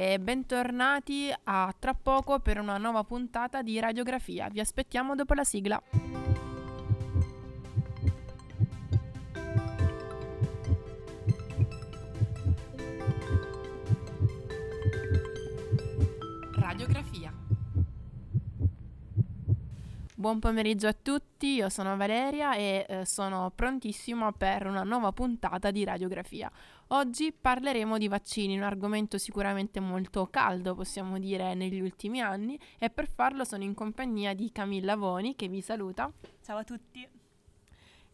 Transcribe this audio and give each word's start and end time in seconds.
e 0.00 0.20
bentornati 0.20 1.28
a 1.42 1.74
tra 1.76 1.92
poco 1.92 2.38
per 2.38 2.60
una 2.60 2.78
nuova 2.78 3.02
puntata 3.02 3.62
di 3.62 3.80
Radiografia. 3.80 4.48
Vi 4.48 4.60
aspettiamo 4.60 5.16
dopo 5.16 5.34
la 5.34 5.42
sigla. 5.42 5.82
Radiografia. 16.54 17.32
Buon 20.14 20.40
pomeriggio 20.40 20.88
a 20.88 20.92
tutti, 20.92 21.54
io 21.54 21.68
sono 21.68 21.96
Valeria 21.96 22.54
e 22.54 22.86
eh, 22.88 23.04
sono 23.04 23.52
prontissima 23.54 24.32
per 24.32 24.66
una 24.66 24.82
nuova 24.82 25.12
puntata 25.12 25.70
di 25.70 25.84
radiografia. 25.84 26.50
Oggi 26.90 27.34
parleremo 27.38 27.98
di 27.98 28.08
vaccini, 28.08 28.56
un 28.56 28.62
argomento 28.62 29.18
sicuramente 29.18 29.78
molto 29.78 30.26
caldo, 30.30 30.74
possiamo 30.74 31.18
dire, 31.18 31.52
negli 31.52 31.80
ultimi 31.80 32.22
anni 32.22 32.58
e 32.78 32.88
per 32.88 33.10
farlo 33.10 33.44
sono 33.44 33.62
in 33.62 33.74
compagnia 33.74 34.32
di 34.32 34.50
Camilla 34.50 34.96
Voni 34.96 35.36
che 35.36 35.48
vi 35.48 35.60
saluta. 35.60 36.10
Ciao 36.42 36.56
a 36.56 36.64
tutti. 36.64 37.06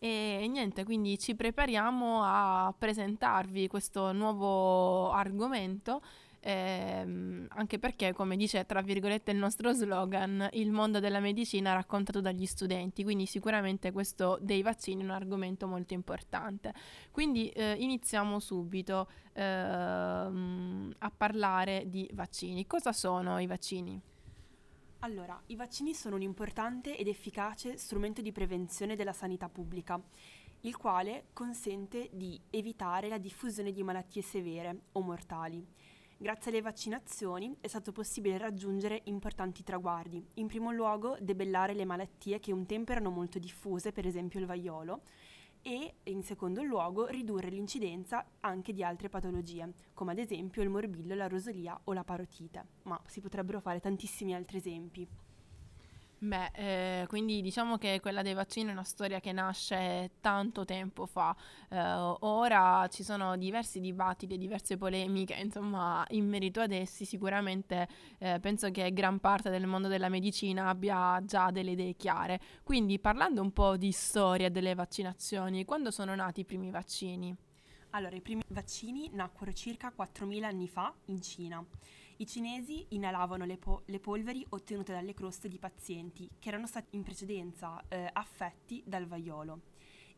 E 0.01 0.47
niente, 0.51 0.83
quindi 0.83 1.17
ci 1.21 1.37
prepariamo 1.37 2.23
a 2.25 2.75
presentarvi 2.77 3.69
questo 3.69 4.11
nuovo 4.11 5.13
argomento 5.13 6.03
ehm, 6.45 7.47
anche 7.49 7.79
perché, 7.79 8.13
come 8.13 8.37
dice 8.37 8.67
tra 8.67 8.83
virgolette 8.83 9.31
il 9.31 9.39
nostro 9.39 9.73
slogan, 9.73 10.49
il 10.53 10.71
mondo 10.71 11.01
della 11.01 11.21
medicina 11.21 11.73
raccontato 11.73 12.21
dagli 12.21 12.45
studenti, 12.45 13.03
quindi 13.03 13.27
sicuramente 13.27 13.93
questo 13.93 14.39
dei 14.41 14.63
vaccini 14.63 15.01
è 15.03 15.05
un 15.05 15.11
argomento 15.11 15.67
molto 15.67 15.95
importante. 15.95 16.75
Quindi 17.11 17.49
eh, 17.49 17.77
iniziamo 17.79 18.39
subito 18.39 19.09
ehm, 19.33 20.95
a 20.99 21.11
parlare 21.11 21.85
di 21.89 22.09
vaccini. 22.13 22.67
Cosa 22.67 22.93
sono 22.93 23.39
i 23.39 23.47
vaccini? 23.47 24.01
Allora, 25.01 25.39
i 25.47 25.57
vaccini 25.57 25.95
sono 25.95 26.17
un 26.17 26.23
importante 26.23 26.97
ed 26.97 27.09
efficace 27.09 27.77
strumento 27.77 28.23
di 28.23 28.33
prevenzione 28.33 28.97
della 28.97 29.13
sanità 29.13 29.49
pubblica, 29.51 30.01
il 30.61 30.77
quale 30.77 31.27
consente 31.35 32.09
di 32.13 32.41
evitare 32.49 33.09
la 33.09 33.19
diffusione 33.19 33.71
di 33.71 33.83
malattie 33.83 34.23
severe 34.23 34.81
o 34.93 35.03
mortali. 35.03 35.63
Grazie 36.25 36.53
alle 36.53 36.63
vaccinazioni 36.63 37.55
è 37.61 37.67
stato 37.67 37.93
possibile 37.93 38.39
raggiungere 38.39 39.03
importanti 39.05 39.63
traguardi. 39.63 40.27
In 40.37 40.47
primo 40.47 40.73
luogo, 40.73 41.19
debellare 41.21 41.75
le 41.75 41.85
malattie 41.85 42.41
che 42.41 42.51
un 42.51 42.65
tempo 42.65 42.93
erano 42.93 43.11
molto 43.11 43.39
diffuse, 43.39 43.93
per 43.93 44.07
esempio 44.07 44.41
il 44.41 44.47
vaiolo, 44.47 45.03
e 45.61 45.97
in 46.05 46.23
secondo 46.23 46.63
luogo 46.63 47.09
ridurre 47.09 47.51
l'incidenza 47.51 48.25
anche 48.41 48.73
di 48.73 48.83
altre 48.83 49.11
patologie, 49.11 49.71
come 49.93 50.13
ad 50.13 50.19
esempio 50.19 50.63
il 50.63 50.71
morbillo, 50.71 51.15
la 51.15 51.29
rosolia 51.29 51.79
o 51.85 51.93
la 51.93 52.05
parotite, 52.05 52.69
ma 52.85 52.99
si 53.07 53.21
potrebbero 53.21 53.61
fare 53.61 53.81
tantissimi 53.81 54.35
altri 54.35 54.57
esempi. 54.57 55.07
Beh, 56.25 56.53
eh, 56.55 57.07
quindi 57.07 57.43
diciamo 57.43 57.77
che 57.77 58.01
quella 58.01 58.23
dei 58.23 58.33
vaccini 58.33 58.71
è 58.71 58.73
una 58.73 58.83
storia 58.83 59.21
che 59.21 59.31
nasce 59.33 60.13
tanto 60.23 60.65
tempo 60.65 61.05
fa. 61.05 61.37
Eh, 61.69 61.79
ora 61.79 62.89
ci 62.89 63.03
sono 63.03 63.37
diversi 63.37 63.79
dibattiti, 63.79 64.39
diverse 64.39 64.79
polemiche, 64.79 65.35
insomma, 65.35 66.03
in 66.11 66.27
merito 66.27 66.61
ad 66.63 66.73
essi 66.73 67.05
sicuramente 67.05 67.87
eh, 68.19 68.41
penso 68.41 68.71
che 68.71 68.91
gran 68.95 69.19
parte 69.21 69.51
del 69.51 69.67
mondo 69.67 69.89
della 69.89 70.09
medicina 70.09 70.69
abbia 70.69 71.23
già 71.27 71.51
delle 71.51 71.73
idee 71.73 71.95
chiare. 71.95 72.41
Quindi 72.63 72.99
parlando 72.99 73.43
un 73.43 73.53
po' 73.53 73.77
di 73.77 73.93
storia 73.93 74.49
delle 74.49 74.75
vaccinazioni, 74.75 75.67
quando 75.67 75.91
sono 75.91 76.15
nati 76.15 76.41
i 76.41 76.45
primi 76.47 76.71
vaccini? 76.71 77.37
Allora, 77.91 78.17
i 78.17 78.23
primi 78.23 78.43
vaccini 78.49 79.11
nacquero 79.13 79.53
circa 79.53 79.93
4.000 79.95 80.43
anni 80.43 80.69
fa 80.69 80.93
in 81.07 81.21
Cina. 81.21 81.65
I 82.17 82.27
cinesi 82.27 82.87
inalavano 82.91 83.45
le, 83.45 83.57
po- 83.57 83.83
le, 83.87 83.99
polveri 83.99 84.47
ottenute 84.51 84.93
dalle 84.93 85.15
croste 85.15 85.49
di 85.49 85.59
pazienti 85.59 86.31
che 86.39 86.49
erano 86.49 86.69
stati 86.69 86.95
in 86.95 87.03
precedenza 87.03 87.83
eh, 87.89 88.09
affetti 88.13 88.85
dal 88.87 89.07
vaiolo. 89.07 89.61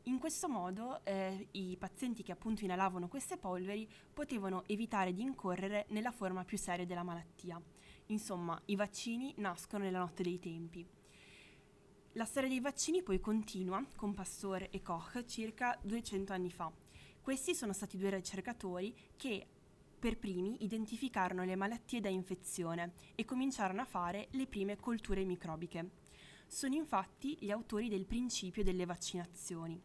In 0.02 0.18
questo 0.18 0.46
modo 0.46 1.02
eh, 1.04 1.48
i 1.52 1.74
pazienti 1.78 2.22
che 2.22 2.32
appunto 2.32 2.64
inalavano 2.64 3.08
queste 3.08 3.38
polveri 3.38 3.88
potevano 4.12 4.64
evitare 4.66 5.14
di 5.14 5.22
incorrere 5.22 5.86
nella 5.88 6.12
forma 6.12 6.44
più 6.44 6.58
seria 6.58 6.84
della 6.84 7.02
malattia. 7.02 7.60
Insomma, 8.08 8.60
i 8.66 8.76
vaccini 8.76 9.32
nascono 9.38 9.84
nella 9.84 9.98
notte 9.98 10.22
dei 10.22 10.38
tempi. 10.38 10.86
La 12.12 12.26
storia 12.26 12.50
dei 12.50 12.60
vaccini 12.60 13.02
poi 13.02 13.20
continua 13.20 13.82
con 13.96 14.12
Pasteur 14.12 14.68
e 14.70 14.82
Koch 14.82 15.24
circa 15.24 15.78
200 15.82 16.32
anni 16.32 16.50
fa. 16.50 16.70
Questi 17.20 17.54
sono 17.54 17.72
stati 17.72 17.96
due 17.96 18.10
ricercatori 18.10 18.94
che 19.16 19.46
per 19.98 20.18
primi 20.18 20.64
identificarono 20.64 21.44
le 21.44 21.56
malattie 21.56 22.00
da 22.00 22.08
infezione 22.08 22.92
e 23.14 23.24
cominciarono 23.24 23.80
a 23.80 23.86
fare 23.86 24.28
le 24.32 24.46
prime 24.46 24.76
colture 24.76 25.24
microbiche. 25.24 25.90
Sono 26.46 26.74
infatti 26.74 27.36
gli 27.40 27.50
autori 27.50 27.88
del 27.88 28.06
principio 28.06 28.62
delle 28.62 28.86
vaccinazioni. 28.86 29.80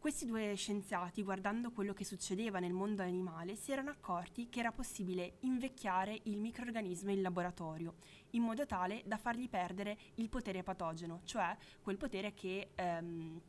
Questi 0.00 0.24
due 0.24 0.54
scienziati, 0.54 1.22
guardando 1.22 1.72
quello 1.72 1.92
che 1.92 2.06
succedeva 2.06 2.58
nel 2.58 2.72
mondo 2.72 3.02
animale, 3.02 3.54
si 3.54 3.70
erano 3.70 3.90
accorti 3.90 4.48
che 4.48 4.60
era 4.60 4.72
possibile 4.72 5.36
invecchiare 5.40 6.20
il 6.22 6.38
microorganismo 6.38 7.10
in 7.10 7.20
laboratorio, 7.20 7.96
in 8.30 8.42
modo 8.42 8.64
tale 8.64 9.02
da 9.04 9.18
fargli 9.18 9.46
perdere 9.50 9.98
il 10.14 10.30
potere 10.30 10.62
patogeno, 10.62 11.20
cioè 11.24 11.54
quel 11.82 11.98
potere 11.98 12.32
che 12.32 12.70
ehm, 12.74 13.40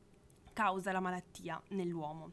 causa 0.51 0.91
la 0.91 0.99
malattia 0.99 1.61
nell'uomo. 1.69 2.31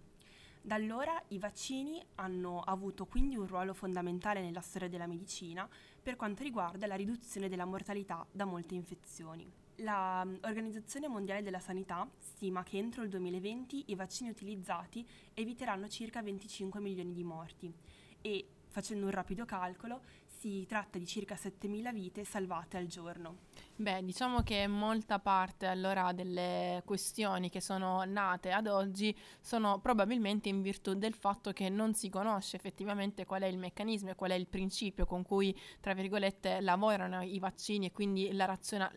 Da 0.60 0.74
allora 0.74 1.22
i 1.28 1.38
vaccini 1.38 2.04
hanno 2.16 2.60
avuto 2.60 3.06
quindi 3.06 3.36
un 3.36 3.46
ruolo 3.46 3.72
fondamentale 3.72 4.40
nella 4.40 4.60
storia 4.60 4.88
della 4.88 5.06
medicina 5.06 5.68
per 6.02 6.16
quanto 6.16 6.42
riguarda 6.42 6.86
la 6.86 6.94
riduzione 6.94 7.48
della 7.48 7.64
mortalità 7.64 8.26
da 8.30 8.44
molte 8.44 8.74
infezioni. 8.74 9.50
L'Organizzazione 9.76 11.08
Mondiale 11.08 11.42
della 11.42 11.60
Sanità 11.60 12.06
stima 12.18 12.64
che 12.64 12.78
entro 12.78 13.02
il 13.02 13.08
2020 13.08 13.84
i 13.86 13.94
vaccini 13.94 14.28
utilizzati 14.28 15.06
eviteranno 15.34 15.88
circa 15.88 16.20
25 16.20 16.80
milioni 16.80 17.12
di 17.12 17.22
morti 17.22 17.72
e, 18.20 18.48
facendo 18.66 19.04
un 19.04 19.12
rapido 19.12 19.44
calcolo, 19.44 20.02
si 20.38 20.64
tratta 20.68 20.98
di 20.98 21.06
circa 21.06 21.34
7.000 21.34 21.92
vite 21.92 22.24
salvate 22.24 22.76
al 22.76 22.86
giorno. 22.86 23.46
Beh, 23.74 24.04
diciamo 24.04 24.42
che 24.42 24.66
molta 24.66 25.18
parte 25.18 25.66
allora 25.66 26.12
delle 26.12 26.82
questioni 26.84 27.48
che 27.48 27.60
sono 27.60 28.04
nate 28.04 28.50
ad 28.50 28.66
oggi 28.66 29.16
sono 29.40 29.78
probabilmente 29.80 30.48
in 30.48 30.62
virtù 30.62 30.94
del 30.94 31.14
fatto 31.14 31.52
che 31.52 31.68
non 31.68 31.94
si 31.94 32.08
conosce 32.08 32.56
effettivamente 32.56 33.24
qual 33.24 33.42
è 33.42 33.46
il 33.46 33.58
meccanismo 33.58 34.10
e 34.10 34.14
qual 34.14 34.30
è 34.30 34.34
il 34.34 34.46
principio 34.46 35.06
con 35.06 35.22
cui, 35.22 35.56
tra 35.80 35.94
virgolette, 35.94 36.60
lavorano 36.60 37.22
i 37.22 37.38
vaccini 37.38 37.86
e 37.86 37.92
quindi 37.92 38.32
la, 38.32 38.46
raziona- 38.46 38.92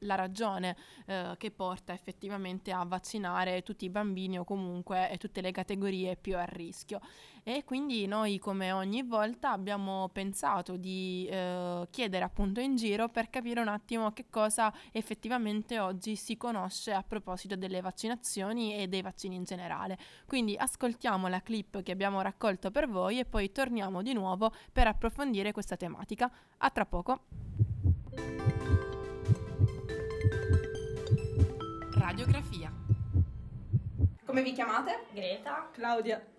la 0.00 0.14
ragione 0.14 0.76
eh, 1.06 1.34
che 1.38 1.50
porta 1.50 1.92
effettivamente 1.92 2.72
a 2.72 2.84
vaccinare 2.84 3.62
tutti 3.62 3.84
i 3.84 3.90
bambini 3.90 4.38
o 4.38 4.44
comunque 4.44 5.10
e 5.10 5.18
tutte 5.18 5.40
le 5.40 5.50
categorie 5.50 6.16
più 6.16 6.36
a 6.36 6.44
rischio. 6.44 7.00
E 7.48 7.62
quindi 7.62 8.08
noi, 8.08 8.40
come 8.40 8.72
ogni 8.72 9.04
volta, 9.04 9.52
abbiamo 9.52 10.08
pensato 10.08 10.76
di 10.76 11.28
eh, 11.30 11.86
chiedere 11.90 12.24
appunto 12.24 12.58
in 12.58 12.74
giro 12.74 13.08
per 13.08 13.30
capire 13.30 13.60
un 13.60 13.68
attimo 13.68 14.10
che 14.10 14.24
cosa 14.28 14.72
effettivamente 14.90 15.78
oggi 15.78 16.16
si 16.16 16.36
conosce 16.36 16.92
a 16.92 17.04
proposito 17.04 17.54
delle 17.54 17.80
vaccinazioni 17.80 18.74
e 18.74 18.88
dei 18.88 19.00
vaccini 19.00 19.36
in 19.36 19.44
generale. 19.44 19.96
Quindi 20.26 20.56
ascoltiamo 20.56 21.28
la 21.28 21.40
clip 21.40 21.84
che 21.84 21.92
abbiamo 21.92 22.20
raccolto 22.20 22.72
per 22.72 22.88
voi 22.88 23.20
e 23.20 23.24
poi 23.24 23.52
torniamo 23.52 24.02
di 24.02 24.12
nuovo 24.12 24.52
per 24.72 24.88
approfondire 24.88 25.52
questa 25.52 25.76
tematica. 25.76 26.28
A 26.58 26.70
tra 26.70 26.84
poco. 26.84 27.26
Radiografia. 31.96 32.72
Come 34.24 34.42
vi 34.42 34.50
chiamate? 34.50 35.06
Greta. 35.12 35.70
Claudia. 35.72 36.35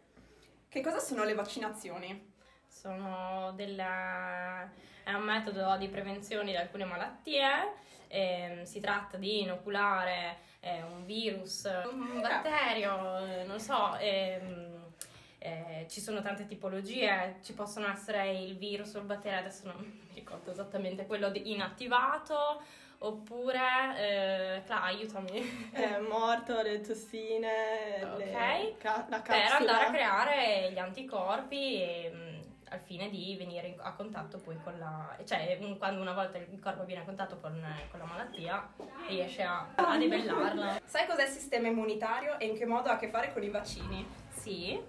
Che 0.69 0.81
cosa 0.81 0.99
sono 0.99 1.23
le 1.23 1.33
vaccinazioni? 1.33 2.33
Sono 2.67 3.53
della... 3.55 4.69
è 5.03 5.13
un 5.13 5.23
metodo 5.23 5.77
di 5.77 5.87
prevenzione 5.87 6.51
di 6.51 6.57
alcune 6.57 6.83
malattie. 6.83 7.85
Eh, 8.09 8.61
si 8.63 8.81
tratta 8.81 9.15
di 9.15 9.41
inoculare 9.41 10.37
eh, 10.59 10.83
un 10.83 11.05
virus, 11.05 11.63
un 11.89 12.19
batterio, 12.19 13.17
eh, 13.25 13.43
non 13.45 13.59
so. 13.61 13.95
Ehm, 13.97 14.93
eh, 15.39 15.85
ci 15.89 16.01
sono 16.01 16.21
tante 16.21 16.45
tipologie, 16.45 17.39
ci 17.43 17.53
possono 17.53 17.89
essere 17.89 18.31
il 18.37 18.57
virus 18.57 18.93
o 18.95 18.99
il 18.99 19.05
batterio, 19.05 19.39
adesso 19.39 19.67
non 19.67 19.77
mi 19.77 20.13
ricordo 20.13 20.51
esattamente 20.51 21.05
quello 21.05 21.31
inattivato, 21.33 22.61
oppure, 22.99 23.59
eh, 23.97 24.63
Cla, 24.65 24.83
aiutami. 24.83 25.69
È 25.71 25.97
morto, 25.99 26.61
le 26.61 26.81
tossine, 26.81 28.03
ok, 28.03 28.17
le, 28.17 28.75
ca- 28.79 29.05
la 29.09 29.19
per 29.19 29.35
capsula. 29.35 29.57
andare 29.57 29.85
a 29.85 29.89
creare 29.89 30.71
gli 30.71 30.77
anticorpi 30.79 31.81
e, 31.81 32.09
mh, 32.11 32.45
al 32.69 32.79
fine 32.81 33.09
di 33.09 33.35
venire 33.37 33.75
a 33.79 33.93
contatto 33.93 34.39
poi 34.39 34.57
con 34.61 34.77
la... 34.77 35.15
cioè 35.25 35.57
mh, 35.59 35.77
quando 35.77 36.01
una 36.01 36.13
volta 36.13 36.37
il 36.37 36.59
corpo 36.59 36.83
viene 36.83 37.01
a 37.01 37.05
contatto 37.05 37.37
con, 37.39 37.53
con 37.89 37.99
la 37.99 38.05
malattia 38.05 38.67
riesce 39.07 39.43
a, 39.43 39.67
a 39.75 39.97
debellarla. 39.97 40.81
Sai 40.83 41.07
cos'è 41.07 41.23
il 41.23 41.29
sistema 41.29 41.67
immunitario 41.67 42.37
e 42.39 42.45
in 42.47 42.57
che 42.57 42.65
modo 42.65 42.89
ha 42.89 42.93
a 42.93 42.97
che 42.97 43.07
fare 43.09 43.31
con 43.31 43.41
i 43.43 43.49
vaccini? 43.49 44.05
Sì, 44.29 44.81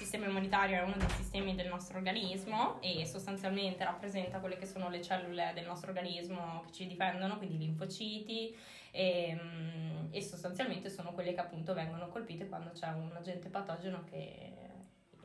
sistema 0.00 0.24
immunitario 0.24 0.78
è 0.78 0.82
uno 0.82 0.96
dei 0.96 1.10
sistemi 1.10 1.54
del 1.54 1.68
nostro 1.68 1.98
organismo 1.98 2.80
e 2.80 3.04
sostanzialmente 3.04 3.84
rappresenta 3.84 4.38
quelle 4.38 4.56
che 4.56 4.64
sono 4.64 4.88
le 4.88 5.02
cellule 5.02 5.52
del 5.54 5.66
nostro 5.66 5.90
organismo 5.90 6.62
che 6.64 6.72
ci 6.72 6.86
difendono, 6.86 7.36
quindi 7.36 7.56
i 7.56 7.58
linfociti 7.58 8.56
e, 8.90 9.38
mm, 9.38 10.06
e 10.10 10.22
sostanzialmente 10.22 10.88
sono 10.88 11.12
quelle 11.12 11.34
che 11.34 11.40
appunto 11.40 11.74
vengono 11.74 12.08
colpite 12.08 12.48
quando 12.48 12.70
c'è 12.70 12.88
un 12.88 13.10
agente 13.14 13.50
patogeno 13.50 14.02
che 14.04 14.52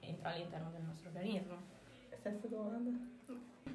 entra 0.01 0.31
all'interno 0.31 0.69
del 0.72 0.81
nostro 0.81 1.07
organismo. 1.07 1.56
Stessa 2.19 2.48
domanda. 2.48 2.92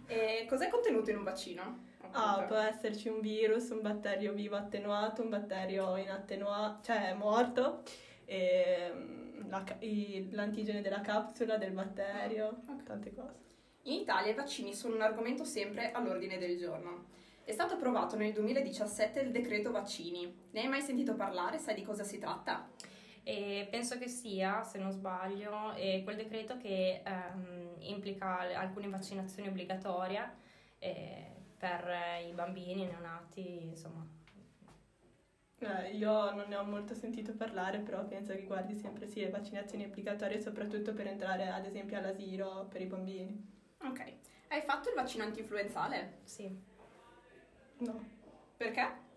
E 0.07 0.45
cos'è 0.51 0.69
contenuto 0.69 1.09
in 1.09 1.17
un 1.17 1.25
vaccino? 1.25 1.89
Ah, 2.11 2.45
può 2.47 2.57
esserci 2.57 3.09
un 3.09 3.21
virus, 3.21 3.71
un 3.71 3.81
batterio 3.81 4.35
vivo 4.35 4.57
attenuato, 4.57 5.23
un 5.23 5.31
batterio 5.31 5.97
inattenuato, 5.97 6.83
cioè 6.83 7.15
morto, 7.15 7.83
e 8.27 8.93
mm, 8.93 9.20
la 9.49 9.65
i- 9.81 10.29
l'antigene 10.33 10.81
della 10.81 11.01
capsula, 11.01 11.57
del 11.57 11.73
batterio, 11.73 12.61
Ok. 12.69 12.83
tante 12.85 13.15
cose. 13.15 13.39
In 13.85 13.95
Italia 14.01 14.33
i 14.33 14.35
vaccini 14.35 14.75
sono 14.75 14.95
un 14.95 15.03
argomento 15.03 15.45
sempre 15.45 15.91
all'ordine 15.93 16.39
del 16.39 16.59
giorno. 16.59 17.07
È 17.45 17.53
stato 17.53 17.75
approvato 17.75 18.17
nel 18.17 18.33
2017 18.33 19.21
il 19.21 19.31
decreto 19.33 19.71
vaccini. 19.71 20.49
Ne 20.51 20.61
hai 20.61 20.69
mai 20.69 20.83
sentito 20.83 21.15
parlare? 21.15 21.59
Sai 21.59 21.75
di 21.75 21.83
cosa 21.83 22.05
si 22.05 22.19
tratta? 22.19 22.69
E 23.23 23.67
penso 23.71 23.99
che 23.99 24.09
sia, 24.09 24.63
se 24.63 24.79
non 24.79 24.91
sbaglio, 24.93 25.73
quel 26.05 26.17
decreto 26.17 26.57
che 26.59 27.03
ehm, 27.05 27.77
implica 27.81 28.39
alcune 28.59 28.89
vaccinazioni 28.89 29.49
obbligatorie 29.49 30.31
eh, 30.79 31.27
per 31.59 31.89
eh, 31.89 32.29
i 32.29 32.33
bambini, 32.33 32.83
i 32.83 32.87
neonati, 32.87 33.65
insomma. 33.65 34.07
Eh, 35.63 35.91
io 35.95 36.33
non 36.35 36.47
ne 36.49 36.57
ho 36.57 36.65
molto 36.65 36.95
sentito 36.95 37.35
parlare, 37.35 37.81
però 37.81 38.03
penso 38.07 38.33
che 38.33 38.45
guardi 38.45 38.75
sempre 38.79 39.07
sì 39.07 39.21
le 39.21 39.29
vaccinazioni 39.29 39.85
obbligatorie, 39.85 40.41
soprattutto 40.41 40.95
per 40.95 41.07
entrare 41.07 41.49
ad 41.49 41.67
esempio 41.67 41.99
all'asilo 41.99 42.67
per 42.71 42.81
i 42.81 42.87
bambini. 42.87 43.47
Ok. 43.83 44.13
Hai 44.49 44.63
fatto 44.63 44.89
il 44.89 44.95
vaccino 44.95 45.25
antinfluenzale? 45.25 46.21
Sì. 46.25 46.51
No, 47.79 48.05
Perché? 48.57 49.09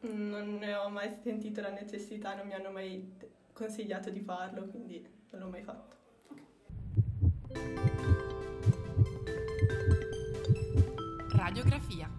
non 0.00 0.56
ne 0.58 0.74
ho 0.74 0.88
mai 0.90 1.16
sentito 1.22 1.60
la 1.62 1.70
necessità, 1.70 2.34
non 2.34 2.46
mi 2.46 2.54
hanno 2.54 2.70
mai 2.70 3.14
consigliato 3.52 4.10
di 4.10 4.20
farlo, 4.20 4.66
quindi 4.66 5.06
non 5.30 5.40
l'ho 5.40 5.48
mai 5.48 5.62
fatto. 5.62 5.96
Radiografia. 11.34 12.17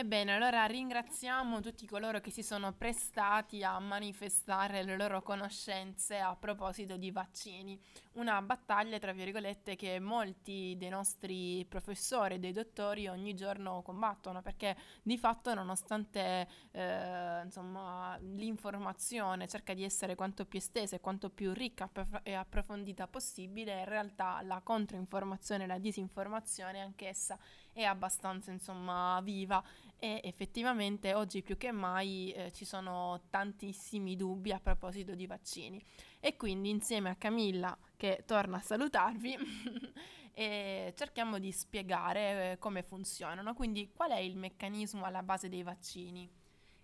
Ebbene, 0.00 0.32
allora 0.32 0.64
ringraziamo 0.64 1.60
tutti 1.60 1.86
coloro 1.86 2.20
che 2.20 2.30
si 2.30 2.42
sono 2.42 2.72
prestati 2.72 3.62
a 3.62 3.78
manifestare 3.78 4.82
le 4.82 4.96
loro 4.96 5.20
conoscenze 5.20 6.18
a 6.18 6.34
proposito 6.36 6.96
di 6.96 7.10
vaccini. 7.10 7.78
Una 8.12 8.40
battaglia, 8.40 8.98
tra 8.98 9.12
virgolette, 9.12 9.76
che 9.76 10.00
molti 10.00 10.74
dei 10.78 10.88
nostri 10.88 11.66
professori 11.68 12.36
e 12.36 12.38
dei 12.38 12.52
dottori 12.52 13.08
ogni 13.08 13.34
giorno 13.34 13.82
combattono, 13.82 14.40
perché 14.40 14.74
di 15.02 15.18
fatto, 15.18 15.52
nonostante 15.52 16.48
eh, 16.70 17.42
insomma, 17.44 18.16
l'informazione 18.22 19.48
cerca 19.48 19.74
di 19.74 19.84
essere 19.84 20.14
quanto 20.14 20.46
più 20.46 20.60
estesa 20.60 20.96
e 20.96 21.00
quanto 21.00 21.28
più 21.28 21.52
ricca 21.52 21.90
e 22.22 22.32
approfondita 22.32 23.06
possibile, 23.06 23.80
in 23.80 23.84
realtà 23.84 24.40
la 24.44 24.62
controinformazione 24.64 25.64
e 25.64 25.66
la 25.66 25.78
disinformazione 25.78 26.80
anch'essa 26.80 27.38
è 27.72 27.82
abbastanza 27.84 28.50
insomma 28.50 29.20
viva 29.22 29.62
e 30.00 30.20
effettivamente 30.24 31.14
oggi 31.14 31.42
più 31.42 31.56
che 31.56 31.70
mai 31.70 32.32
eh, 32.32 32.50
ci 32.52 32.64
sono 32.64 33.20
tantissimi 33.28 34.16
dubbi 34.16 34.50
a 34.50 34.58
proposito 34.58 35.14
di 35.14 35.26
vaccini. 35.26 35.80
E 36.18 36.36
quindi 36.36 36.70
insieme 36.70 37.10
a 37.10 37.16
Camilla 37.16 37.76
che 37.96 38.24
torna 38.26 38.56
a 38.56 38.60
salutarvi 38.60 39.36
e 40.32 40.94
cerchiamo 40.96 41.38
di 41.38 41.52
spiegare 41.52 42.52
eh, 42.52 42.58
come 42.58 42.82
funzionano. 42.82 43.54
Quindi 43.54 43.92
qual 43.92 44.10
è 44.10 44.18
il 44.18 44.36
meccanismo 44.36 45.04
alla 45.04 45.22
base 45.22 45.48
dei 45.48 45.62
vaccini? 45.62 46.28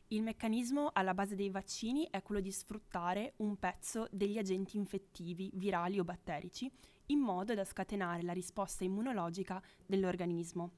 Il 0.09 0.23
meccanismo 0.23 0.91
alla 0.93 1.15
base 1.15 1.35
dei 1.35 1.51
vaccini 1.51 2.07
è 2.11 2.23
quello 2.23 2.41
di 2.41 2.53
sfruttare 2.53 3.33
un 3.39 3.59
pezzo 3.59 4.07
degli 4.13 4.39
agenti 4.39 4.77
infettivi, 4.77 5.51
virali 5.55 5.99
o 5.99 6.05
batterici, 6.05 6.71
in 7.07 7.19
modo 7.19 7.55
da 7.55 7.65
scatenare 7.65 8.23
la 8.23 8.33
risposta 8.33 8.85
immunologica 8.85 9.61
dell'organismo. 9.85 10.75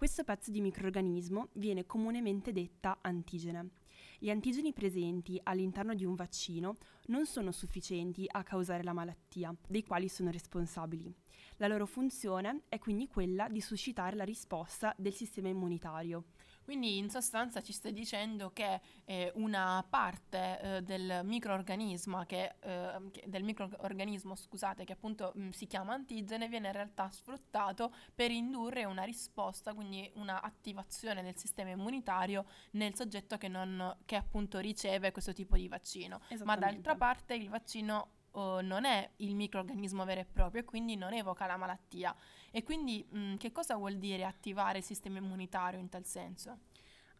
Questo 0.00 0.24
pezzo 0.24 0.50
di 0.50 0.62
microorganismo 0.62 1.48
viene 1.52 1.84
comunemente 1.84 2.52
detta 2.52 3.00
antigene. 3.02 3.72
Gli 4.18 4.30
antigeni 4.30 4.72
presenti 4.72 5.38
all'interno 5.42 5.92
di 5.92 6.06
un 6.06 6.14
vaccino 6.14 6.76
non 7.08 7.26
sono 7.26 7.52
sufficienti 7.52 8.24
a 8.26 8.42
causare 8.42 8.82
la 8.82 8.94
malattia, 8.94 9.54
dei 9.68 9.84
quali 9.84 10.08
sono 10.08 10.30
responsabili. 10.30 11.14
La 11.58 11.66
loro 11.66 11.84
funzione 11.84 12.62
è 12.70 12.78
quindi 12.78 13.08
quella 13.08 13.46
di 13.50 13.60
suscitare 13.60 14.16
la 14.16 14.24
risposta 14.24 14.94
del 14.96 15.12
sistema 15.12 15.48
immunitario. 15.48 16.24
Quindi 16.70 16.98
in 16.98 17.10
sostanza 17.10 17.60
ci 17.62 17.72
stai 17.72 17.92
dicendo 17.92 18.52
che 18.52 18.80
eh, 19.04 19.32
una 19.34 19.84
parte 19.90 20.60
eh, 20.76 20.82
del 20.82 21.22
microorganismo 21.24 22.22
che, 22.26 22.54
eh, 22.60 23.10
che- 23.10 23.24
del 23.26 23.42
microorganismo, 23.42 24.36
scusate, 24.36 24.84
che 24.84 24.92
appunto 24.92 25.32
mh, 25.34 25.48
si 25.48 25.66
chiama 25.66 25.94
antigene, 25.94 26.46
viene 26.46 26.68
in 26.68 26.72
realtà 26.74 27.10
sfruttato 27.10 27.92
per 28.14 28.30
indurre 28.30 28.84
una 28.84 29.02
risposta, 29.02 29.74
quindi 29.74 30.08
una 30.14 30.42
attivazione 30.42 31.24
del 31.24 31.36
sistema 31.36 31.70
immunitario 31.70 32.44
nel 32.74 32.94
soggetto 32.94 33.36
che, 33.36 33.48
non, 33.48 33.96
che 34.04 34.14
appunto 34.14 34.60
riceve 34.60 35.10
questo 35.10 35.32
tipo 35.32 35.56
di 35.56 35.66
vaccino. 35.66 36.20
Ma 36.44 36.54
d'altra 36.54 36.94
parte 36.94 37.34
il 37.34 37.48
vaccino 37.48 38.10
oh, 38.32 38.60
non 38.60 38.84
è 38.84 39.10
il 39.16 39.34
microorganismo 39.34 40.04
vero 40.04 40.20
e 40.20 40.24
proprio 40.24 40.62
e 40.62 40.64
quindi 40.64 40.94
non 40.94 41.12
evoca 41.14 41.46
la 41.46 41.56
malattia. 41.56 42.14
E 42.50 42.62
quindi 42.64 43.04
mh, 43.08 43.36
che 43.36 43.52
cosa 43.52 43.76
vuol 43.76 43.96
dire 43.96 44.24
attivare 44.24 44.78
il 44.78 44.84
sistema 44.84 45.18
immunitario 45.18 45.78
in 45.78 45.88
tal 45.88 46.04
senso? 46.04 46.58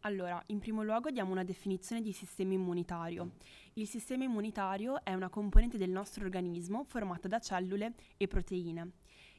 Allora, 0.00 0.42
in 0.46 0.58
primo 0.58 0.82
luogo 0.82 1.10
diamo 1.10 1.30
una 1.30 1.44
definizione 1.44 2.00
di 2.00 2.12
sistema 2.12 2.54
immunitario. 2.54 3.32
Il 3.74 3.86
sistema 3.86 4.24
immunitario 4.24 5.04
è 5.04 5.12
una 5.14 5.28
componente 5.28 5.76
del 5.76 5.90
nostro 5.90 6.24
organismo 6.24 6.84
formata 6.84 7.28
da 7.28 7.38
cellule 7.38 7.94
e 8.16 8.26
proteine. 8.26 8.92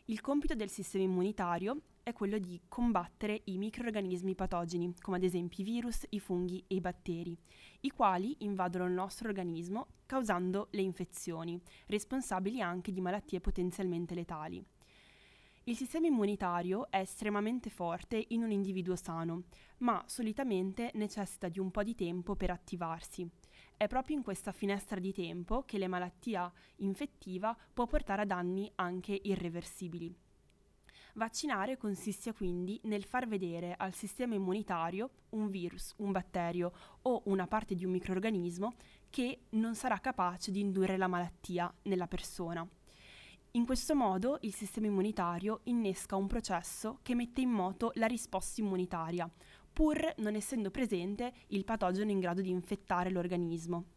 Il 0.06 0.22
compito 0.22 0.54
del 0.54 0.70
sistema 0.70 1.04
immunitario 1.04 1.82
è 2.04 2.14
quello 2.14 2.38
di 2.38 2.62
combattere 2.68 3.42
i 3.46 3.58
microorganismi 3.58 4.36
patogeni, 4.36 4.94
come 5.00 5.18
ad 5.18 5.24
esempio 5.24 5.64
i 5.64 5.66
virus, 5.66 6.06
i 6.10 6.20
funghi 6.20 6.64
e 6.68 6.76
i 6.76 6.82
batteri, 6.82 7.38
i 7.82 7.90
quali 7.90 8.36
invadono 8.40 8.86
il 8.86 8.94
nostro 8.94 9.30
organismo 9.30 9.88
causando 10.06 10.68
le 10.72 10.82
infezioni, 10.82 11.60
responsabili 11.88 12.62
anche 12.62 12.92
di 12.92 13.02
malattie 13.02 13.42
potenzialmente 13.42 14.14
letali. 14.14 14.64
Il 15.66 15.76
sistema 15.76 16.08
immunitario 16.08 16.90
è 16.90 16.98
estremamente 16.98 17.70
forte 17.70 18.26
in 18.30 18.42
un 18.42 18.50
individuo 18.50 18.96
sano, 18.96 19.44
ma 19.80 20.04
solitamente 20.08 20.90
necessita 20.96 21.50
di 21.50 21.60
un 21.60 21.70
po' 21.70 21.84
di 21.84 21.94
tempo 21.94 22.36
per 22.36 22.50
attivarsi. 22.50 23.30
È 23.78 23.86
proprio 23.86 24.18
in 24.18 24.24
questa 24.24 24.52
finestra 24.52 25.00
di 25.00 25.14
tempo 25.14 25.62
che 25.64 25.78
la 25.78 25.88
malattia 25.88 26.52
infettiva 26.78 27.56
può 27.72 27.86
portare 27.86 28.24
a 28.24 28.26
danni 28.26 28.72
anche 28.74 29.20
irreversibili. 29.22 30.12
Vaccinare 31.14 31.78
consiste 31.78 32.34
quindi 32.34 32.80
nel 32.86 33.04
far 33.04 33.28
vedere 33.28 33.76
al 33.78 33.94
sistema 33.94 34.34
immunitario 34.34 35.12
un 35.30 35.52
virus, 35.52 35.94
un 35.98 36.12
batterio 36.12 36.72
o 37.04 37.22
una 37.26 37.46
parte 37.46 37.76
di 37.76 37.86
un 37.86 37.92
microorganismo 37.92 38.74
che 39.12 39.42
non 39.50 39.76
sarà 39.76 40.00
capace 40.00 40.50
di 40.50 40.60
indurre 40.60 40.98
la 40.98 41.08
malattia 41.08 41.72
nella 41.84 42.08
persona. 42.08 42.68
In 43.56 43.66
questo 43.66 43.96
modo 43.96 44.38
il 44.44 44.54
sistema 44.54 44.88
immunitario 44.88 45.60
innesca 45.64 46.16
un 46.16 46.26
processo 46.26 47.00
che 47.02 47.16
mette 47.16 47.42
in 47.42 47.50
moto 47.50 47.92
la 47.96 48.06
risposta 48.06 48.62
immunitaria, 48.62 49.30
pur 49.74 50.14
non 50.20 50.36
essendo 50.36 50.72
presente 50.72 51.34
il 51.48 51.66
patogeno 51.66 52.12
in 52.12 52.20
grado 52.22 52.40
di 52.40 52.50
infettare 52.50 53.10
l'organismo. 53.10 53.88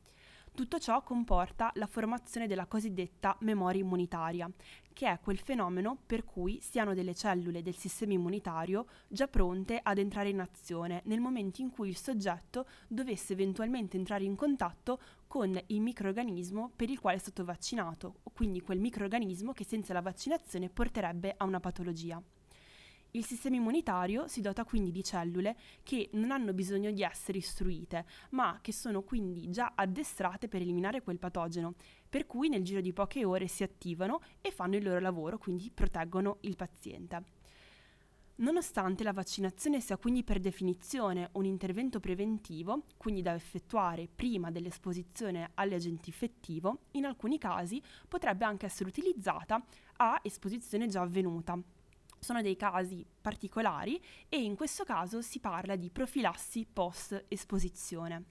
Tutto 0.53 0.81
ciò 0.81 1.05
comporta 1.05 1.71
la 1.75 1.87
formazione 1.87 2.49
della 2.49 2.67
cosiddetta 2.67 3.37
memoria 3.43 3.81
immunitaria, 3.81 4.51
che 4.95 5.11
è 5.11 5.19
quel 5.21 5.39
fenomeno 5.39 5.99
per 6.07 6.25
cui 6.25 6.59
si 6.63 6.79
hanno 6.79 6.95
delle 6.95 7.15
cellule 7.15 7.61
del 7.61 7.77
sistema 7.77 8.15
immunitario 8.15 8.87
già 9.09 9.29
pronte 9.29 9.79
ad 9.83 9.99
entrare 9.99 10.31
in 10.31 10.41
azione 10.41 11.03
nel 11.05 11.21
momento 11.21 11.61
in 11.61 11.71
cui 11.71 11.91
il 11.91 11.97
soggetto 11.99 12.67
dovesse 12.89 13.35
eventualmente 13.35 13.99
entrare 13.99 14.25
in 14.25 14.37
contatto 14.37 14.99
con 15.27 15.61
il 15.67 15.81
microorganismo 15.83 16.71
per 16.75 16.89
il 16.89 17.01
quale 17.01 17.17
è 17.17 17.21
stato 17.21 17.45
vaccinato, 17.45 18.21
quindi 18.33 18.63
quel 18.63 18.79
microorganismo 18.79 19.53
che 19.53 19.65
senza 19.65 19.93
la 19.93 20.01
vaccinazione 20.01 20.71
porterebbe 20.71 21.35
a 21.37 21.45
una 21.45 21.61
patologia. 21.61 22.23
Il 23.17 23.25
sistema 23.25 23.55
immunitario 23.55 24.27
si 24.27 24.41
dota 24.41 24.65
quindi 24.65 24.91
di 24.91 25.05
cellule 25.05 25.57
che 25.85 26.09
non 26.15 26.33
hanno 26.33 26.53
bisogno 26.53 26.91
di 26.91 27.05
essere 27.05 27.39
istruite, 27.39 28.07
ma 28.31 28.59
che 28.61 28.73
sono 28.73 29.03
quindi 29.03 29.51
già 29.51 29.75
addestrate 29.77 30.49
per 30.49 30.63
eliminare 30.63 31.01
quel 31.01 31.21
patogeno, 31.21 31.75
per 32.09 32.27
cui 32.27 32.49
nel 32.49 32.65
giro 32.65 32.81
di 32.81 32.93
poche 32.93 33.25
ore 33.25 33.47
si 33.47 33.63
attivano 33.63 34.21
e 34.41 34.51
fanno 34.51 34.75
il 34.75 34.83
loro 34.83 34.99
lavoro, 34.99 35.39
quindi 35.39 35.71
proteggono 35.73 36.39
il 36.41 36.57
paziente. 36.57 37.23
Nonostante 38.37 39.05
la 39.05 39.13
vaccinazione 39.13 39.81
sia 39.81 39.97
quindi 39.97 40.25
per 40.25 40.41
definizione 40.41 41.29
un 41.35 41.45
intervento 41.45 42.01
preventivo, 42.01 42.83
quindi 42.97 43.23
da 43.23 43.33
effettuare 43.33 44.09
prima 44.13 44.51
dell'esposizione 44.51 45.53
all'agente 45.55 46.09
infettivo, 46.09 46.87
in 46.93 47.05
alcuni 47.05 47.39
casi 47.39 47.81
potrebbe 48.09 48.45
anche 48.45 48.67
essere 48.67 48.89
utilizzata 48.89 49.65
a 49.99 50.19
esposizione 50.25 50.89
già 50.89 51.03
avvenuta. 51.03 51.63
Sono 52.25 52.41
dei 52.41 52.57
casi 52.57 53.05
particolari 53.21 54.03
e 54.31 54.43
in 54.43 54.57
questo 54.57 54.83
caso 54.83 55.21
si 55.21 55.41
parla 55.41 55.77
di 55.77 55.91
profilassi 55.91 56.67
post-esposizione. 56.73 58.25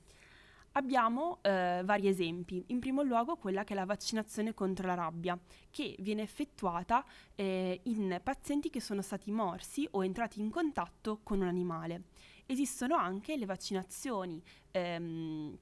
Abbiamo 0.71 1.37
eh, 1.43 1.83
vari 1.85 2.07
esempi. 2.07 2.63
In 2.69 2.79
primo 2.79 3.03
luogo 3.03 3.35
quella 3.35 3.63
che 3.63 3.73
è 3.73 3.75
la 3.75 3.85
vaccinazione 3.85 4.55
contro 4.55 4.87
la 4.87 4.95
rabbia, 4.95 5.39
che 5.69 5.95
viene 5.99 6.23
effettuata 6.23 7.05
eh, 7.35 7.81
in 7.83 8.19
pazienti 8.23 8.71
che 8.71 8.81
sono 8.81 9.03
stati 9.03 9.29
morsi 9.29 9.87
o 9.91 10.03
entrati 10.03 10.39
in 10.39 10.49
contatto 10.49 11.19
con 11.21 11.41
un 11.41 11.47
animale. 11.47 12.05
Esistono 12.47 12.95
anche 12.95 13.37
le 13.37 13.45
vaccinazioni 13.45 14.41
ehm, 14.71 15.55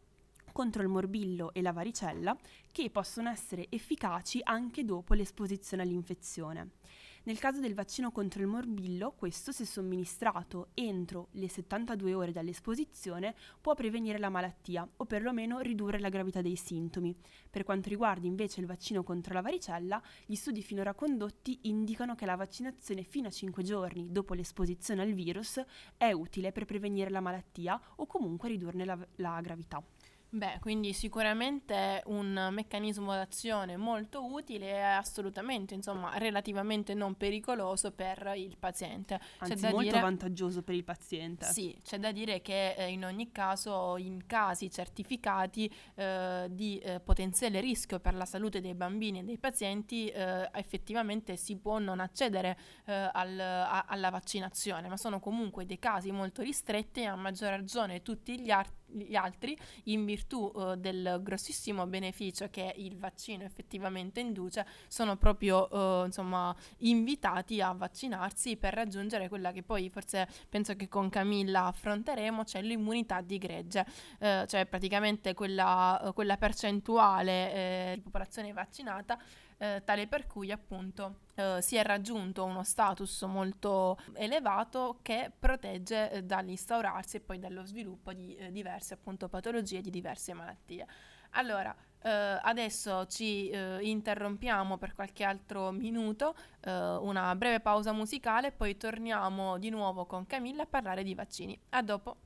contro 0.53 0.81
il 0.81 0.87
morbillo 0.87 1.51
e 1.53 1.61
la 1.61 1.73
varicella 1.73 2.33
che 2.71 2.89
possono 2.89 3.29
essere 3.29 3.67
efficaci 3.69 4.39
anche 4.41 4.85
dopo 4.85 5.15
l'esposizione 5.15 5.83
all'infezione. 5.83 6.79
Nel 7.23 7.37
caso 7.37 7.59
del 7.59 7.75
vaccino 7.75 8.09
contro 8.09 8.41
il 8.41 8.47
morbillo, 8.47 9.11
questo 9.11 9.51
se 9.51 9.63
somministrato 9.63 10.69
entro 10.73 11.27
le 11.33 11.47
72 11.47 12.15
ore 12.15 12.31
dall'esposizione 12.31 13.35
può 13.61 13.75
prevenire 13.75 14.17
la 14.17 14.29
malattia 14.29 14.89
o 14.97 15.05
perlomeno 15.05 15.59
ridurre 15.59 15.99
la 15.99 16.09
gravità 16.09 16.41
dei 16.41 16.55
sintomi. 16.55 17.15
Per 17.47 17.63
quanto 17.63 17.89
riguarda 17.89 18.25
invece 18.25 18.59
il 18.59 18.65
vaccino 18.65 19.03
contro 19.03 19.35
la 19.35 19.41
varicella, 19.41 20.01
gli 20.25 20.33
studi 20.33 20.63
finora 20.63 20.95
condotti 20.95 21.59
indicano 21.63 22.15
che 22.15 22.25
la 22.25 22.35
vaccinazione 22.35 23.03
fino 23.03 23.27
a 23.27 23.31
5 23.31 23.61
giorni 23.61 24.11
dopo 24.11 24.33
l'esposizione 24.33 25.03
al 25.03 25.13
virus 25.13 25.61
è 25.97 26.11
utile 26.13 26.51
per 26.51 26.65
prevenire 26.65 27.11
la 27.11 27.19
malattia 27.19 27.79
o 27.97 28.07
comunque 28.07 28.49
ridurne 28.49 28.83
la, 28.83 28.97
la 29.17 29.39
gravità. 29.41 29.83
Beh, 30.33 30.59
quindi 30.61 30.93
sicuramente 30.93 32.01
un 32.05 32.49
meccanismo 32.51 33.13
d'azione 33.13 33.75
molto 33.75 34.23
utile 34.23 34.67
e 34.69 34.79
assolutamente, 34.79 35.73
insomma, 35.73 36.17
relativamente 36.17 36.93
non 36.93 37.15
pericoloso 37.15 37.91
per 37.91 38.31
il 38.37 38.55
paziente. 38.57 39.19
Anzi, 39.39 39.55
c'è 39.55 39.71
molto 39.71 39.89
dire, 39.89 39.99
vantaggioso 39.99 40.63
per 40.63 40.75
il 40.75 40.85
paziente. 40.85 41.47
Sì, 41.47 41.77
c'è 41.83 41.99
da 41.99 42.13
dire 42.13 42.41
che 42.41 42.75
eh, 42.75 42.91
in 42.91 43.03
ogni 43.03 43.33
caso, 43.33 43.97
in 43.97 44.25
casi 44.25 44.71
certificati 44.71 45.69
eh, 45.95 46.47
di 46.49 46.79
eh, 46.79 47.01
potenziale 47.01 47.59
rischio 47.59 47.99
per 47.99 48.15
la 48.15 48.25
salute 48.25 48.61
dei 48.61 48.73
bambini 48.73 49.19
e 49.19 49.23
dei 49.23 49.37
pazienti, 49.37 50.07
eh, 50.07 50.49
effettivamente 50.53 51.35
si 51.35 51.57
può 51.57 51.77
non 51.77 51.99
accedere 51.99 52.57
eh, 52.85 53.09
al, 53.11 53.37
a, 53.37 53.83
alla 53.85 54.09
vaccinazione, 54.09 54.87
ma 54.87 54.95
sono 54.95 55.19
comunque 55.19 55.65
dei 55.65 55.77
casi 55.77 56.09
molto 56.11 56.41
ristretti 56.41 57.01
e 57.01 57.07
a 57.07 57.17
maggior 57.17 57.49
ragione 57.49 58.01
tutti 58.01 58.39
gli 58.39 58.49
altri 58.49 58.79
gli 58.91 59.15
altri 59.15 59.57
in 59.85 60.05
virtù 60.05 60.51
uh, 60.53 60.75
del 60.75 61.19
grossissimo 61.21 61.85
beneficio 61.87 62.49
che 62.49 62.73
il 62.77 62.97
vaccino 62.97 63.43
effettivamente 63.43 64.19
induce 64.19 64.65
sono 64.87 65.17
proprio 65.17 65.67
uh, 65.71 66.05
insomma 66.05 66.55
invitati 66.79 67.61
a 67.61 67.71
vaccinarsi 67.71 68.57
per 68.57 68.73
raggiungere 68.73 69.29
quella 69.29 69.51
che 69.51 69.63
poi 69.63 69.89
forse 69.89 70.27
penso 70.49 70.75
che 70.75 70.87
con 70.87 71.09
Camilla 71.09 71.65
affronteremo 71.65 72.43
cioè 72.43 72.61
l'immunità 72.61 73.21
di 73.21 73.37
gregge. 73.37 73.85
Uh, 74.19 74.45
cioè 74.45 74.65
praticamente 74.65 75.33
quella, 75.33 76.11
quella 76.13 76.37
percentuale 76.37 77.53
eh, 77.53 77.91
di 77.95 78.01
popolazione 78.01 78.53
vaccinata 78.53 79.17
eh, 79.61 79.83
tale 79.85 80.07
per 80.07 80.25
cui 80.25 80.51
appunto 80.51 81.19
eh, 81.35 81.59
si 81.61 81.75
è 81.75 81.83
raggiunto 81.83 82.43
uno 82.43 82.63
status 82.63 83.21
molto 83.23 83.95
elevato 84.13 84.97
che 85.03 85.31
protegge 85.37 86.09
eh, 86.09 86.23
dall'instaurarsi 86.23 87.17
e 87.17 87.19
poi 87.19 87.37
dallo 87.37 87.63
sviluppo 87.63 88.11
di 88.11 88.35
eh, 88.37 88.51
diverse 88.51 88.95
appunto 88.95 89.29
patologie, 89.29 89.81
di 89.81 89.91
diverse 89.91 90.33
malattie. 90.33 90.85
Allora, 91.31 91.75
Uh, 92.03 92.41
adesso 92.41 93.05
ci 93.05 93.51
interrompiamo 93.51 94.79
per 94.79 94.95
qualche 94.95 95.23
altro 95.23 95.69
minuto, 95.69 96.33
una 96.63 97.35
breve 97.35 97.59
pausa 97.59 97.91
musicale, 97.91 98.51
poi 98.51 98.75
torniamo 98.75 99.59
di 99.59 99.69
nuovo 99.69 100.07
con 100.07 100.25
Camilla 100.25 100.63
a 100.63 100.65
parlare 100.65 101.03
di 101.03 101.13
vaccini. 101.13 101.55
A 101.69 101.83
dopo. 101.83 102.17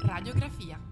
Radiografia. 0.00 0.91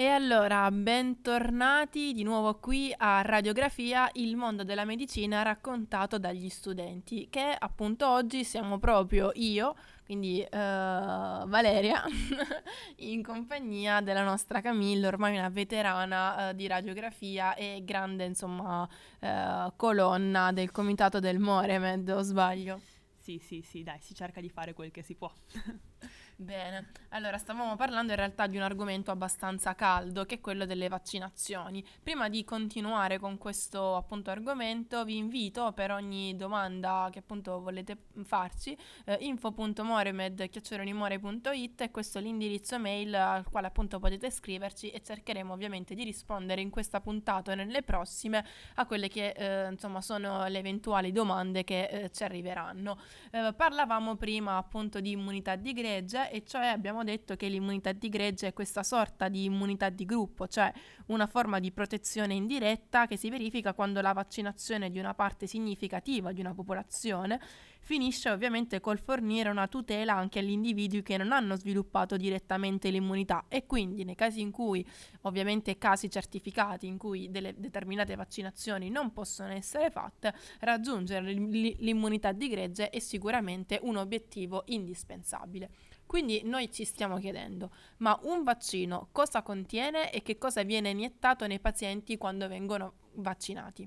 E 0.00 0.06
allora, 0.06 0.70
bentornati 0.70 2.12
di 2.12 2.22
nuovo 2.22 2.60
qui 2.60 2.94
a 2.96 3.20
Radiografia, 3.22 4.08
il 4.12 4.36
mondo 4.36 4.62
della 4.62 4.84
medicina 4.84 5.42
raccontato 5.42 6.20
dagli 6.20 6.48
studenti, 6.50 7.26
che 7.28 7.52
appunto 7.58 8.08
oggi 8.08 8.44
siamo 8.44 8.78
proprio 8.78 9.32
io, 9.34 9.74
quindi 10.04 10.38
uh, 10.40 10.48
Valeria, 10.52 12.04
in 12.98 13.24
compagnia 13.24 14.00
della 14.00 14.22
nostra 14.22 14.60
Camilla, 14.60 15.08
ormai 15.08 15.36
una 15.36 15.48
veterana 15.48 16.50
uh, 16.50 16.54
di 16.54 16.68
radiografia 16.68 17.56
e 17.56 17.82
grande, 17.84 18.24
insomma, 18.24 18.88
uh, 19.18 19.72
colonna 19.74 20.52
del 20.52 20.70
comitato 20.70 21.18
del 21.18 21.40
Moremed, 21.40 22.08
o 22.10 22.22
sbaglio? 22.22 22.80
Sì, 23.18 23.40
sì, 23.42 23.62
sì, 23.62 23.82
dai, 23.82 23.98
si 24.00 24.14
cerca 24.14 24.40
di 24.40 24.48
fare 24.48 24.74
quel 24.74 24.92
che 24.92 25.02
si 25.02 25.16
può. 25.16 25.32
Bene, 26.40 26.92
allora 27.08 27.36
stavamo 27.36 27.74
parlando 27.74 28.12
in 28.12 28.16
realtà 28.16 28.46
di 28.46 28.56
un 28.56 28.62
argomento 28.62 29.10
abbastanza 29.10 29.74
caldo 29.74 30.24
che 30.24 30.36
è 30.36 30.40
quello 30.40 30.66
delle 30.66 30.86
vaccinazioni. 30.86 31.84
Prima 32.00 32.28
di 32.28 32.44
continuare 32.44 33.18
con 33.18 33.38
questo 33.38 33.96
appunto 33.96 34.30
argomento 34.30 35.04
vi 35.04 35.16
invito 35.16 35.72
per 35.72 35.90
ogni 35.90 36.36
domanda 36.36 37.08
che 37.10 37.18
appunto 37.18 37.60
volete 37.60 37.96
farci 38.22 38.78
eh, 39.06 39.18
info.moremed.it 39.20 41.80
e 41.80 41.90
questo 41.90 42.18
è 42.18 42.20
l'indirizzo 42.20 42.78
mail 42.78 43.16
al 43.16 43.50
quale 43.50 43.66
appunto 43.66 43.98
potete 43.98 44.30
scriverci 44.30 44.90
e 44.90 45.02
cercheremo 45.02 45.52
ovviamente 45.52 45.96
di 45.96 46.04
rispondere 46.04 46.60
in 46.60 46.70
questa 46.70 47.00
puntata 47.00 47.50
e 47.50 47.56
nelle 47.56 47.82
prossime 47.82 48.44
a 48.76 48.86
quelle 48.86 49.08
che 49.08 49.30
eh, 49.30 49.72
insomma 49.72 50.00
sono 50.00 50.46
le 50.46 50.58
eventuali 50.58 51.10
domande 51.10 51.64
che 51.64 51.86
eh, 51.86 52.12
ci 52.12 52.22
arriveranno. 52.22 52.96
Eh, 53.32 53.52
parlavamo 53.56 54.14
prima 54.14 54.56
appunto 54.56 55.00
di 55.00 55.10
immunità 55.10 55.56
di 55.56 55.72
gregge 55.72 56.26
e 56.28 56.44
cioè 56.44 56.66
abbiamo 56.66 57.04
detto 57.04 57.36
che 57.36 57.48
l'immunità 57.48 57.92
di 57.92 58.08
gregge 58.08 58.48
è 58.48 58.52
questa 58.52 58.82
sorta 58.82 59.28
di 59.28 59.44
immunità 59.44 59.88
di 59.88 60.04
gruppo, 60.04 60.46
cioè 60.46 60.72
una 61.06 61.26
forma 61.26 61.58
di 61.58 61.72
protezione 61.72 62.34
indiretta 62.34 63.06
che 63.06 63.16
si 63.16 63.30
verifica 63.30 63.74
quando 63.74 64.00
la 64.00 64.12
vaccinazione 64.12 64.90
di 64.90 64.98
una 64.98 65.14
parte 65.14 65.46
significativa 65.46 66.32
di 66.32 66.40
una 66.40 66.54
popolazione 66.54 67.40
finisce 67.80 68.28
ovviamente 68.28 68.80
col 68.80 68.98
fornire 68.98 69.48
una 69.48 69.66
tutela 69.66 70.14
anche 70.14 70.40
agli 70.40 70.50
individui 70.50 71.02
che 71.02 71.16
non 71.16 71.32
hanno 71.32 71.56
sviluppato 71.56 72.16
direttamente 72.16 72.90
l'immunità 72.90 73.46
e 73.48 73.64
quindi 73.66 74.04
nei 74.04 74.14
casi 74.14 74.40
in 74.40 74.50
cui, 74.50 74.86
ovviamente 75.22 75.78
casi 75.78 76.10
certificati 76.10 76.86
in 76.86 76.98
cui 76.98 77.30
delle 77.30 77.54
determinate 77.56 78.14
vaccinazioni 78.14 78.90
non 78.90 79.12
possono 79.12 79.52
essere 79.52 79.90
fatte, 79.90 80.34
raggiungere 80.60 81.32
l'immunità 81.32 82.32
di 82.32 82.48
gregge 82.48 82.90
è 82.90 82.98
sicuramente 82.98 83.78
un 83.82 83.96
obiettivo 83.96 84.64
indispensabile. 84.66 85.70
Quindi 86.08 86.40
noi 86.42 86.72
ci 86.72 86.86
stiamo 86.86 87.18
chiedendo, 87.18 87.70
ma 87.98 88.18
un 88.22 88.42
vaccino 88.42 89.08
cosa 89.12 89.42
contiene 89.42 90.10
e 90.10 90.22
che 90.22 90.38
cosa 90.38 90.62
viene 90.62 90.88
iniettato 90.88 91.46
nei 91.46 91.60
pazienti 91.60 92.16
quando 92.16 92.48
vengono 92.48 92.94
vaccinati? 93.16 93.86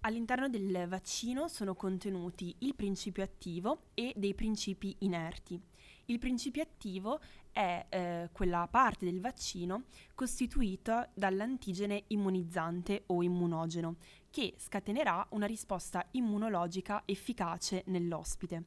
All'interno 0.00 0.48
del 0.48 0.86
vaccino 0.88 1.48
sono 1.48 1.74
contenuti 1.74 2.54
il 2.60 2.74
principio 2.74 3.22
attivo 3.22 3.88
e 3.92 4.14
dei 4.16 4.34
principi 4.34 4.96
inerti. 5.00 5.60
Il 6.06 6.18
principio 6.18 6.62
attivo 6.62 7.20
è 7.52 7.84
eh, 7.90 8.30
quella 8.32 8.66
parte 8.70 9.04
del 9.04 9.20
vaccino 9.20 9.84
costituita 10.14 11.10
dall'antigene 11.12 12.04
immunizzante 12.06 13.02
o 13.08 13.22
immunogeno, 13.22 13.96
che 14.30 14.54
scatenerà 14.56 15.26
una 15.32 15.44
risposta 15.44 16.06
immunologica 16.12 17.02
efficace 17.04 17.82
nell'ospite. 17.88 18.64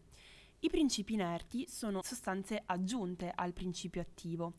I 0.66 0.70
principi 0.72 1.14
inerti 1.14 1.68
sono 1.70 2.02
sostanze 2.02 2.64
aggiunte 2.66 3.32
al 3.36 3.54
principio 3.54 4.02
attivo, 4.02 4.54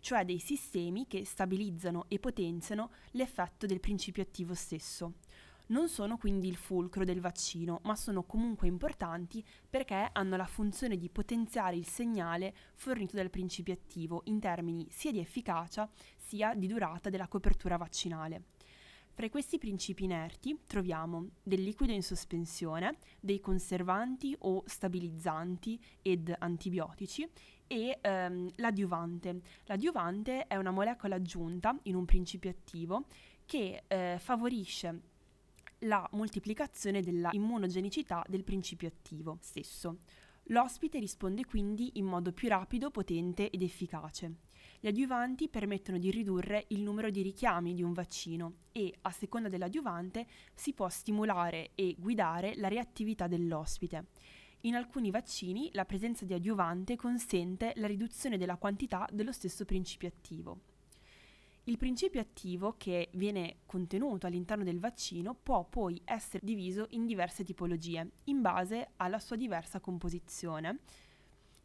cioè 0.00 0.24
dei 0.24 0.40
sistemi 0.40 1.06
che 1.06 1.24
stabilizzano 1.24 2.06
e 2.08 2.18
potenziano 2.18 2.90
l'effetto 3.12 3.64
del 3.64 3.78
principio 3.78 4.24
attivo 4.24 4.54
stesso. 4.54 5.18
Non 5.66 5.88
sono 5.88 6.16
quindi 6.16 6.48
il 6.48 6.56
fulcro 6.56 7.04
del 7.04 7.20
vaccino, 7.20 7.78
ma 7.84 7.94
sono 7.94 8.24
comunque 8.24 8.66
importanti 8.66 9.44
perché 9.70 10.10
hanno 10.12 10.36
la 10.36 10.46
funzione 10.46 10.96
di 10.96 11.08
potenziare 11.08 11.76
il 11.76 11.86
segnale 11.86 12.52
fornito 12.74 13.14
dal 13.14 13.30
principio 13.30 13.72
attivo 13.72 14.22
in 14.24 14.40
termini 14.40 14.88
sia 14.90 15.12
di 15.12 15.20
efficacia 15.20 15.88
sia 16.16 16.56
di 16.56 16.66
durata 16.66 17.08
della 17.08 17.28
copertura 17.28 17.76
vaccinale. 17.76 18.55
Fra 19.16 19.30
questi 19.30 19.56
principi 19.56 20.04
inerti 20.04 20.58
troviamo 20.66 21.30
del 21.42 21.62
liquido 21.62 21.90
in 21.90 22.02
sospensione, 22.02 22.98
dei 23.18 23.40
conservanti 23.40 24.36
o 24.40 24.62
stabilizzanti 24.66 25.82
ed 26.02 26.34
antibiotici 26.38 27.26
e 27.66 27.98
ehm, 27.98 28.50
l'adiuvante. 28.56 29.40
L'adiuvante 29.64 30.46
è 30.46 30.56
una 30.56 30.70
molecola 30.70 31.14
aggiunta 31.14 31.74
in 31.84 31.94
un 31.94 32.04
principio 32.04 32.50
attivo 32.50 33.06
che 33.46 33.84
eh, 33.86 34.18
favorisce 34.20 35.00
la 35.78 36.06
moltiplicazione 36.12 37.00
della 37.00 37.30
immunogenicità 37.32 38.22
del 38.28 38.44
principio 38.44 38.88
attivo 38.88 39.38
stesso. 39.40 40.00
L'ospite 40.50 40.98
risponde 40.98 41.46
quindi 41.46 41.92
in 41.94 42.04
modo 42.04 42.32
più 42.32 42.48
rapido, 42.48 42.90
potente 42.90 43.48
ed 43.48 43.62
efficace. 43.62 44.34
Gli 44.78 44.88
adiuvanti 44.88 45.48
permettono 45.48 45.98
di 45.98 46.10
ridurre 46.10 46.66
il 46.68 46.82
numero 46.82 47.10
di 47.10 47.22
richiami 47.22 47.74
di 47.74 47.82
un 47.82 47.92
vaccino 47.92 48.54
e, 48.72 48.92
a 49.02 49.10
seconda 49.10 49.48
dell'adiuvante, 49.48 50.26
si 50.54 50.72
può 50.72 50.88
stimolare 50.88 51.70
e 51.74 51.96
guidare 51.98 52.54
la 52.56 52.68
reattività 52.68 53.26
dell'ospite. 53.26 54.06
In 54.62 54.74
alcuni 54.74 55.10
vaccini 55.10 55.70
la 55.72 55.84
presenza 55.84 56.24
di 56.24 56.34
adiuvante 56.34 56.96
consente 56.96 57.72
la 57.76 57.86
riduzione 57.86 58.36
della 58.36 58.56
quantità 58.56 59.06
dello 59.12 59.32
stesso 59.32 59.64
principio 59.64 60.08
attivo. 60.08 60.60
Il 61.64 61.78
principio 61.78 62.20
attivo 62.20 62.74
che 62.76 63.10
viene 63.14 63.56
contenuto 63.66 64.26
all'interno 64.26 64.62
del 64.62 64.78
vaccino 64.78 65.34
può 65.34 65.64
poi 65.64 66.00
essere 66.04 66.44
diviso 66.44 66.86
in 66.90 67.06
diverse 67.06 67.42
tipologie 67.42 68.10
in 68.24 68.40
base 68.40 68.92
alla 68.96 69.18
sua 69.18 69.34
diversa 69.34 69.80
composizione. 69.80 70.78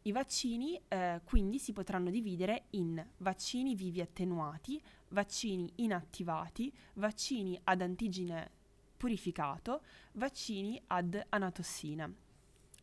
I 0.04 0.12
vaccini 0.12 0.82
eh, 0.88 1.22
quindi 1.24 1.60
si 1.60 1.74
potranno 1.74 2.10
dividere 2.10 2.64
in 2.72 3.06
vaccini 3.18 3.76
vivi 3.76 4.02
attenuati, 4.02 4.82
vaccini 5.10 5.72
inattivati, 5.76 6.74
vaccini 6.94 7.60
ad 7.66 7.82
antigene 7.82 8.50
purificato, 8.98 9.84
vaccini 10.14 10.82
ad 10.88 11.24
anatossina 11.30 12.12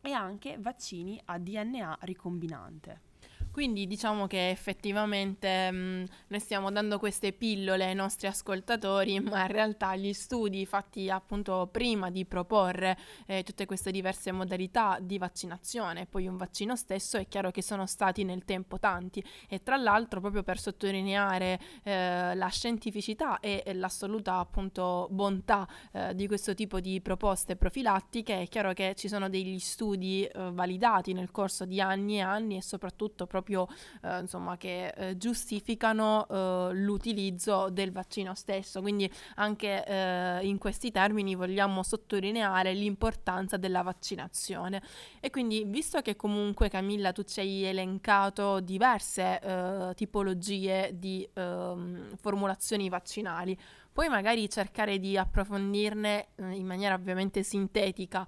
e 0.01 0.11
anche 0.11 0.57
vaccini 0.59 1.19
a 1.25 1.37
DNA 1.37 1.97
ricombinante. 2.01 3.08
Quindi 3.51 3.87
diciamo 3.87 4.27
che 4.27 4.51
effettivamente 4.51 5.71
mh, 5.71 5.75
mm, 5.75 6.03
noi 6.27 6.39
stiamo 6.39 6.71
dando 6.71 6.99
queste 6.99 7.33
pillole 7.33 7.85
ai 7.85 7.95
nostri 7.95 8.27
ascoltatori, 8.27 9.19
ma 9.19 9.41
in 9.41 9.47
realtà 9.47 9.95
gli 9.95 10.13
studi 10.13 10.65
fatti 10.65 11.09
appunto 11.09 11.67
prima 11.71 12.09
di 12.11 12.25
proporre 12.25 12.97
eh, 13.25 13.43
tutte 13.43 13.65
queste 13.65 13.91
diverse 13.91 14.31
modalità 14.31 14.99
di 15.01 15.17
vaccinazione, 15.17 16.05
poi 16.05 16.27
un 16.27 16.37
vaccino 16.37 16.75
stesso, 16.75 17.17
è 17.17 17.27
chiaro 17.27 17.49
che 17.49 17.63
sono 17.63 17.85
stati 17.87 18.23
nel 18.23 18.45
tempo 18.45 18.77
tanti. 18.77 19.23
E 19.47 19.63
tra 19.63 19.77
l'altro 19.77 20.19
proprio 20.19 20.43
per 20.43 20.59
sottolineare 20.59 21.59
eh, 21.83 22.35
la 22.35 22.47
scientificità 22.49 23.39
e, 23.39 23.63
l'assoluta 23.73 24.37
appunto 24.37 25.07
bontà 25.09 25.67
eh, 25.91 26.13
di 26.13 26.27
questo 26.27 26.53
tipo 26.53 26.79
di 26.79 27.01
proposte 27.01 27.55
profilattiche, 27.55 28.41
è 28.41 28.47
chiaro 28.47 28.73
che 28.73 28.93
ci 28.95 29.07
sono 29.07 29.27
degli 29.27 29.57
studi 29.59 30.23
eh, 30.25 30.51
validati 30.51 31.13
nel 31.13 31.31
corso 31.31 31.65
di 31.65 31.81
anni 31.81 32.17
e 32.17 32.21
anni 32.21 32.57
e 32.57 32.61
soprattutto 32.61 33.25
proprio 33.25 33.38
proprio 33.41 33.67
eh, 34.03 34.19
insomma, 34.19 34.57
che 34.57 34.87
eh, 34.87 35.17
giustificano 35.17 36.27
eh, 36.27 36.69
l'utilizzo 36.73 37.69
del 37.69 37.91
vaccino 37.91 38.35
stesso. 38.35 38.81
Quindi 38.81 39.11
anche 39.35 39.85
eh, 39.85 40.39
in 40.45 40.57
questi 40.57 40.91
termini 40.91 41.35
vogliamo 41.35 41.83
sottolineare 41.83 42.73
l'importanza 42.73 43.57
della 43.57 43.81
vaccinazione. 43.81 44.81
E 45.19 45.29
quindi, 45.29 45.63
visto 45.65 46.01
che 46.01 46.15
comunque 46.15 46.69
Camilla 46.69 47.11
tu 47.11 47.23
ci 47.23 47.39
hai 47.39 47.63
elencato 47.63 48.59
diverse 48.59 49.39
eh, 49.39 49.93
tipologie 49.95 50.91
di 50.93 51.27
ehm, 51.33 52.17
formulazioni 52.17 52.89
vaccinali, 52.89 53.57
puoi 53.91 54.09
magari 54.09 54.49
cercare 54.49 54.99
di 54.99 55.17
approfondirne 55.17 56.27
eh, 56.35 56.51
in 56.51 56.65
maniera 56.65 56.95
ovviamente 56.95 57.43
sintetica 57.43 58.27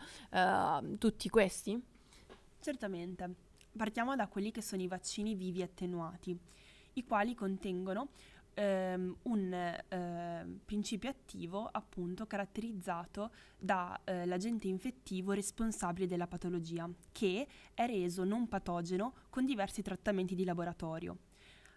tutti 0.98 1.30
questi? 1.30 1.80
Certamente. 2.60 3.51
Partiamo 3.78 4.16
da 4.16 4.28
quelli 4.28 4.52
che 4.52 4.62
sono 4.62 4.82
i 4.82 4.88
vaccini 4.88 5.36
vivi 5.36 5.62
attenuati, 5.62 6.38
i 6.94 7.06
quali 7.06 7.34
contengono 7.34 8.10
ehm, 8.54 9.16
un 9.24 9.54
eh, 9.54 10.60
principio 10.66 11.10
attivo 11.10 11.68
appunto 11.72 12.28
caratterizzato 12.28 13.32
dall'agente 13.58 14.68
eh, 14.68 14.70
infettivo 14.70 15.32
responsabile 15.32 16.08
della 16.08 16.28
patologia, 16.28 16.90
che 17.12 17.48
è 17.74 17.86
reso 17.86 18.24
non 18.24 18.48
patogeno 18.48 19.14
con 19.30 19.46
diversi 19.46 19.82
trattamenti 19.82 20.36
di 20.36 20.44
laboratorio. 20.44 21.18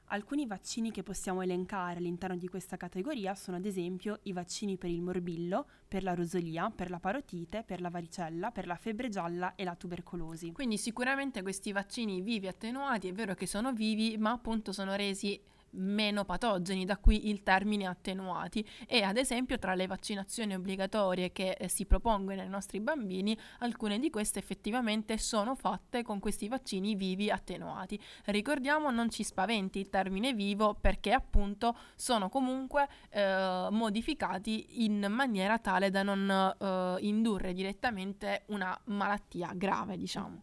Alcuni 0.08 0.46
vaccini 0.46 0.90
che 0.90 1.02
possiamo 1.02 1.40
elencare 1.40 1.98
all'interno 1.98 2.36
di 2.36 2.46
questa 2.46 2.76
categoria 2.76 3.34
sono 3.34 3.56
ad 3.56 3.64
esempio 3.64 4.20
i 4.24 4.32
vaccini 4.32 4.76
per 4.76 4.90
il 4.90 5.00
morbillo, 5.00 5.66
per 5.88 6.02
la 6.02 6.14
rosolia, 6.14 6.70
per 6.70 6.90
la 6.90 7.00
parotite, 7.00 7.64
per 7.64 7.80
la 7.80 7.88
varicella, 7.88 8.50
per 8.50 8.66
la 8.66 8.76
febbre 8.76 9.08
gialla 9.08 9.54
e 9.54 9.64
la 9.64 9.74
tubercolosi. 9.74 10.52
Quindi 10.52 10.76
sicuramente 10.76 11.42
questi 11.42 11.72
vaccini 11.72 12.20
vivi 12.20 12.46
attenuati 12.46 13.08
è 13.08 13.12
vero 13.12 13.34
che 13.34 13.46
sono 13.46 13.72
vivi, 13.72 14.16
ma 14.18 14.30
appunto 14.30 14.72
sono 14.72 14.94
resi 14.94 15.40
meno 15.74 16.24
patogeni, 16.24 16.84
da 16.84 16.98
qui 16.98 17.28
il 17.28 17.42
termine 17.42 17.86
attenuati 17.86 18.66
e 18.86 19.02
ad 19.02 19.16
esempio 19.16 19.58
tra 19.58 19.74
le 19.74 19.86
vaccinazioni 19.86 20.54
obbligatorie 20.54 21.32
che 21.32 21.50
eh, 21.52 21.68
si 21.68 21.86
propongono 21.86 22.40
ai 22.40 22.48
nostri 22.48 22.80
bambini, 22.80 23.36
alcune 23.60 23.98
di 23.98 24.10
queste 24.10 24.38
effettivamente 24.38 25.18
sono 25.18 25.54
fatte 25.54 26.02
con 26.02 26.18
questi 26.20 26.48
vaccini 26.48 26.94
vivi 26.94 27.30
attenuati. 27.30 28.00
Ricordiamo 28.26 28.90
non 28.90 29.10
ci 29.10 29.22
spaventi 29.24 29.78
il 29.78 29.90
termine 29.90 30.32
vivo 30.32 30.74
perché 30.74 31.12
appunto 31.12 31.76
sono 31.96 32.28
comunque 32.28 32.88
eh, 33.10 33.68
modificati 33.70 34.84
in 34.84 35.06
maniera 35.08 35.58
tale 35.58 35.90
da 35.90 36.02
non 36.02 36.28
eh, 36.30 36.96
indurre 37.00 37.52
direttamente 37.52 38.44
una 38.46 38.78
malattia 38.86 39.52
grave, 39.54 39.96
diciamo. 39.96 40.42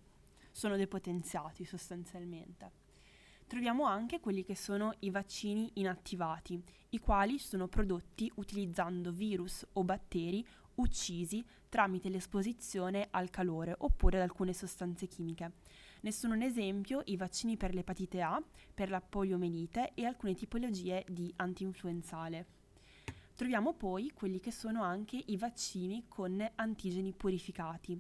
Sono 0.52 0.76
depotenziati 0.76 1.64
sostanzialmente 1.64 2.81
troviamo 3.52 3.84
anche 3.84 4.22
quelli 4.22 4.46
che 4.46 4.56
sono 4.56 4.94
i 5.00 5.10
vaccini 5.10 5.72
inattivati, 5.74 6.64
i 6.92 7.00
quali 7.00 7.38
sono 7.38 7.68
prodotti 7.68 8.32
utilizzando 8.36 9.12
virus 9.12 9.68
o 9.74 9.84
batteri 9.84 10.48
uccisi 10.76 11.44
tramite 11.68 12.08
l'esposizione 12.08 13.10
al 13.12 13.30
calore 13.30 13.76
oppure 13.80 14.16
ad 14.16 14.24
alcune 14.24 14.54
sostanze 14.54 15.06
chimiche. 15.08 15.52
Ne 16.00 16.14
sono 16.14 16.34
un 16.34 16.44
esempio 16.44 17.02
i 17.08 17.18
vaccini 17.18 17.58
per 17.58 17.74
l'epatite 17.74 18.22
A, 18.22 18.42
per 18.74 18.90
la 18.90 19.02
poliomelite 19.02 19.92
e 19.96 20.06
alcune 20.06 20.34
tipologie 20.34 21.04
di 21.10 21.30
antinfluenzale. 21.36 22.46
Troviamo 23.36 23.74
poi 23.74 24.12
quelli 24.14 24.40
che 24.40 24.52
sono 24.52 24.82
anche 24.82 25.22
i 25.26 25.36
vaccini 25.36 26.06
con 26.08 26.42
antigeni 26.56 27.12
purificati, 27.12 28.00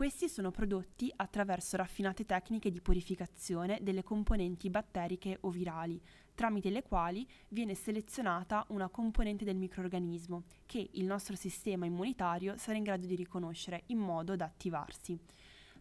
questi 0.00 0.30
sono 0.30 0.50
prodotti 0.50 1.12
attraverso 1.14 1.76
raffinate 1.76 2.24
tecniche 2.24 2.70
di 2.70 2.80
purificazione 2.80 3.80
delle 3.82 4.02
componenti 4.02 4.70
batteriche 4.70 5.36
o 5.42 5.50
virali, 5.50 6.00
tramite 6.34 6.70
le 6.70 6.82
quali 6.82 7.28
viene 7.48 7.74
selezionata 7.74 8.64
una 8.68 8.88
componente 8.88 9.44
del 9.44 9.56
microorganismo 9.56 10.44
che 10.64 10.88
il 10.92 11.04
nostro 11.04 11.36
sistema 11.36 11.84
immunitario 11.84 12.56
sarà 12.56 12.78
in 12.78 12.84
grado 12.84 13.04
di 13.04 13.14
riconoscere 13.14 13.82
in 13.88 13.98
modo 13.98 14.36
da 14.36 14.46
attivarsi. 14.46 15.18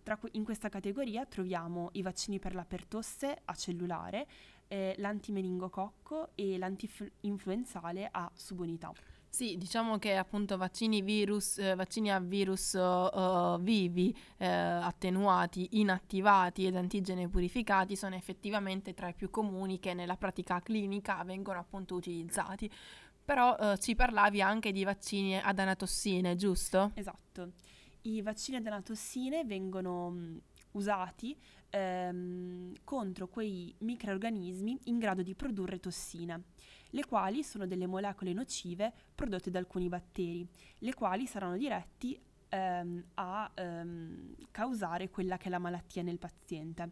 Que- 0.03 0.29
in 0.34 0.43
questa 0.43 0.67
categoria 0.67 1.25
troviamo 1.25 1.88
i 1.93 2.01
vaccini 2.01 2.39
per 2.39 2.55
la 2.55 2.65
pertosse 2.65 3.43
a 3.45 3.55
cellulare, 3.55 4.27
eh, 4.67 4.95
l'antimeningococco 4.97 6.32
e 6.36 6.58
l'antinfluenzale 6.58 8.10
a 8.12 8.29
subunità. 8.34 8.91
Sì, 9.29 9.57
diciamo 9.57 9.99
che 9.99 10.17
appunto 10.17 10.57
vaccini, 10.57 11.01
virus, 11.01 11.59
eh, 11.59 11.75
vaccini 11.75 12.11
a 12.11 12.19
virus 12.19 12.73
uh, 12.73 13.61
vivi, 13.61 14.13
eh, 14.37 14.47
attenuati, 14.47 15.79
inattivati 15.79 16.65
ed 16.65 16.75
antigene 16.75 17.29
purificati 17.29 17.95
sono 17.95 18.15
effettivamente 18.15 18.93
tra 18.93 19.07
i 19.07 19.13
più 19.13 19.29
comuni 19.29 19.79
che 19.79 19.93
nella 19.93 20.17
pratica 20.17 20.59
clinica 20.61 21.23
vengono 21.23 21.59
appunto 21.59 21.95
utilizzati. 21.95 22.69
Però 23.23 23.55
uh, 23.55 23.77
ci 23.77 23.93
parlavi 23.93 24.41
anche 24.41 24.71
di 24.71 24.83
vaccini 24.83 25.37
ad 25.37 25.59
anatossine, 25.59 26.35
giusto? 26.35 26.91
Esatto. 26.95 27.51
I 28.01 28.23
vaccini 28.23 28.57
ad 28.57 28.65
anatossine 28.65 29.45
vengono 29.45 30.09
mh, 30.09 30.41
usati 30.71 31.37
ehm, 31.69 32.73
contro 32.83 33.27
quei 33.27 33.73
microorganismi 33.79 34.79
in 34.85 34.97
grado 34.97 35.21
di 35.21 35.35
produrre 35.35 35.79
tossine 35.79 36.45
le 36.91 37.06
quali 37.06 37.43
sono 37.43 37.65
delle 37.67 37.88
molecole 37.88 38.34
nocive 38.34 38.93
prodotte 39.13 39.52
da 39.52 39.60
alcuni 39.60 39.89
batteri, 39.89 40.47
le 40.80 40.93
quali 40.93 41.25
saranno 41.25 41.58
diretti 41.58 42.19
ehm, 42.49 43.04
a 43.15 43.52
ehm, 43.54 44.36
causare 44.52 45.10
quella 45.10 45.38
che 45.38 45.47
è 45.47 45.49
la 45.49 45.60
malattia 45.60 46.02
nel 46.02 46.19
paziente. 46.19 46.91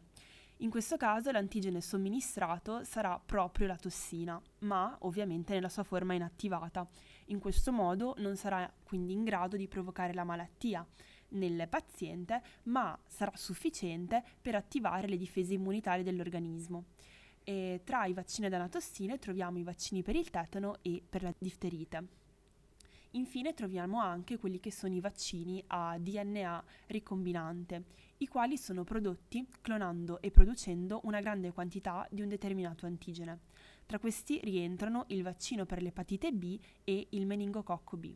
In 0.61 0.71
questo 0.71 0.97
caso 0.97 1.31
l'antigene 1.31 1.81
somministrato 1.81 2.83
sarà 2.83 3.21
proprio 3.23 3.67
la 3.67 3.75
tossina, 3.75 4.41
ma 4.59 4.95
ovviamente 5.01 5.53
nella 5.53 5.69
sua 5.69 5.83
forma 5.83 6.15
inattivata. 6.15 6.87
In 7.25 7.39
questo 7.39 7.71
modo 7.71 8.15
non 8.17 8.35
sarà 8.35 8.71
quindi 8.83 9.13
in 9.13 9.23
grado 9.23 9.55
di 9.55 9.67
provocare 9.67 10.15
la 10.15 10.23
malattia 10.23 10.83
nel 11.29 11.67
paziente, 11.69 12.41
ma 12.63 12.97
sarà 13.05 13.31
sufficiente 13.35 14.23
per 14.41 14.55
attivare 14.55 15.07
le 15.07 15.17
difese 15.17 15.53
immunitarie 15.53 16.03
dell'organismo. 16.03 16.85
E 17.49 17.79
tra 17.85 18.03
i 18.03 18.11
vaccini 18.11 18.47
ad 18.47 18.53
anatossine 18.53 19.19
troviamo 19.19 19.57
i 19.57 19.63
vaccini 19.63 20.03
per 20.03 20.17
il 20.17 20.29
tetano 20.29 20.79
e 20.81 21.01
per 21.07 21.23
la 21.23 21.33
difterite. 21.37 22.07
Infine 23.11 23.53
troviamo 23.53 24.01
anche 24.01 24.37
quelli 24.37 24.59
che 24.59 24.69
sono 24.69 24.93
i 24.93 24.99
vaccini 24.99 25.63
a 25.67 25.97
DNA 25.97 26.61
ricombinante, 26.87 27.85
i 28.17 28.27
quali 28.27 28.57
sono 28.57 28.83
prodotti 28.83 29.47
clonando 29.61 30.19
e 30.19 30.29
producendo 30.29 30.99
una 31.05 31.21
grande 31.21 31.53
quantità 31.53 32.05
di 32.11 32.21
un 32.21 32.27
determinato 32.27 32.85
antigene. 32.85 33.39
Tra 33.85 33.97
questi 33.97 34.41
rientrano 34.43 35.05
il 35.07 35.23
vaccino 35.23 35.65
per 35.65 35.81
l'epatite 35.81 36.33
B 36.33 36.59
e 36.83 37.07
il 37.11 37.25
meningococco 37.25 37.95
B. 37.95 38.13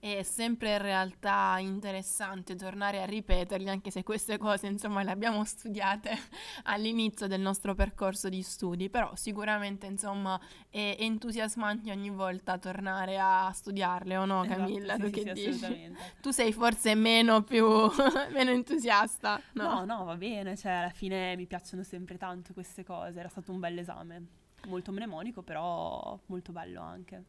È 0.00 0.22
sempre 0.22 0.72
in 0.72 0.78
realtà 0.78 1.56
interessante 1.58 2.56
tornare 2.56 3.02
a 3.02 3.04
ripeterli, 3.04 3.68
anche 3.68 3.90
se 3.90 4.02
queste 4.02 4.38
cose, 4.38 4.66
insomma, 4.66 5.02
le 5.02 5.10
abbiamo 5.10 5.44
studiate 5.44 6.10
all'inizio 6.64 7.26
del 7.26 7.40
nostro 7.42 7.74
percorso 7.74 8.30
di 8.30 8.40
studi, 8.42 8.88
però 8.88 9.14
sicuramente, 9.14 9.84
insomma, 9.84 10.40
è 10.70 10.96
entusiasmante 11.00 11.90
ogni 11.90 12.08
volta 12.08 12.56
tornare 12.56 13.18
a 13.18 13.50
studiarle, 13.52 14.16
o 14.16 14.24
no, 14.24 14.42
Esatto, 14.42 14.58
Camilla? 14.58 14.94
sì, 14.94 15.00
tu 15.00 15.06
sì, 15.06 15.12
che 15.12 15.36
sì, 15.36 15.50
dici? 15.50 15.92
Tu 16.20 16.30
sei 16.30 16.52
forse 16.54 16.94
meno 16.94 17.42
più 17.42 17.66
meno 18.32 18.50
entusiasta, 18.50 19.42
No, 19.52 19.84
no, 19.84 20.04
va 20.04 20.16
bene, 20.16 20.56
cioè 20.56 20.72
alla 20.72 20.90
fine 20.90 21.36
mi 21.36 21.46
piacciono 21.46 21.82
sempre 21.82 22.16
tanto 22.16 22.54
queste 22.54 22.84
cose, 22.84 23.18
era 23.18 23.28
stato 23.28 23.52
un 23.52 23.60
bel 23.60 23.76
esame, 23.78 24.26
molto 24.68 24.92
mnemonico, 24.92 25.42
però 25.42 26.18
molto 26.26 26.52
bello 26.52 26.80
anche. 26.80 27.24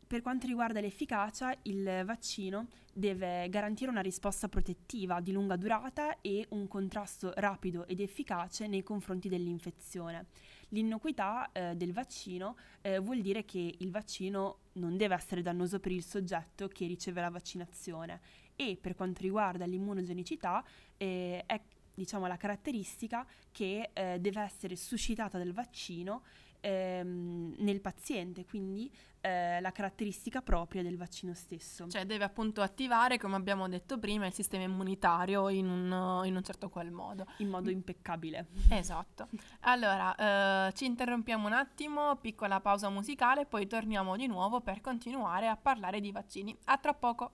Per 0.07 0.23
quanto 0.23 0.47
riguarda 0.47 0.81
l'efficacia, 0.81 1.57
il 1.63 2.03
vaccino 2.05 2.69
deve 2.93 3.49
garantire 3.49 3.91
una 3.91 4.01
risposta 4.01 4.49
protettiva 4.49 5.21
di 5.21 5.33
lunga 5.33 5.57
durata 5.57 6.21
e 6.21 6.47
un 6.51 6.69
contrasto 6.69 7.33
rapido 7.35 7.87
ed 7.89 8.01
efficace 8.01 8.69
nei 8.69 8.85
confronti 8.85 9.29
dell'infezione. 9.29 10.27
L'innocuità 10.69 11.51
eh, 11.51 11.75
del 11.75 11.93
vaccino 11.93 12.57
eh, 12.83 13.01
vuol 13.01 13.21
dire 13.21 13.45
che 13.45 13.75
il 13.79 13.91
vaccino 13.91 14.59
non 14.75 14.97
deve 14.97 15.15
essere 15.15 15.43
dannoso 15.43 15.81
per 15.81 15.91
il 15.91 16.05
soggetto 16.05 16.69
che 16.69 16.87
riceve 16.87 17.21
la 17.21 17.31
vaccinazione 17.31 18.21
e 18.55 18.79
per 18.81 18.95
quanto 18.95 19.23
riguarda 19.23 19.67
l'immunogenicità 19.67 20.65
eh, 20.97 21.43
è 21.47 21.61
diciamo 21.95 22.27
la 22.27 22.37
caratteristica 22.37 23.27
che 23.51 23.91
eh, 23.93 24.19
deve 24.21 24.43
essere 24.43 24.77
suscitata 24.77 25.39
dal 25.39 25.53
vaccino 25.53 26.23
ehm, 26.61 27.55
nel 27.59 27.81
paziente, 27.81 28.45
quindi 28.45 28.90
eh, 29.21 29.61
la 29.61 29.73
caratteristica 29.73 30.40
propria 30.40 30.83
del 30.83 30.97
vaccino 30.97 31.35
stesso. 31.35 31.88
Cioè 31.88 32.05
deve 32.05 32.25
appunto 32.25 32.62
attivare, 32.62 33.19
come 33.19 33.35
abbiamo 33.35 33.69
detto 33.69 33.99
prima, 33.99 34.27
il 34.27 34.33
sistema 34.33 34.62
immunitario 34.62 35.49
in 35.49 35.69
un, 35.69 36.23
in 36.25 36.37
un 36.37 36.42
certo 36.42 36.69
qual 36.69 36.90
modo. 36.90 37.27
in 37.38 37.49
modo 37.49 37.71
impeccabile. 37.71 38.47
Esatto. 38.71 39.29
Allora, 39.61 40.69
eh, 40.69 40.73
ci 40.75 40.85
interrompiamo 40.85 41.47
un 41.47 41.55
attimo, 41.55 42.16
piccola 42.16 42.61
pausa 42.61 42.88
musicale, 42.88 43.47
poi 43.47 43.66
torniamo 43.66 44.16
di 44.16 44.27
nuovo 44.27 44.61
per 44.61 44.81
continuare 44.81 45.49
a 45.49 45.57
parlare 45.57 46.01
di 46.01 46.12
vaccini. 46.12 46.57
A 46.64 46.79
tra 46.79 46.95
poco. 46.95 47.33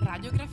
Radiografia. 0.00 0.47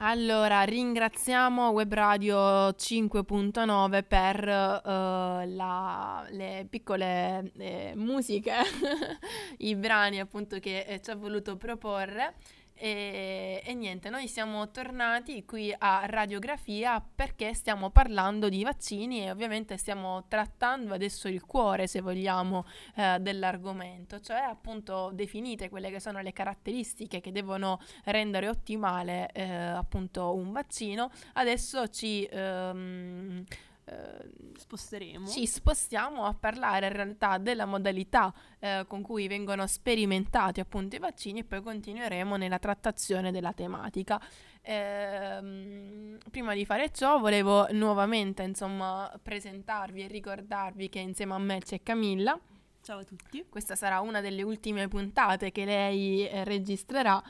Allora, 0.00 0.62
ringraziamo 0.62 1.70
Web 1.70 1.92
Radio 1.92 2.72
5.9 2.76 4.04
per 4.06 4.48
eh, 4.48 5.46
la- 5.46 6.24
le 6.30 6.66
piccole 6.70 7.50
eh, 7.58 7.92
musiche, 7.96 8.52
i 9.58 9.74
brani 9.74 10.20
appunto 10.20 10.60
che 10.60 10.82
eh, 10.82 11.00
ci 11.00 11.10
ha 11.10 11.16
voluto 11.16 11.56
proporre. 11.56 12.34
E, 12.80 13.60
e 13.64 13.74
niente, 13.74 14.08
noi 14.08 14.28
siamo 14.28 14.70
tornati 14.70 15.44
qui 15.44 15.74
a 15.76 16.02
Radiografia 16.06 17.04
perché 17.12 17.52
stiamo 17.52 17.90
parlando 17.90 18.48
di 18.48 18.62
vaccini 18.62 19.24
e 19.24 19.32
ovviamente 19.32 19.76
stiamo 19.76 20.26
trattando 20.28 20.94
adesso 20.94 21.26
il 21.26 21.44
cuore, 21.44 21.88
se 21.88 22.00
vogliamo, 22.00 22.64
eh, 22.94 23.18
dell'argomento, 23.20 24.20
cioè 24.20 24.38
appunto 24.38 25.10
definite 25.12 25.68
quelle 25.68 25.90
che 25.90 25.98
sono 25.98 26.20
le 26.20 26.32
caratteristiche 26.32 27.20
che 27.20 27.32
devono 27.32 27.80
rendere 28.04 28.48
ottimale 28.48 29.30
eh, 29.32 29.42
appunto 29.42 30.32
un 30.36 30.52
vaccino. 30.52 31.10
Adesso 31.32 31.88
ci, 31.88 32.28
ehm, 32.30 33.44
eh, 33.88 34.30
Sposteremo. 34.58 35.26
ci 35.26 35.46
spostiamo 35.46 36.24
a 36.24 36.34
parlare 36.34 36.86
in 36.86 36.92
realtà 36.92 37.38
della 37.38 37.64
modalità 37.64 38.32
eh, 38.58 38.84
con 38.86 39.02
cui 39.02 39.28
vengono 39.28 39.66
sperimentati 39.66 40.60
appunto 40.60 40.96
i 40.96 40.98
vaccini 40.98 41.40
e 41.40 41.44
poi 41.44 41.62
continueremo 41.62 42.36
nella 42.36 42.58
trattazione 42.58 43.30
della 43.30 43.52
tematica. 43.52 44.20
Ehm, 44.62 46.18
prima 46.30 46.54
di 46.54 46.64
fare 46.64 46.90
ciò 46.90 47.18
volevo 47.18 47.66
nuovamente 47.72 48.42
insomma 48.42 49.10
presentarvi 49.22 50.04
e 50.04 50.06
ricordarvi 50.08 50.88
che 50.88 50.98
insieme 50.98 51.34
a 51.34 51.38
me 51.38 51.60
c'è 51.60 51.82
Camilla. 51.82 52.38
Ciao 52.82 53.00
a 53.00 53.04
tutti. 53.04 53.44
Questa 53.48 53.76
sarà 53.76 54.00
una 54.00 54.20
delle 54.20 54.42
ultime 54.42 54.88
puntate 54.88 55.52
che 55.52 55.64
lei 55.64 56.26
eh, 56.26 56.44
registrerà. 56.44 57.22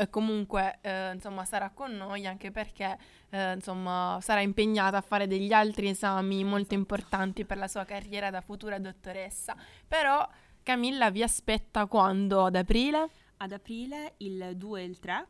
E 0.00 0.08
comunque, 0.10 0.78
eh, 0.80 1.10
insomma, 1.12 1.44
sarà 1.44 1.70
con 1.70 1.90
noi 1.90 2.24
anche 2.24 2.52
perché, 2.52 2.96
eh, 3.30 3.54
insomma, 3.54 4.20
sarà 4.22 4.40
impegnata 4.42 4.98
a 4.98 5.00
fare 5.00 5.26
degli 5.26 5.52
altri 5.52 5.88
esami 5.88 6.44
molto 6.44 6.74
importanti 6.74 7.44
per 7.44 7.56
la 7.56 7.66
sua 7.66 7.84
carriera 7.84 8.30
da 8.30 8.40
futura 8.40 8.78
dottoressa. 8.78 9.56
Però 9.88 10.24
Camilla 10.62 11.10
vi 11.10 11.24
aspetta 11.24 11.86
quando? 11.86 12.44
Ad 12.44 12.54
aprile? 12.54 13.08
Ad 13.38 13.50
aprile 13.50 14.14
il 14.18 14.52
2 14.54 14.80
e 14.80 14.84
il 14.84 14.98
3 15.00 15.26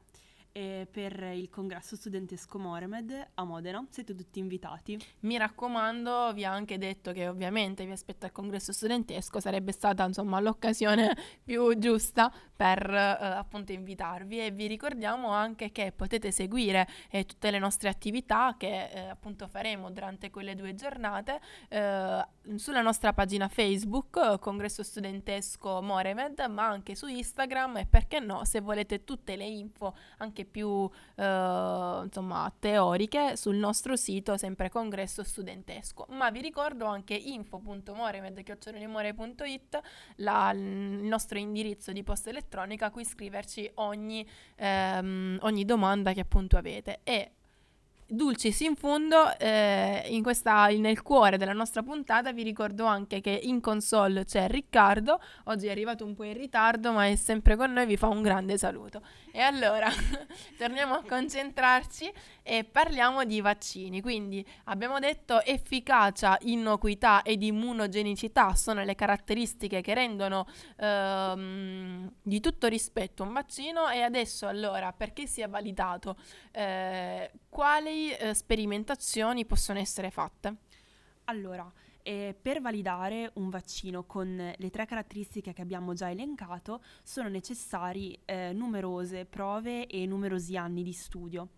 eh, 0.59 0.89
per 0.91 1.23
il 1.35 1.49
congresso 1.49 1.95
studentesco 1.95 2.59
Moremed 2.59 3.29
a 3.35 3.45
Modena. 3.45 3.87
Siete 3.91 4.15
tutti 4.15 4.41
invitati. 4.41 4.99
Mi 5.21 5.39
raccomando, 5.39 6.33
vi 6.33 6.45
ha 6.45 6.53
anche 6.53 6.79
detto 6.79 7.13
che 7.13 7.29
ovviamente 7.29 7.85
vi 7.85 7.93
aspetta 7.93 8.27
il 8.27 8.33
congresso 8.33 8.73
studentesco, 8.73 9.39
sarebbe 9.39 9.71
stata 9.73 10.05
insomma 10.05 10.41
l'occasione 10.41 11.17
più 11.45 11.79
giusta 11.79 12.33
per 12.59 12.93
eh, 12.93 13.25
appunto 13.25 13.71
invitarvi. 13.71 14.45
E 14.45 14.51
vi 14.51 14.67
ricordiamo 14.67 15.29
anche 15.29 15.71
che 15.71 15.93
potete 15.95 16.33
seguire 16.33 16.89
eh, 17.09 17.25
tutte 17.25 17.53
le 17.53 17.61
nostre 17.61 17.89
attività 17.89 18.57
che 18.59 18.89
eh, 18.89 19.11
appunto 19.11 19.47
faremo 19.47 19.93
durante 19.93 20.31
quelle 20.31 20.57
due 20.57 20.75
giornate 20.75 21.39
eh, 21.69 22.27
sulla 22.57 22.81
nostra 22.81 23.13
pagina 23.13 23.47
Facebook 23.47 24.41
Congresso 24.41 24.83
Studentesco 24.83 25.81
Moremed, 25.83 26.41
ma 26.51 26.67
anche 26.67 26.97
su 26.97 27.07
Instagram 27.07 27.77
e 27.77 27.87
perché 27.87 28.19
no, 28.19 28.45
se 28.45 28.59
volete 28.59 29.05
tutte 29.05 29.37
le 29.37 29.47
info 29.47 29.95
anche 30.17 30.45
più 30.45 30.91
eh, 31.15 32.01
insomma 32.03 32.53
teoriche 32.59 33.37
sul 33.37 33.55
nostro 33.55 33.95
sito 33.95 34.37
sempre 34.37 34.69
congresso 34.69 35.23
studentesco. 35.23 36.07
Ma 36.11 36.29
vi 36.31 36.41
ricordo 36.41 36.87
anche 36.87 37.15
info.moremed.it 37.15 39.81
il 40.17 40.59
nostro 40.59 41.39
indirizzo 41.39 41.93
di 41.93 42.03
posta 42.03 42.31
elettronica 42.31 42.47
a 42.85 42.91
cui 42.91 43.05
scriverci 43.05 43.71
ogni, 43.75 44.27
ehm, 44.57 45.39
ogni 45.43 45.65
domanda 45.65 46.13
che 46.13 46.21
appunto 46.21 46.57
avete 46.57 47.01
e 47.05 47.33
Dulcis 48.11 48.61
in 48.61 48.75
fondo, 48.75 49.37
eh, 49.39 50.03
in 50.09 50.23
questa, 50.23 50.69
nel 50.69 51.03
cuore 51.03 51.37
della 51.37 51.53
nostra 51.53 51.83
puntata 51.83 52.33
vi 52.33 52.43
ricordo 52.43 52.87
anche 52.87 53.21
che 53.21 53.39
in 53.43 53.61
console 53.61 54.25
c'è 54.25 54.49
Riccardo, 54.49 55.21
oggi 55.45 55.67
è 55.67 55.71
arrivato 55.71 56.07
un 56.07 56.15
po' 56.15 56.23
in 56.23 56.33
ritardo 56.33 56.93
ma 56.93 57.07
è 57.07 57.17
sempre 57.17 57.55
con 57.55 57.71
noi, 57.71 57.85
vi 57.85 57.99
fa 57.99 58.07
un 58.07 58.23
grande 58.23 58.57
saluto. 58.57 59.03
E 59.39 59.43
allora 59.43 59.89
torniamo 60.59 60.95
a 60.95 61.05
concentrarci 61.05 62.13
e 62.43 62.65
parliamo 62.65 63.25
di 63.25 63.41
vaccini. 63.41 64.01
Quindi 64.01 64.45
abbiamo 64.65 64.99
detto 64.99 65.45
efficacia, 65.45 66.37
innocuità 66.41 67.23
ed 67.23 67.45
immunogenicità 67.45 68.57
sono 68.57 68.83
le 68.83 68.97
caratteristiche 68.97 69.81
che 69.81 69.95
rendono 69.95 70.45
ehm, 70.77 72.15
di 72.21 72.41
tutto 72.41 72.67
rispetto 72.67 73.23
un 73.23 73.33
vaccino 73.33 73.89
e 73.89 74.03
adesso 74.03 74.49
allora 74.49 74.93
perché 74.93 75.29
sia 75.29 75.47
validato, 75.47 76.17
eh, 76.51 77.31
quali 77.49 78.11
eh, 78.11 78.35
sperimentazioni 78.35 79.47
possono 79.47 79.79
essere 79.79 80.11
fatte? 80.11 80.57
Allora, 81.27 81.73
eh, 82.03 82.35
per 82.41 82.61
validare 82.61 83.31
un 83.35 83.51
vaccino 83.51 84.05
con 84.05 84.53
le 84.57 84.71
tre 84.71 84.87
caratteristiche 84.87 85.53
che 85.53 85.63
abbiamo 85.63 85.95
già 85.95 86.11
elencato 86.11 86.83
sono 87.03 87.29
necessari 87.29 88.19
eh, 88.25 88.53
numerose 88.53 89.25
prove 89.25 89.87
e 89.87 90.07
numerosi 90.07 90.57
anni 90.57 90.83
di 90.83 90.93
studio. 90.93 91.49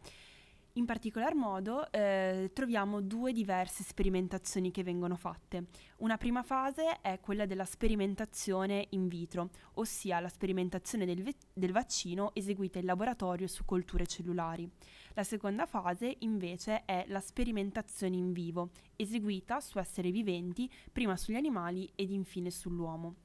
In 0.80 0.86
particolar 0.86 1.34
modo 1.34 1.92
eh, 1.92 2.52
troviamo 2.54 3.02
due 3.02 3.34
diverse 3.34 3.82
sperimentazioni 3.82 4.70
che 4.70 4.82
vengono 4.82 5.14
fatte. 5.14 5.66
Una 5.98 6.16
prima 6.16 6.42
fase 6.42 7.02
è 7.02 7.20
quella 7.20 7.44
della 7.44 7.66
sperimentazione 7.66 8.86
in 8.92 9.06
vitro, 9.06 9.50
ossia 9.74 10.20
la 10.20 10.30
sperimentazione 10.30 11.04
del, 11.04 11.22
ve- 11.22 11.34
del 11.52 11.72
vaccino 11.72 12.34
eseguita 12.34 12.78
in 12.78 12.86
laboratorio 12.86 13.46
su 13.46 13.66
colture 13.66 14.06
cellulari. 14.06 14.66
La 15.12 15.22
seconda 15.22 15.66
fase 15.66 16.16
invece 16.20 16.86
è 16.86 17.04
la 17.08 17.20
sperimentazione 17.20 18.16
in 18.16 18.32
vivo, 18.32 18.70
eseguita 18.96 19.60
su 19.60 19.78
esseri 19.78 20.10
viventi, 20.10 20.66
prima 20.90 21.14
sugli 21.18 21.36
animali 21.36 21.92
ed 21.94 22.10
infine 22.10 22.50
sull'uomo. 22.50 23.16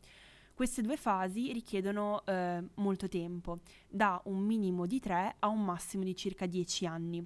Queste 0.53 0.81
due 0.81 0.97
fasi 0.97 1.53
richiedono 1.53 2.25
eh, 2.25 2.61
molto 2.75 3.07
tempo, 3.07 3.59
da 3.87 4.21
un 4.25 4.39
minimo 4.39 4.85
di 4.85 4.99
3 4.99 5.37
a 5.39 5.47
un 5.47 5.63
massimo 5.63 6.03
di 6.03 6.15
circa 6.15 6.45
10 6.45 6.85
anni, 6.85 7.25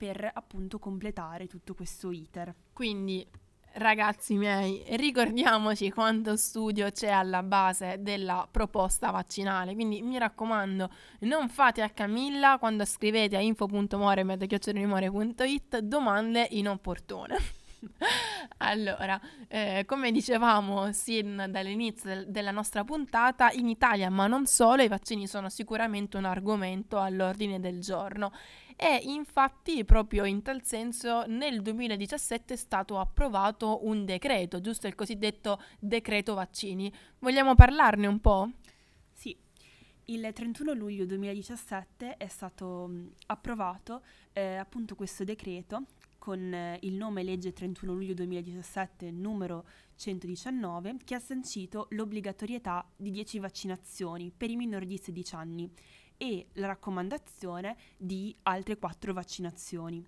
per 0.00 0.30
appunto 0.32 0.78
completare 0.78 1.46
tutto 1.46 1.74
questo 1.74 2.10
iter. 2.10 2.54
Quindi 2.72 3.28
Ragazzi 3.72 4.36
miei, 4.36 4.82
ricordiamoci 4.96 5.90
quanto 5.90 6.36
studio 6.36 6.90
c'è 6.90 7.10
alla 7.10 7.44
base 7.44 7.98
della 8.00 8.48
proposta 8.50 9.12
vaccinale, 9.12 9.74
quindi 9.74 10.02
mi 10.02 10.18
raccomando, 10.18 10.90
non 11.20 11.48
fate 11.48 11.80
a 11.80 11.90
Camilla 11.90 12.58
quando 12.58 12.84
scrivete 12.84 13.36
a 13.36 13.40
info.more.it 13.40 13.92
domande 15.78 16.48
inopportune. 16.50 17.36
allora, 18.58 19.20
eh, 19.46 19.84
come 19.86 20.10
dicevamo 20.10 20.92
sin 20.92 21.46
dall'inizio 21.48 22.08
del, 22.08 22.26
della 22.28 22.50
nostra 22.50 22.82
puntata, 22.82 23.50
in 23.52 23.68
Italia, 23.68 24.10
ma 24.10 24.26
non 24.26 24.46
solo, 24.46 24.82
i 24.82 24.88
vaccini 24.88 25.28
sono 25.28 25.48
sicuramente 25.48 26.16
un 26.16 26.24
argomento 26.24 26.98
all'ordine 26.98 27.60
del 27.60 27.80
giorno 27.80 28.32
e 28.82 28.98
infatti 29.04 29.84
proprio 29.84 30.24
in 30.24 30.40
tal 30.40 30.64
senso 30.64 31.24
nel 31.26 31.60
2017 31.60 32.54
è 32.54 32.56
stato 32.56 32.98
approvato 32.98 33.84
un 33.84 34.06
decreto, 34.06 34.62
giusto 34.62 34.86
il 34.86 34.94
cosiddetto 34.94 35.60
decreto 35.78 36.32
vaccini. 36.32 36.90
Vogliamo 37.18 37.54
parlarne 37.54 38.06
un 38.06 38.20
po'? 38.20 38.48
Sì, 39.12 39.36
il 40.06 40.30
31 40.32 40.72
luglio 40.72 41.04
2017 41.04 42.16
è 42.16 42.26
stato 42.26 42.90
approvato 43.26 44.00
eh, 44.32 44.56
appunto 44.56 44.94
questo 44.94 45.24
decreto 45.24 45.84
con 46.16 46.54
eh, 46.54 46.78
il 46.80 46.94
nome 46.94 47.22
legge 47.22 47.52
31 47.52 47.92
luglio 47.92 48.14
2017 48.14 49.10
numero 49.10 49.66
119 50.00 50.96
che 51.04 51.14
ha 51.14 51.18
sancito 51.18 51.88
l'obbligatorietà 51.90 52.88
di 52.96 53.10
10 53.10 53.38
vaccinazioni 53.38 54.32
per 54.34 54.48
i 54.48 54.56
minori 54.56 54.86
di 54.86 54.96
16 54.96 55.34
anni 55.34 55.70
e 56.16 56.46
la 56.54 56.68
raccomandazione 56.68 57.76
di 57.98 58.34
altre 58.44 58.78
quattro 58.78 59.12
vaccinazioni. 59.12 60.02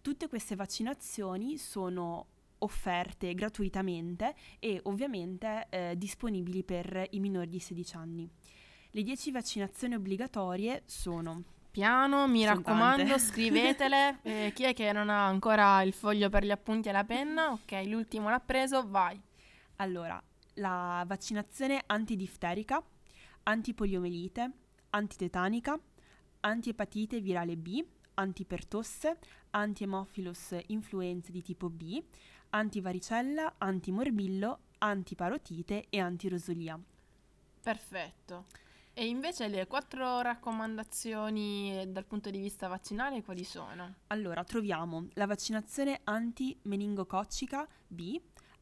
Tutte 0.00 0.28
queste 0.28 0.56
vaccinazioni 0.56 1.58
sono 1.58 2.28
offerte 2.58 3.34
gratuitamente 3.34 4.34
e 4.58 4.80
ovviamente 4.84 5.66
eh, 5.68 5.94
disponibili 5.98 6.64
per 6.64 7.06
i 7.10 7.20
minori 7.20 7.50
di 7.50 7.60
16 7.60 7.96
anni. 7.96 8.30
Le 8.90 9.02
10 9.02 9.30
vaccinazioni 9.32 9.94
obbligatorie 9.96 10.82
sono 10.86 11.42
piano, 11.70 12.26
mi 12.26 12.44
sono 12.44 12.54
raccomando, 12.54 13.04
tante. 13.04 13.18
scrivetele. 13.18 14.18
eh, 14.24 14.52
chi 14.54 14.64
è 14.64 14.72
che 14.72 14.92
non 14.92 15.10
ha 15.10 15.26
ancora 15.26 15.82
il 15.82 15.92
foglio 15.92 16.30
per 16.30 16.42
gli 16.42 16.50
appunti 16.50 16.88
e 16.88 16.92
la 16.92 17.04
penna? 17.04 17.50
Ok, 17.50 17.82
l'ultimo 17.84 18.30
l'ha 18.30 18.40
preso, 18.40 18.88
vai. 18.88 19.20
Allora, 19.76 20.22
la 20.54 21.04
vaccinazione 21.06 21.82
antidifterica, 21.86 22.82
antipoliomelite, 23.42 24.50
antitetanica, 24.90 25.78
antiepatite 26.40 27.20
virale 27.20 27.56
B, 27.56 27.84
antipertosse, 28.14 29.18
antiemophilus 29.50 30.56
influenze 30.68 31.30
di 31.30 31.42
tipo 31.42 31.68
B, 31.68 32.02
antivaricella, 32.50 33.56
antimorbillo, 33.58 34.60
antiparotite 34.78 35.86
e 35.90 36.00
antirosolia. 36.00 36.80
Perfetto. 37.62 38.46
E 38.94 39.06
invece 39.06 39.48
le 39.48 39.66
quattro 39.66 40.22
raccomandazioni 40.22 41.84
dal 41.88 42.06
punto 42.06 42.30
di 42.30 42.38
vista 42.38 42.66
vaccinale 42.66 43.22
quali 43.22 43.44
sono? 43.44 43.96
Allora, 44.06 44.42
troviamo 44.42 45.08
la 45.14 45.26
vaccinazione 45.26 46.00
anti-meningococcica 46.04 47.68
B, 47.86 48.18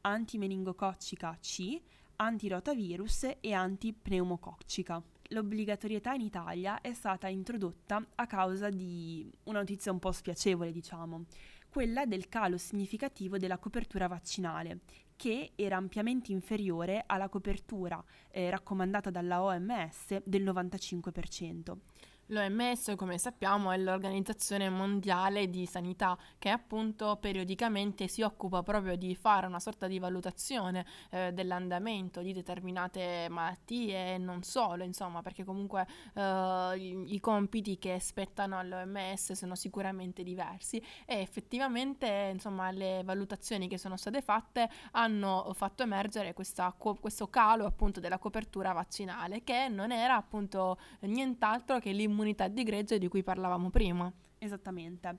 anti-meningococcica 0.07 1.39
C, 1.41 1.81
antirotavirus 2.17 3.37
e 3.41 3.53
antipneumococcica 3.53 5.03
l'obbligatorietà 5.29 6.13
in 6.13 6.21
Italia 6.21 6.81
è 6.81 6.93
stata 6.93 7.29
introdotta 7.29 8.05
a 8.15 8.27
causa 8.27 8.69
di 8.69 9.31
una 9.45 9.61
notizia 9.61 9.93
un 9.93 9.99
po' 9.99 10.13
spiacevole, 10.13 10.71
diciamo, 10.71 11.25
quella 11.69 12.05
del 12.07 12.29
calo 12.29 12.57
significativo 12.59 13.39
della 13.39 13.59
copertura 13.59 14.07
vaccinale, 14.07 14.81
che 15.17 15.53
era 15.57 15.77
ampiamente 15.77 16.33
inferiore 16.33 17.03
alla 17.07 17.29
copertura 17.29 18.03
eh, 18.31 18.51
raccomandata 18.51 19.11
dalla 19.11 19.43
OMS 19.43 20.23
del 20.25 20.45
95%. 20.45 21.77
L'OMS, 22.29 22.95
come 22.97 23.19
sappiamo, 23.19 23.71
è 23.71 23.77
l'Organizzazione 23.77 24.71
Mondiale 24.71 25.51
di 25.51 25.67
Sanità 25.67 26.17
che 26.39 26.49
appunto 26.49 27.17
periodicamente 27.21 28.09
si 28.09 28.23
occupa 28.23 28.63
proprio 28.63 28.97
di 28.97 29.15
fare 29.15 29.47
una 29.47 29.61
sorta 29.61 29.87
di 29.87 29.99
valutazione 29.99 30.87
eh, 31.11 31.33
dell'andamento 31.35 32.23
di 32.23 32.33
determinate 32.33 33.27
malattie 33.29 34.15
e 34.15 34.19
non 34.19 34.43
solo, 34.43 34.85
insomma, 34.85 35.21
perché 35.21 35.45
comunque 35.45 35.87
eh, 36.15 37.05
i, 37.07 37.21
compiti 37.21 37.79
che 37.79 37.99
spettano 38.01 38.59
all'OMS 38.59 39.33
sono 39.33 39.55
sicuramente 39.55 40.23
diversi. 40.23 40.83
E 41.05 41.21
effettivamente, 41.21 42.31
insomma, 42.33 42.71
le 42.71 43.03
valutazioni 43.05 43.69
che 43.69 43.77
sono 43.77 43.99
state 43.99 44.23
fatte 44.23 44.71
hanno 44.93 45.53
fatto 45.55 45.83
emergere 45.83 46.33
questa, 46.33 46.75
questo 46.75 47.29
calo 47.29 47.67
appunto 47.67 48.01
della 48.01 48.19
copertura 48.19 48.73
vaccinale 48.73 49.43
che 49.45 49.69
non 49.69 49.93
era 49.93 50.17
appunto 50.17 50.79
nient'altro 51.01 51.79
che 51.79 51.93
l'immunità 51.93 52.13
immunità 52.15 52.49
di 52.49 52.63
gregge 52.63 52.99
di 52.99 53.09
cui 53.09 53.23
parlavamo 53.23 53.69
prima. 53.71 54.11
Esattamente. 54.39 55.19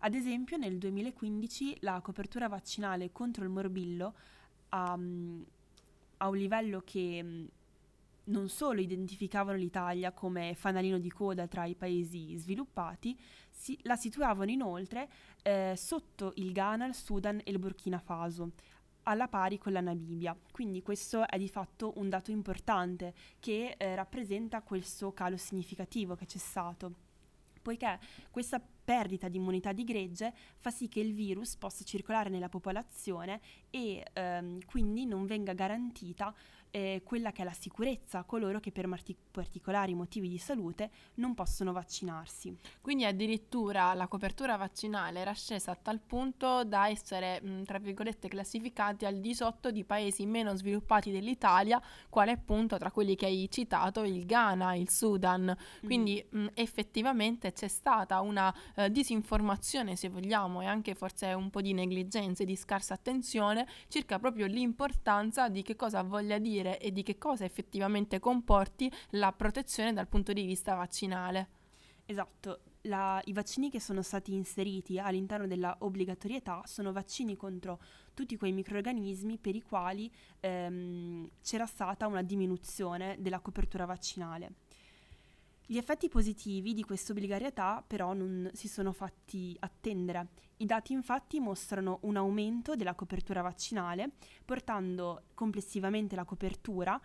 Ad 0.00 0.14
esempio 0.14 0.56
nel 0.56 0.78
2015 0.78 1.78
la 1.80 2.00
copertura 2.00 2.48
vaccinale 2.48 3.12
contro 3.12 3.44
il 3.44 3.50
morbillo 3.50 4.14
ha, 4.70 4.94
um, 4.94 5.44
a 6.18 6.28
un 6.28 6.36
livello 6.36 6.80
che 6.84 7.20
um, 7.22 7.48
non 8.24 8.48
solo 8.48 8.80
identificavano 8.80 9.58
l'Italia 9.58 10.12
come 10.12 10.54
fanalino 10.54 10.98
di 10.98 11.10
coda 11.10 11.46
tra 11.46 11.64
i 11.64 11.74
paesi 11.74 12.36
sviluppati, 12.36 13.18
si, 13.50 13.78
la 13.82 13.96
situavano 13.96 14.50
inoltre 14.50 15.08
eh, 15.42 15.74
sotto 15.76 16.32
il 16.36 16.52
Ghana, 16.52 16.86
il 16.86 16.94
Sudan 16.94 17.40
e 17.42 17.50
il 17.50 17.58
Burkina 17.58 17.98
Faso, 17.98 18.52
alla 19.04 19.28
pari 19.28 19.58
con 19.58 19.72
la 19.72 19.80
Namibia. 19.80 20.36
Quindi 20.50 20.82
questo 20.82 21.26
è 21.26 21.38
di 21.38 21.48
fatto 21.48 21.92
un 21.96 22.08
dato 22.08 22.30
importante 22.30 23.14
che 23.38 23.74
eh, 23.76 23.94
rappresenta 23.94 24.62
questo 24.62 25.12
calo 25.12 25.36
significativo 25.36 26.14
che 26.14 26.26
c'è 26.26 26.38
stato, 26.38 26.92
poiché 27.62 27.98
questa 28.30 28.60
perdita 28.90 29.28
di 29.28 29.36
immunità 29.36 29.72
di 29.72 29.84
gregge 29.84 30.32
fa 30.56 30.70
sì 30.70 30.88
che 30.88 30.98
il 30.98 31.14
virus 31.14 31.56
possa 31.56 31.84
circolare 31.84 32.28
nella 32.28 32.48
popolazione 32.48 33.40
e 33.70 34.04
ehm, 34.12 34.64
quindi 34.66 35.06
non 35.06 35.26
venga 35.26 35.52
garantita 35.52 36.34
eh, 36.70 37.02
quella 37.04 37.32
che 37.32 37.42
è 37.42 37.44
la 37.44 37.52
sicurezza 37.52 38.18
a 38.18 38.24
coloro 38.24 38.60
che 38.60 38.72
per 38.72 38.86
marti- 38.86 39.16
particolari 39.30 39.94
motivi 39.94 40.28
di 40.28 40.38
salute 40.38 40.90
non 41.14 41.34
possono 41.34 41.72
vaccinarsi. 41.72 42.56
Quindi 42.80 43.04
addirittura 43.04 43.92
la 43.94 44.06
copertura 44.08 44.56
vaccinale 44.56 45.20
era 45.20 45.32
scesa 45.32 45.72
a 45.72 45.76
tal 45.76 46.00
punto 46.00 46.64
da 46.64 46.88
essere, 46.88 47.40
mh, 47.40 47.64
tra 47.64 47.78
virgolette, 47.78 48.28
classificati 48.28 49.04
al 49.04 49.20
di 49.20 49.34
sotto 49.34 49.70
di 49.70 49.84
paesi 49.84 50.26
meno 50.26 50.54
sviluppati 50.54 51.10
dell'Italia, 51.10 51.80
quale 52.08 52.32
appunto 52.32 52.78
tra 52.78 52.90
quelli 52.90 53.16
che 53.16 53.26
hai 53.26 53.48
citato 53.50 54.02
il 54.02 54.24
Ghana, 54.26 54.74
il 54.74 54.90
Sudan. 54.90 55.56
Quindi 55.82 56.24
mm. 56.34 56.42
mh, 56.42 56.50
effettivamente 56.54 57.52
c'è 57.52 57.68
stata 57.68 58.20
una 58.20 58.54
eh, 58.76 58.90
disinformazione, 58.90 59.96
se 59.96 60.08
vogliamo, 60.08 60.62
e 60.62 60.66
anche 60.66 60.94
forse 60.94 61.32
un 61.32 61.50
po' 61.50 61.60
di 61.60 61.72
negligenza 61.72 62.42
e 62.42 62.46
di 62.46 62.56
scarsa 62.56 62.94
attenzione 62.94 63.66
circa 63.88 64.18
proprio 64.18 64.46
l'importanza 64.46 65.48
di 65.48 65.62
che 65.62 65.76
cosa 65.76 66.02
voglia 66.02 66.38
dire 66.38 66.59
dire 66.60 66.78
e 66.78 66.92
di 66.92 67.02
che 67.02 67.18
cosa 67.18 67.44
effettivamente 67.44 68.18
comporti 68.18 68.90
la 69.10 69.32
protezione 69.32 69.92
dal 69.92 70.08
punto 70.08 70.32
di 70.32 70.44
vista 70.44 70.74
vaccinale. 70.74 71.48
Esatto, 72.06 72.60
la, 72.82 73.20
i 73.26 73.32
vaccini 73.32 73.70
che 73.70 73.80
sono 73.80 74.02
stati 74.02 74.32
inseriti 74.32 74.98
all'interno 74.98 75.46
della 75.46 75.76
obbligatorietà 75.80 76.62
sono 76.64 76.92
vaccini 76.92 77.36
contro 77.36 77.80
tutti 78.14 78.36
quei 78.36 78.52
microorganismi 78.52 79.38
per 79.38 79.54
i 79.54 79.62
quali 79.62 80.10
ehm, 80.40 81.28
c'era 81.42 81.66
stata 81.66 82.06
una 82.06 82.22
diminuzione 82.22 83.16
della 83.20 83.40
copertura 83.40 83.84
vaccinale. 83.84 84.54
Gli 85.70 85.78
effetti 85.78 86.08
positivi 86.08 86.74
di 86.74 86.82
questa 86.82 87.12
obbligarietà 87.12 87.84
però 87.86 88.12
non 88.12 88.50
si 88.54 88.66
sono 88.66 88.90
fatti 88.90 89.56
attendere. 89.60 90.30
I 90.56 90.66
dati 90.66 90.92
infatti 90.92 91.38
mostrano 91.38 92.00
un 92.02 92.16
aumento 92.16 92.74
della 92.74 92.96
copertura 92.96 93.40
vaccinale, 93.40 94.10
portando 94.44 95.26
complessivamente 95.32 96.16
la 96.16 96.24
copertura 96.24 97.00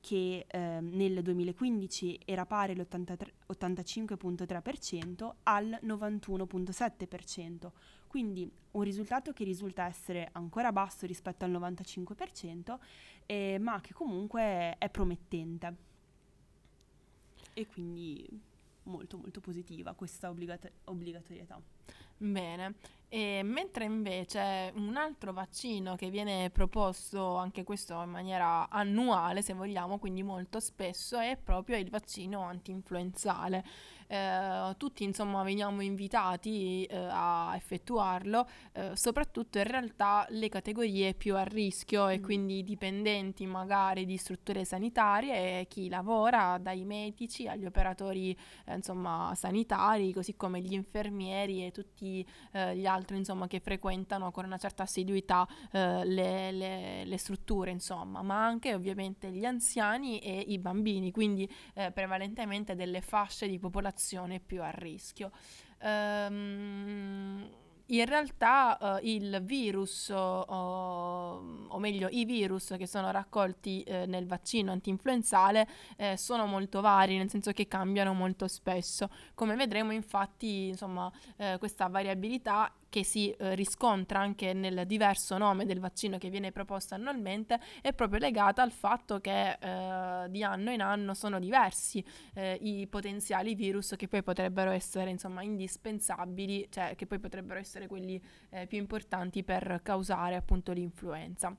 che 0.00 0.46
eh, 0.48 0.80
nel 0.80 1.22
2015 1.22 2.20
era 2.24 2.46
pari 2.46 2.72
all'85.3% 2.72 5.30
al 5.42 5.78
91.7%, 5.82 7.70
quindi 8.06 8.50
un 8.70 8.82
risultato 8.82 9.34
che 9.34 9.44
risulta 9.44 9.84
essere 9.84 10.30
ancora 10.32 10.72
basso 10.72 11.04
rispetto 11.04 11.44
al 11.44 11.50
95%, 11.50 12.78
eh, 13.26 13.58
ma 13.60 13.78
che 13.82 13.92
comunque 13.92 14.78
è 14.78 14.88
promettente. 14.88 15.89
E 17.54 17.66
quindi 17.66 18.26
molto 18.84 19.18
molto 19.18 19.40
positiva 19.40 19.94
questa 19.94 20.30
obbligata- 20.30 20.70
obbligatorietà. 20.84 21.60
Bene, 22.16 22.74
e 23.08 23.40
mentre 23.42 23.84
invece 23.84 24.70
un 24.74 24.96
altro 24.96 25.32
vaccino 25.32 25.96
che 25.96 26.10
viene 26.10 26.50
proposto, 26.50 27.36
anche 27.36 27.64
questo 27.64 28.00
in 28.02 28.10
maniera 28.10 28.68
annuale 28.68 29.40
se 29.40 29.54
vogliamo, 29.54 29.98
quindi 29.98 30.22
molto 30.22 30.60
spesso, 30.60 31.18
è 31.18 31.38
proprio 31.42 31.78
il 31.78 31.88
vaccino 31.88 32.42
antinfluenzale 32.42 33.64
eh, 34.10 34.74
tutti 34.76 35.04
insomma 35.04 35.44
veniamo 35.44 35.82
invitati 35.82 36.84
eh, 36.84 36.96
a 36.96 37.52
effettuarlo, 37.54 38.48
eh, 38.72 38.90
soprattutto 38.94 39.58
in 39.58 39.64
realtà 39.64 40.26
le 40.30 40.48
categorie 40.48 41.14
più 41.14 41.36
a 41.36 41.44
rischio 41.44 42.08
e 42.08 42.18
mm. 42.18 42.22
quindi 42.22 42.58
i 42.58 42.64
dipendenti 42.64 43.46
magari 43.46 44.04
di 44.06 44.16
strutture 44.16 44.64
sanitarie 44.64 45.60
e 45.60 45.66
chi 45.68 45.88
lavora 45.88 46.58
dai 46.58 46.84
medici 46.84 47.46
agli 47.46 47.64
operatori 47.64 48.36
eh, 48.64 48.74
insomma 48.74 49.32
sanitari, 49.36 50.12
così 50.12 50.34
come 50.34 50.60
gli 50.60 50.72
infermieri 50.72 51.64
e 51.66 51.70
tutti 51.70 52.26
eh, 52.50 52.76
gli 52.76 52.86
altri 52.86 53.16
insomma 53.16 53.46
che 53.46 53.60
frequentano 53.60 54.32
con 54.32 54.44
una 54.44 54.58
certa 54.58 54.82
assiduità 54.82 55.46
eh, 55.70 56.04
le, 56.04 56.50
le, 56.50 57.04
le, 57.04 57.18
strutture 57.18 57.70
insomma, 57.70 58.22
ma 58.22 58.44
anche 58.44 58.74
ovviamente 58.74 59.30
gli 59.30 59.44
anziani 59.44 60.18
e 60.18 60.44
i 60.48 60.58
bambini, 60.58 61.12
quindi 61.12 61.48
prevalentemente 61.92 62.74
delle 62.74 63.00
fasce 63.02 63.46
di 63.46 63.58
popolazione 63.58 63.98
situazione 64.00 64.40
più 64.40 64.62
a 64.62 64.70
rischio. 64.70 65.30
Um, 65.82 67.48
in 67.86 68.04
realtà 68.04 68.78
uh, 68.80 69.04
il 69.04 69.40
virus, 69.42 70.08
uh, 70.08 70.14
o 70.14 71.78
meglio 71.78 72.08
i 72.08 72.24
virus 72.24 72.74
che 72.78 72.86
sono 72.86 73.10
raccolti 73.10 73.84
uh, 73.86 74.04
nel 74.06 74.26
vaccino 74.26 74.70
antinfluenzale 74.70 75.66
eh, 75.96 76.16
sono 76.16 76.46
molto 76.46 76.80
vari, 76.80 77.16
nel 77.16 77.28
senso 77.28 77.50
che 77.52 77.66
cambiano 77.66 78.14
molto 78.14 78.46
spesso. 78.46 79.10
Come 79.34 79.56
vedremo 79.56 79.92
infatti 79.92 80.68
insomma, 80.68 81.10
questa 81.58 81.88
variabilità 81.88 82.72
che 82.90 83.04
si 83.04 83.30
eh, 83.30 83.54
riscontra 83.54 84.18
anche 84.18 84.52
nel 84.52 84.84
diverso 84.86 85.38
nome 85.38 85.64
del 85.64 85.80
vaccino 85.80 86.18
che 86.18 86.28
viene 86.28 86.52
proposto 86.52 86.94
annualmente 86.94 87.58
è 87.80 87.94
proprio 87.94 88.18
legata 88.18 88.60
al 88.62 88.72
fatto 88.72 89.20
che 89.20 89.52
eh, 89.52 90.28
di 90.28 90.42
anno 90.42 90.70
in 90.70 90.82
anno 90.82 91.14
sono 91.14 91.38
diversi 91.38 92.04
eh, 92.34 92.58
i 92.60 92.86
potenziali 92.88 93.54
virus 93.54 93.94
che 93.96 94.08
poi 94.08 94.22
potrebbero 94.22 94.70
essere 94.70 95.08
insomma 95.10 95.42
indispensabili, 95.42 96.66
cioè 96.70 96.94
che 96.96 97.06
poi 97.06 97.18
potrebbero 97.18 97.58
essere 97.58 97.86
quelli 97.86 98.20
eh, 98.50 98.66
più 98.66 98.78
importanti 98.78 99.42
per 99.44 99.80
causare 99.82 100.34
appunto 100.34 100.72
l'influenza. 100.72 101.56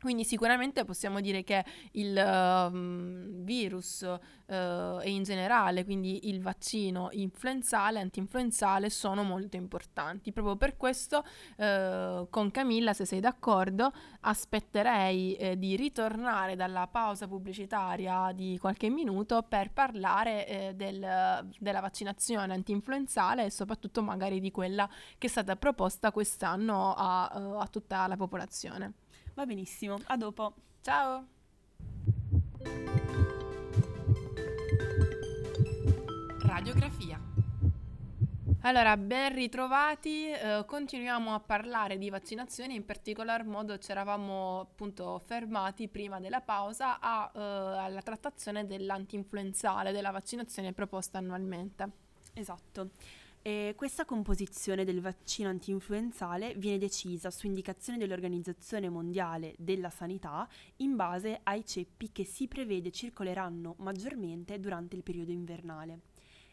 Quindi 0.00 0.24
sicuramente 0.24 0.84
possiamo 0.84 1.20
dire 1.20 1.42
che 1.42 1.64
il 1.92 2.14
uh, 2.14 3.42
virus 3.42 4.02
uh, 4.02 4.52
e 5.00 5.10
in 5.10 5.22
generale, 5.22 5.84
quindi 5.84 6.28
il 6.28 6.40
vaccino 6.40 7.08
influenzale, 7.12 8.00
antinfluenzale, 8.00 8.90
sono 8.90 9.22
molto 9.22 9.56
importanti. 9.56 10.32
Proprio 10.32 10.56
per 10.56 10.76
questo 10.76 11.24
uh, 11.56 12.28
con 12.28 12.50
Camilla, 12.50 12.92
se 12.92 13.04
sei 13.04 13.20
d'accordo, 13.20 13.92
aspetterei 14.20 15.34
eh, 15.36 15.58
di 15.58 15.76
ritornare 15.76 16.56
dalla 16.56 16.86
pausa 16.86 17.26
pubblicitaria 17.26 18.32
di 18.34 18.58
qualche 18.58 18.88
minuto 18.88 19.42
per 19.42 19.72
parlare 19.72 20.46
eh, 20.46 20.74
del, 20.74 21.48
della 21.58 21.80
vaccinazione 21.80 22.52
antinfluenzale 22.52 23.44
e 23.46 23.50
soprattutto 23.50 24.02
magari 24.02 24.40
di 24.40 24.50
quella 24.50 24.88
che 25.18 25.26
è 25.26 25.30
stata 25.30 25.56
proposta 25.56 26.12
quest'anno 26.12 26.94
a, 26.94 27.26
a 27.26 27.66
tutta 27.68 28.06
la 28.06 28.16
popolazione. 28.16 28.92
Va 29.36 29.44
benissimo, 29.44 29.98
a 30.06 30.16
dopo. 30.16 30.54
Ciao. 30.80 31.26
Radiografia. 36.38 37.20
Allora, 38.62 38.96
ben 38.96 39.34
ritrovati, 39.34 40.30
eh, 40.30 40.64
continuiamo 40.66 41.34
a 41.34 41.40
parlare 41.40 41.98
di 41.98 42.08
vaccinazioni, 42.08 42.76
in 42.76 42.86
particolar 42.86 43.44
modo 43.44 43.76
ci 43.76 43.90
eravamo 43.90 44.60
appunto 44.60 45.18
fermati 45.18 45.86
prima 45.88 46.18
della 46.18 46.40
pausa 46.40 46.98
a, 46.98 47.30
eh, 47.34 47.38
alla 47.38 48.00
trattazione 48.00 48.64
dell'antinfluenzale, 48.64 49.92
della 49.92 50.12
vaccinazione 50.12 50.72
proposta 50.72 51.18
annualmente. 51.18 51.90
Esatto. 52.32 52.88
E 53.46 53.74
questa 53.76 54.04
composizione 54.04 54.82
del 54.82 55.00
vaccino 55.00 55.48
antinfluenzale 55.48 56.54
viene 56.56 56.78
decisa 56.78 57.30
su 57.30 57.46
indicazione 57.46 57.96
dell'Organizzazione 57.96 58.88
Mondiale 58.88 59.54
della 59.56 59.88
Sanità 59.88 60.48
in 60.78 60.96
base 60.96 61.42
ai 61.44 61.64
ceppi 61.64 62.10
che 62.10 62.24
si 62.24 62.48
prevede 62.48 62.90
circoleranno 62.90 63.76
maggiormente 63.78 64.58
durante 64.58 64.96
il 64.96 65.04
periodo 65.04 65.30
invernale. 65.30 66.00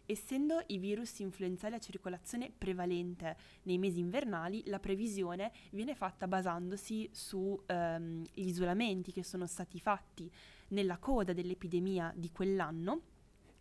Essendo 0.05 0.61
i 0.67 0.77
virus 0.77 1.17
influenzali 1.17 1.73
a 1.73 1.79
circolazione 1.79 2.51
prevalente 2.55 3.37
nei 3.63 3.79
mesi 3.79 3.97
invernali, 3.97 4.61
la 4.67 4.77
previsione 4.77 5.51
viene 5.71 5.95
fatta 5.95 6.27
basandosi 6.27 7.09
sugli 7.11 7.57
ehm, 7.65 8.23
isolamenti 8.35 9.11
che 9.11 9.23
sono 9.23 9.47
stati 9.47 9.79
fatti 9.79 10.31
nella 10.67 10.99
coda 10.99 11.33
dell'epidemia 11.33 12.13
di 12.15 12.29
quell'anno 12.31 13.12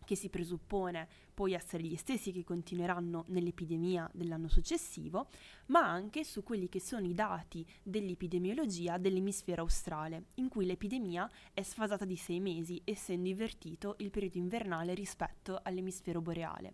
che 0.03 0.15
si 0.15 0.29
presuppone 0.29 1.07
poi 1.33 1.53
essere 1.53 1.83
gli 1.83 1.95
stessi 1.95 2.31
che 2.31 2.43
continueranno 2.43 3.25
nell'epidemia 3.27 4.09
dell'anno 4.13 4.47
successivo, 4.47 5.27
ma 5.67 5.81
anche 5.81 6.23
su 6.23 6.43
quelli 6.43 6.69
che 6.69 6.79
sono 6.79 7.05
i 7.05 7.13
dati 7.13 7.65
dell'epidemiologia 7.81 8.97
dell'emisfero 8.97 9.61
australe, 9.61 10.25
in 10.35 10.49
cui 10.49 10.65
l'epidemia 10.65 11.29
è 11.53 11.61
sfasata 11.61 12.05
di 12.05 12.15
sei 12.15 12.39
mesi, 12.39 12.81
essendo 12.83 13.27
invertito 13.27 13.95
il 13.99 14.11
periodo 14.11 14.37
invernale 14.37 14.93
rispetto 14.93 15.59
all'emisfero 15.63 16.21
boreale. 16.21 16.73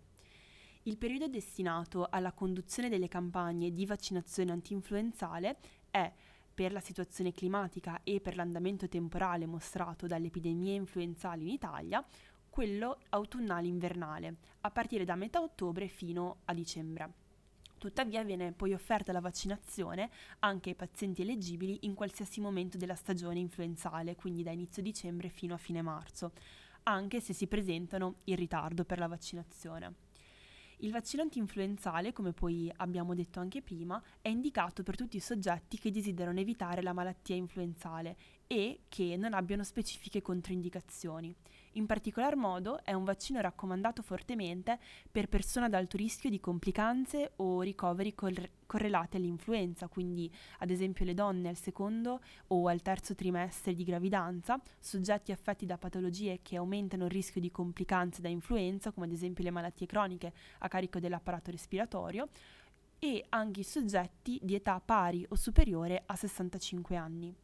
Il 0.84 0.96
periodo 0.96 1.28
destinato 1.28 2.06
alla 2.08 2.32
conduzione 2.32 2.88
delle 2.88 3.08
campagne 3.08 3.70
di 3.70 3.84
vaccinazione 3.84 4.52
antinfluenzale 4.52 5.58
è 5.90 6.10
per 6.60 6.72
la 6.72 6.80
situazione 6.80 7.32
climatica 7.32 8.00
e 8.02 8.20
per 8.20 8.36
l'andamento 8.36 8.88
temporale 8.88 9.46
mostrato 9.46 10.06
dalle 10.06 10.26
epidemie 10.26 10.74
influenzali 10.74 11.42
in 11.42 11.48
Italia, 11.48 12.04
quello 12.50 12.98
autunnale-invernale, 13.10 14.36
a 14.62 14.70
partire 14.70 15.04
da 15.04 15.14
metà 15.14 15.40
ottobre 15.40 15.88
fino 15.88 16.38
a 16.44 16.52
dicembre. 16.52 17.12
Tuttavia 17.78 18.22
viene 18.22 18.52
poi 18.52 18.74
offerta 18.74 19.10
la 19.12 19.20
vaccinazione 19.20 20.10
anche 20.40 20.70
ai 20.70 20.74
pazienti 20.74 21.22
eleggibili 21.22 21.78
in 21.82 21.94
qualsiasi 21.94 22.40
momento 22.40 22.76
della 22.76 22.94
stagione 22.94 23.38
influenzale, 23.38 24.16
quindi 24.16 24.42
da 24.42 24.50
inizio 24.50 24.82
dicembre 24.82 25.30
fino 25.30 25.54
a 25.54 25.58
fine 25.58 25.80
marzo, 25.80 26.32
anche 26.82 27.20
se 27.20 27.32
si 27.32 27.46
presentano 27.46 28.16
in 28.24 28.36
ritardo 28.36 28.84
per 28.84 28.98
la 28.98 29.06
vaccinazione. 29.06 29.94
Il 30.82 30.92
vaccino 30.92 31.22
antinfluenzale, 31.22 32.12
come 32.12 32.32
poi 32.32 32.72
abbiamo 32.76 33.14
detto 33.14 33.38
anche 33.38 33.60
prima, 33.60 34.02
è 34.20 34.28
indicato 34.28 34.82
per 34.82 34.96
tutti 34.96 35.16
i 35.16 35.20
soggetti 35.20 35.78
che 35.78 35.90
desiderano 35.90 36.40
evitare 36.40 36.82
la 36.82 36.94
malattia 36.94 37.36
influenzale 37.36 38.16
e 38.46 38.80
che 38.88 39.16
non 39.16 39.34
abbiano 39.34 39.62
specifiche 39.62 40.22
controindicazioni. 40.22 41.34
In 41.74 41.86
particolar 41.86 42.34
modo 42.34 42.82
è 42.82 42.92
un 42.92 43.04
vaccino 43.04 43.40
raccomandato 43.40 44.02
fortemente 44.02 44.80
per 45.08 45.28
persone 45.28 45.66
ad 45.66 45.74
alto 45.74 45.96
rischio 45.96 46.28
di 46.28 46.40
complicanze 46.40 47.32
o 47.36 47.60
ricoveri 47.60 48.12
cor- 48.12 48.50
correlati 48.66 49.16
all'influenza, 49.16 49.86
quindi 49.86 50.28
ad 50.58 50.70
esempio 50.70 51.04
le 51.04 51.14
donne 51.14 51.48
al 51.48 51.56
secondo 51.56 52.22
o 52.48 52.66
al 52.66 52.82
terzo 52.82 53.14
trimestre 53.14 53.74
di 53.74 53.84
gravidanza, 53.84 54.60
soggetti 54.80 55.30
affetti 55.30 55.64
da 55.64 55.78
patologie 55.78 56.40
che 56.42 56.56
aumentano 56.56 57.04
il 57.04 57.12
rischio 57.12 57.40
di 57.40 57.52
complicanze 57.52 58.20
da 58.20 58.28
influenza, 58.28 58.90
come 58.90 59.06
ad 59.06 59.12
esempio 59.12 59.44
le 59.44 59.52
malattie 59.52 59.86
croniche 59.86 60.32
a 60.58 60.68
carico 60.68 60.98
dell'apparato 60.98 61.52
respiratorio, 61.52 62.30
e 62.98 63.24
anche 63.28 63.60
i 63.60 63.64
soggetti 63.64 64.40
di 64.42 64.56
età 64.56 64.80
pari 64.84 65.24
o 65.28 65.36
superiore 65.36 66.02
a 66.04 66.16
65 66.16 66.96
anni. 66.96 67.34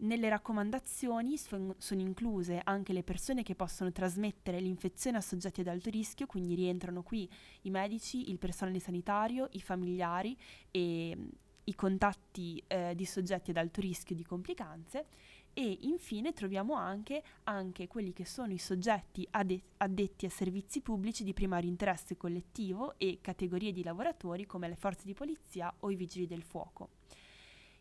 Nelle 0.00 0.28
raccomandazioni 0.28 1.36
sono 1.36 1.74
incluse 2.00 2.60
anche 2.62 2.92
le 2.92 3.02
persone 3.02 3.42
che 3.42 3.56
possono 3.56 3.90
trasmettere 3.90 4.60
l'infezione 4.60 5.16
a 5.16 5.20
soggetti 5.20 5.60
ad 5.60 5.66
alto 5.66 5.90
rischio, 5.90 6.26
quindi 6.26 6.54
rientrano 6.54 7.02
qui 7.02 7.28
i 7.62 7.70
medici, 7.70 8.30
il 8.30 8.38
personale 8.38 8.78
sanitario, 8.78 9.48
i 9.52 9.60
familiari 9.60 10.38
e 10.70 11.16
mm, 11.16 11.28
i 11.64 11.74
contatti 11.74 12.62
eh, 12.68 12.94
di 12.94 13.04
soggetti 13.04 13.50
ad 13.50 13.56
alto 13.56 13.80
rischio 13.80 14.14
di 14.14 14.24
complicanze 14.24 15.06
e 15.52 15.78
infine 15.82 16.32
troviamo 16.32 16.74
anche, 16.74 17.20
anche 17.44 17.88
quelli 17.88 18.12
che 18.12 18.24
sono 18.24 18.52
i 18.52 18.58
soggetti 18.58 19.26
ade- 19.32 19.62
addetti 19.78 20.26
a 20.26 20.30
servizi 20.30 20.80
pubblici 20.80 21.24
di 21.24 21.34
primario 21.34 21.68
interesse 21.68 22.16
collettivo 22.16 22.96
e 22.98 23.18
categorie 23.20 23.72
di 23.72 23.82
lavoratori 23.82 24.46
come 24.46 24.68
le 24.68 24.76
forze 24.76 25.02
di 25.06 25.14
polizia 25.14 25.74
o 25.80 25.90
i 25.90 25.96
vigili 25.96 26.28
del 26.28 26.44
fuoco. 26.44 26.90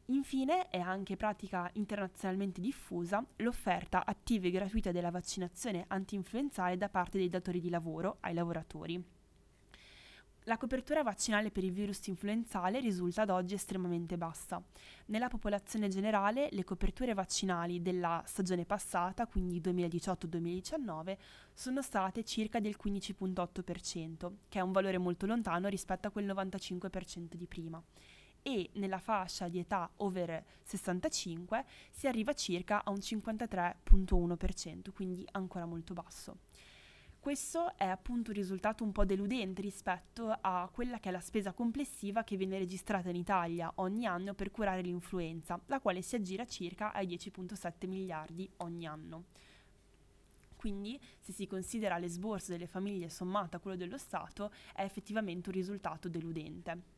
Infine 0.10 0.70
è 0.70 0.80
anche 0.80 1.18
pratica 1.18 1.70
internazionalmente 1.74 2.62
diffusa 2.62 3.22
l'offerta 3.38 4.05
attiva 4.05 4.47
e 4.47 4.51
gratuita 4.51 4.93
della 4.93 5.12
vaccinazione 5.12 5.84
anti-influenzale 5.88 6.78
da 6.78 6.88
parte 6.88 7.18
dei 7.18 7.28
datori 7.28 7.60
di 7.60 7.70
lavoro 7.70 8.18
ai 8.22 8.34
lavoratori. 8.34 9.03
La 10.43 10.55
copertura 10.55 11.03
vaccinale 11.03 11.51
per 11.51 11.66
il 11.66 11.74
virus 11.74 12.08
influenzale 12.08 12.80
risulta 12.80 13.24
ad 13.24 13.32
oggi 13.32 13.55
estremamente 13.55 14.18
bassa. 14.18 14.64
Nella 15.08 15.28
popolazione 15.28 15.89
generale 15.89 16.47
le 16.51 16.64
coperture 16.64 17.14
vaccinali 17.14 17.82
della 17.82 18.24
stagione 18.26 18.66
passata, 18.66 19.28
quindi 19.28 19.60
2018-2019, 19.60 21.18
sono 21.53 21.82
state 21.82 22.24
circa 22.24 22.62
del 22.62 22.78
15.8%, 22.82 24.32
che 24.47 24.60
è 24.60 24.62
un 24.62 24.72
valore 24.72 24.97
molto 24.97 25.26
lontano 25.26 25.68
rispetto 25.68 26.08
a 26.08 26.12
quel 26.12 26.28
95% 26.28 27.34
di 27.34 27.45
prima 27.45 27.84
e 28.48 28.70
nella 28.76 29.00
fascia 29.00 29.50
di 29.50 29.60
età 29.60 29.91
over 29.98 30.41
65 30.64 31.66
si 31.91 32.08
arriva 32.08 32.32
circa 32.32 32.86
a 32.86 32.91
un 32.91 33.00
53.1%, 33.00 34.93
quindi 34.93 35.28
ancora 35.32 35.66
molto 35.66 35.93
basso. 35.93 36.38
Questo 37.20 37.76
è 37.76 37.84
appunto 37.84 38.30
un 38.30 38.38
risultato 38.38 38.86
un 38.86 38.93
po' 38.93 39.04
deludente 39.04 39.62
rispetto 39.62 40.34
a 40.39 40.70
quella 40.72 41.02
che 41.02 41.10
è 41.10 41.12
la 41.12 41.20
spesa 41.20 41.52
complessiva 41.52 42.24
che 42.24 42.38
viene 42.38 42.58
registrata 42.58 43.10
in 43.10 43.18
Italia 43.18 43.70
ogni 43.76 44.06
anno 44.06 44.34
per 44.34 44.50
curare 44.50 44.80
l'influenza, 44.80 45.60
la 45.66 45.82
quale 45.82 46.02
si 46.02 46.16
aggira 46.16 46.45
circa 46.45 46.93
ai 46.93 47.06
10.7 47.06 47.86
miliardi 47.86 48.50
ogni 48.58 48.88
anno. 48.88 49.26
Quindi, 50.56 50.98
se 51.20 51.34
si 51.34 51.48
considera 51.48 51.98
l'esborso 51.98 52.54
delle 52.54 52.68
famiglie 52.68 53.10
sommato 53.10 53.58
a 53.58 53.60
quello 53.60 53.76
dello 53.76 53.98
Stato, 53.98 54.54
è 54.74 54.84
effettivamente 54.84 55.50
un 55.50 55.56
risultato 55.56 56.08
deludente. 56.08 56.95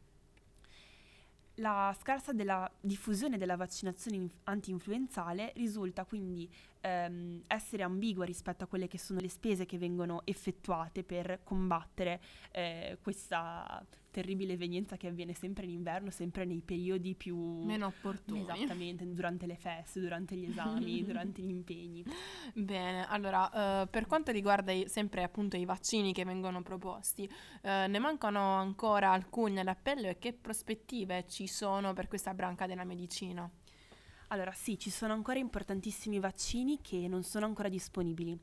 La 1.59 1.93
scarsa 1.99 2.31
della 2.31 2.69
diffusione 2.79 3.37
della 3.37 3.57
vaccinazione 3.57 4.17
inf- 4.17 4.35
anti-influenzale 4.43 5.51
risulta 5.55 6.05
quindi 6.05 6.49
ehm, 6.79 7.43
essere 7.47 7.83
ambigua 7.83 8.23
rispetto 8.23 8.63
a 8.63 8.67
quelle 8.67 8.87
che 8.87 8.97
sono 8.97 9.19
le 9.19 9.29
spese 9.29 9.65
che 9.65 9.77
vengono 9.77 10.21
effettuate 10.25 11.03
per 11.03 11.41
combattere 11.43 12.21
eh, 12.51 12.97
questa 13.01 13.85
terribile 14.11 14.53
evenienza 14.53 14.97
che 14.97 15.07
avviene 15.07 15.33
sempre 15.33 15.65
in 15.65 15.71
inverno, 15.71 16.09
sempre 16.09 16.45
nei 16.45 16.61
periodi 16.61 17.15
più... 17.15 17.37
Meno 17.37 17.87
opportuni. 17.87 18.41
Esattamente, 18.41 19.11
durante 19.11 19.45
le 19.45 19.55
feste, 19.55 19.99
durante 19.99 20.35
gli 20.35 20.45
esami, 20.45 21.03
durante 21.05 21.41
gli 21.41 21.49
impegni. 21.49 22.03
Bene, 22.53 23.07
allora, 23.07 23.81
eh, 23.81 23.87
per 23.87 24.07
quanto 24.07 24.31
riguarda 24.31 24.71
i, 24.71 24.87
sempre 24.87 25.23
appunto 25.23 25.57
i 25.57 25.65
vaccini 25.65 26.13
che 26.13 26.25
vengono 26.25 26.61
proposti, 26.61 27.29
eh, 27.61 27.87
ne 27.87 27.99
mancano 27.99 28.55
ancora 28.55 29.11
alcuni 29.11 29.53
nell'appello 29.53 30.07
e 30.07 30.17
che 30.17 30.33
prospettive 30.33 31.25
ci 31.27 31.47
sono 31.47 31.93
per 31.93 32.07
questa 32.07 32.33
branca 32.33 32.67
della 32.67 32.83
medicina? 32.83 33.49
Allora 34.31 34.51
sì, 34.51 34.77
ci 34.77 34.91
sono 34.91 35.13
ancora 35.13 35.39
importantissimi 35.39 36.19
vaccini 36.19 36.79
che 36.81 37.07
non 37.07 37.23
sono 37.23 37.45
ancora 37.45 37.67
disponibili. 37.67 38.39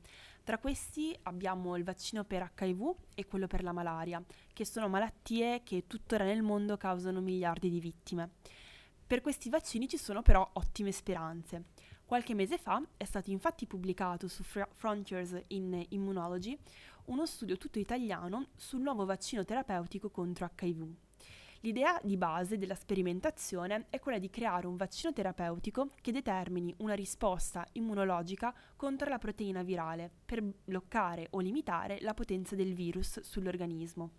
Tra 0.46 0.58
questi 0.58 1.12
abbiamo 1.24 1.74
il 1.74 1.82
vaccino 1.82 2.22
per 2.22 2.52
HIV 2.56 2.94
e 3.16 3.26
quello 3.26 3.48
per 3.48 3.64
la 3.64 3.72
malaria, 3.72 4.22
che 4.52 4.64
sono 4.64 4.86
malattie 4.86 5.64
che 5.64 5.88
tuttora 5.88 6.22
nel 6.22 6.42
mondo 6.42 6.76
causano 6.76 7.20
miliardi 7.20 7.68
di 7.68 7.80
vittime. 7.80 8.30
Per 9.04 9.22
questi 9.22 9.48
vaccini 9.48 9.88
ci 9.88 9.96
sono 9.96 10.22
però 10.22 10.48
ottime 10.52 10.92
speranze. 10.92 11.64
Qualche 12.04 12.32
mese 12.34 12.58
fa 12.58 12.80
è 12.96 13.04
stato 13.04 13.32
infatti 13.32 13.66
pubblicato 13.66 14.28
su 14.28 14.44
Frontiers 14.44 15.36
in 15.48 15.84
Immunology 15.88 16.56
uno 17.06 17.26
studio 17.26 17.56
tutto 17.56 17.80
italiano 17.80 18.50
sul 18.54 18.82
nuovo 18.82 19.04
vaccino 19.04 19.44
terapeutico 19.44 20.10
contro 20.10 20.48
HIV. 20.56 21.05
L'idea 21.66 22.00
di 22.00 22.16
base 22.16 22.58
della 22.58 22.76
sperimentazione 22.76 23.86
è 23.90 23.98
quella 23.98 24.20
di 24.20 24.30
creare 24.30 24.68
un 24.68 24.76
vaccino 24.76 25.12
terapeutico 25.12 25.90
che 26.00 26.12
determini 26.12 26.72
una 26.78 26.94
risposta 26.94 27.66
immunologica 27.72 28.54
contro 28.76 29.08
la 29.08 29.18
proteina 29.18 29.64
virale 29.64 30.08
per 30.24 30.44
bloccare 30.44 31.26
o 31.30 31.40
limitare 31.40 31.98
la 32.02 32.14
potenza 32.14 32.54
del 32.54 32.72
virus 32.72 33.18
sull'organismo. 33.18 34.10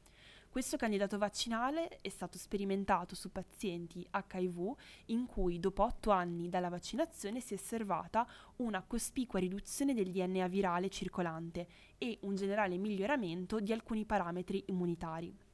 Questo 0.50 0.76
candidato 0.76 1.18
vaccinale 1.18 1.88
è 2.02 2.10
stato 2.10 2.38
sperimentato 2.38 3.16
su 3.16 3.32
pazienti 3.32 4.06
HIV 4.14 4.76
in 5.06 5.26
cui 5.26 5.58
dopo 5.58 5.84
8 5.84 6.12
anni 6.12 6.50
dalla 6.50 6.68
vaccinazione 6.68 7.40
si 7.40 7.54
è 7.54 7.58
osservata 7.58 8.28
una 8.58 8.84
cospicua 8.86 9.40
riduzione 9.40 9.94
del 9.94 10.12
DNA 10.12 10.50
virale 10.50 10.90
circolante 10.90 11.66
e 11.98 12.18
un 12.24 12.36
generale 12.36 12.76
miglioramento 12.76 13.62
di 13.62 13.72
alcuni 13.72 14.04
parametri 14.04 14.66
immunitari. 14.68 15.47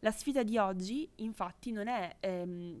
La 0.00 0.12
sfida 0.12 0.44
di 0.44 0.56
oggi 0.58 1.10
infatti 1.16 1.72
non 1.72 1.88
è 1.88 2.16
ehm, 2.20 2.80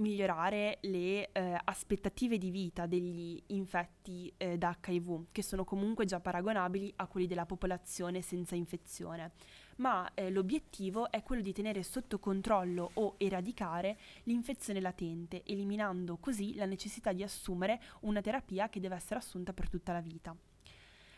migliorare 0.00 0.78
le 0.82 1.30
eh, 1.30 1.60
aspettative 1.64 2.36
di 2.36 2.50
vita 2.50 2.86
degli 2.86 3.40
infetti 3.48 4.32
eh, 4.36 4.58
da 4.58 4.76
HIV, 4.84 5.26
che 5.30 5.42
sono 5.44 5.64
comunque 5.64 6.06
già 6.06 6.18
paragonabili 6.18 6.92
a 6.96 7.06
quelli 7.06 7.28
della 7.28 7.46
popolazione 7.46 8.22
senza 8.22 8.56
infezione, 8.56 9.32
ma 9.76 10.12
eh, 10.14 10.30
l'obiettivo 10.30 11.12
è 11.12 11.22
quello 11.22 11.42
di 11.42 11.52
tenere 11.52 11.84
sotto 11.84 12.18
controllo 12.18 12.90
o 12.94 13.14
eradicare 13.18 13.96
l'infezione 14.24 14.80
latente, 14.80 15.42
eliminando 15.44 16.16
così 16.16 16.56
la 16.56 16.66
necessità 16.66 17.12
di 17.12 17.22
assumere 17.22 17.80
una 18.00 18.20
terapia 18.20 18.68
che 18.68 18.80
deve 18.80 18.96
essere 18.96 19.20
assunta 19.20 19.52
per 19.52 19.68
tutta 19.68 19.92
la 19.92 20.00
vita. 20.00 20.34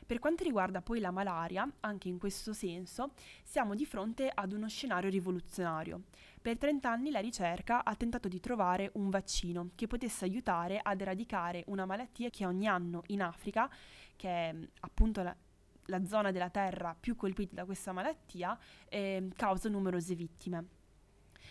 Per 0.05 0.19
quanto 0.19 0.45
riguarda 0.45 0.83
poi 0.83 1.01
la 1.01 1.11
malaria, 1.11 1.69
anche 1.81 2.09
in 2.09 2.19
questo 2.19 2.53
senso, 2.53 3.13
siamo 3.43 3.75
di 3.75 3.87
fronte 3.87 4.31
ad 4.33 4.53
uno 4.53 4.69
scenario 4.69 5.09
rivoluzionario. 5.09 6.03
Per 6.41 6.59
30 6.59 6.91
anni 6.91 7.11
la 7.11 7.21
ricerca 7.21 7.85
ha 7.85 7.95
tentato 7.95 8.29
di 8.29 8.41
trovare 8.41 8.91
un 8.95 9.11
vaccino 9.11 9.71
che 9.75 9.87
potesse 9.87 10.25
aiutare 10.25 10.81
ad 10.83 11.01
eradicare 11.01 11.63
una 11.69 11.87
malattia 11.87 12.31
che 12.31 12.45
ogni 12.45 12.67
anno 12.67 13.03
in 13.07 13.23
Africa, 13.23 13.71
che 14.17 14.29
è 14.29 14.55
appunto 14.81 15.23
la, 15.23 15.35
la 15.87 16.05
zona 16.05 16.33
della 16.33 16.51
Terra 16.51 16.97
più 16.99 17.15
colpita 17.15 17.55
da 17.55 17.65
questa 17.65 17.93
malattia, 17.93 18.59
eh, 18.89 19.31
causa 19.37 19.69
numerose 19.69 20.15
vittime 20.15 20.81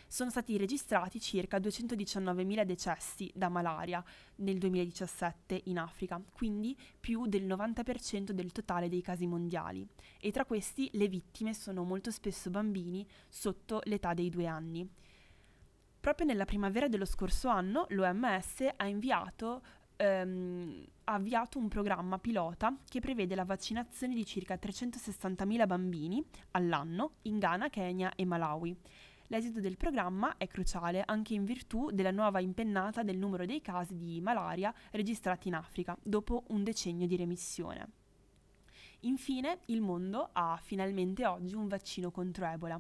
sono 0.08 0.30
stati 0.30 0.58
registrati 0.58 1.20
circa 1.20 1.58
219.000 1.58 2.64
decessi 2.64 3.32
da 3.34 3.50
malaria 3.50 4.04
nel 4.38 4.58
2017 4.58 5.62
in 5.66 5.80
Africa, 5.80 6.22
quindi 6.32 6.78
più 7.00 7.26
del 7.28 7.46
90% 7.46 8.32
del 8.32 8.52
totale 8.52 8.90
dei 8.90 9.02
casi 9.02 9.28
mondiali. 9.28 9.88
E 10.20 10.32
tra 10.32 10.46
questi 10.46 10.90
le 10.94 11.08
vittime 11.08 11.54
sono 11.54 11.84
molto 11.84 12.12
spesso 12.12 12.50
bambini 12.50 13.06
sotto 13.28 13.82
l'età 13.86 14.14
dei 14.14 14.30
due 14.30 14.48
anni. 14.48 14.90
Proprio 16.00 16.26
nella 16.26 16.46
primavera 16.46 16.88
dello 16.88 17.06
scorso 17.06 17.48
anno 17.48 17.86
l'OMS 17.90 18.68
ha 18.76 18.88
inviato 18.88 19.62
ehm, 20.02 20.86
ha 21.06 21.14
avviato 21.14 21.60
un 21.60 21.68
programma 21.68 22.18
pilota 22.18 22.76
che 22.88 23.00
prevede 23.00 23.36
la 23.36 23.46
vaccinazione 23.46 24.16
di 24.16 24.26
circa 24.26 24.56
360.000 24.56 25.68
bambini 25.68 26.24
all'anno 26.52 27.18
in 27.24 27.38
Ghana, 27.38 27.70
Kenya 27.70 28.14
e 28.16 28.26
Malawi. 28.26 28.76
L'esito 29.32 29.62
del 29.62 29.78
programma 29.78 30.36
è 30.36 30.46
cruciale 30.46 31.04
anche 31.06 31.34
in 31.34 31.46
virtù 31.46 31.90
della 31.90 32.12
nuova 32.12 32.42
impennata 32.42 33.02
del 33.02 33.18
numero 33.18 33.46
dei 33.46 33.62
casi 33.62 33.96
di 33.96 34.20
malaria 34.20 34.74
registrati 34.92 35.48
in 35.48 35.54
Africa 35.54 35.98
dopo 36.04 36.44
un 36.50 36.66
decennio 36.66 37.08
di 37.08 37.16
remissione. 37.16 37.92
Infine, 39.04 39.60
il 39.68 39.80
mondo 39.80 40.32
ha 40.34 40.60
finalmente 40.62 41.26
oggi 41.26 41.56
un 41.56 41.70
vaccino 41.70 42.12
contro 42.12 42.46
Ebola. 42.46 42.80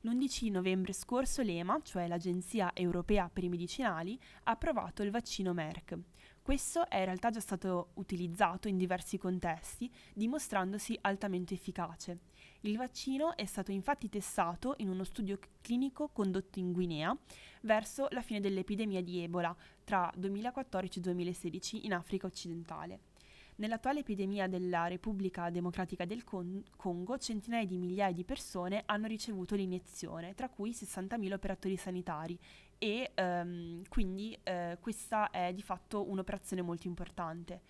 L'11 0.00 0.50
novembre 0.50 0.94
scorso 0.94 1.42
l'EMA, 1.42 1.80
cioè 1.82 2.08
l'Agenzia 2.08 2.70
Europea 2.72 3.28
per 3.30 3.44
i 3.44 3.50
Medicinali, 3.50 4.18
ha 4.44 4.52
approvato 4.52 5.02
il 5.02 5.10
vaccino 5.10 5.52
Merck. 5.52 5.98
Questo 6.40 6.88
è 6.88 6.96
in 6.96 7.04
realtà 7.04 7.28
già 7.28 7.40
stato 7.40 7.90
utilizzato 7.96 8.68
in 8.68 8.78
diversi 8.78 9.18
contesti, 9.18 9.92
dimostrandosi 10.14 10.96
altamente 11.02 11.52
efficace. 11.52 12.29
Il 12.64 12.76
vaccino 12.76 13.34
è 13.36 13.46
stato 13.46 13.72
infatti 13.72 14.10
testato 14.10 14.74
in 14.78 14.90
uno 14.90 15.02
studio 15.04 15.38
clinico 15.62 16.08
condotto 16.08 16.58
in 16.58 16.72
Guinea 16.72 17.16
verso 17.62 18.06
la 18.10 18.20
fine 18.20 18.38
dell'epidemia 18.38 19.02
di 19.02 19.22
Ebola 19.22 19.56
tra 19.82 20.12
2014 20.14 20.98
e 20.98 21.02
2016 21.02 21.86
in 21.86 21.94
Africa 21.94 22.26
occidentale. 22.26 23.00
Nell'attuale 23.56 24.00
epidemia 24.00 24.46
della 24.46 24.88
Repubblica 24.88 25.48
Democratica 25.48 26.04
del 26.04 26.22
Con- 26.22 26.62
Congo, 26.76 27.16
centinaia 27.16 27.64
di 27.64 27.78
migliaia 27.78 28.12
di 28.12 28.24
persone 28.24 28.82
hanno 28.84 29.06
ricevuto 29.06 29.54
l'iniezione, 29.54 30.34
tra 30.34 30.50
cui 30.50 30.72
60.000 30.72 31.32
operatori 31.32 31.76
sanitari 31.76 32.38
e 32.76 33.12
um, 33.16 33.82
quindi 33.88 34.38
uh, 34.44 34.78
questa 34.80 35.30
è 35.30 35.52
di 35.54 35.62
fatto 35.62 36.08
un'operazione 36.10 36.60
molto 36.60 36.86
importante. 36.88 37.62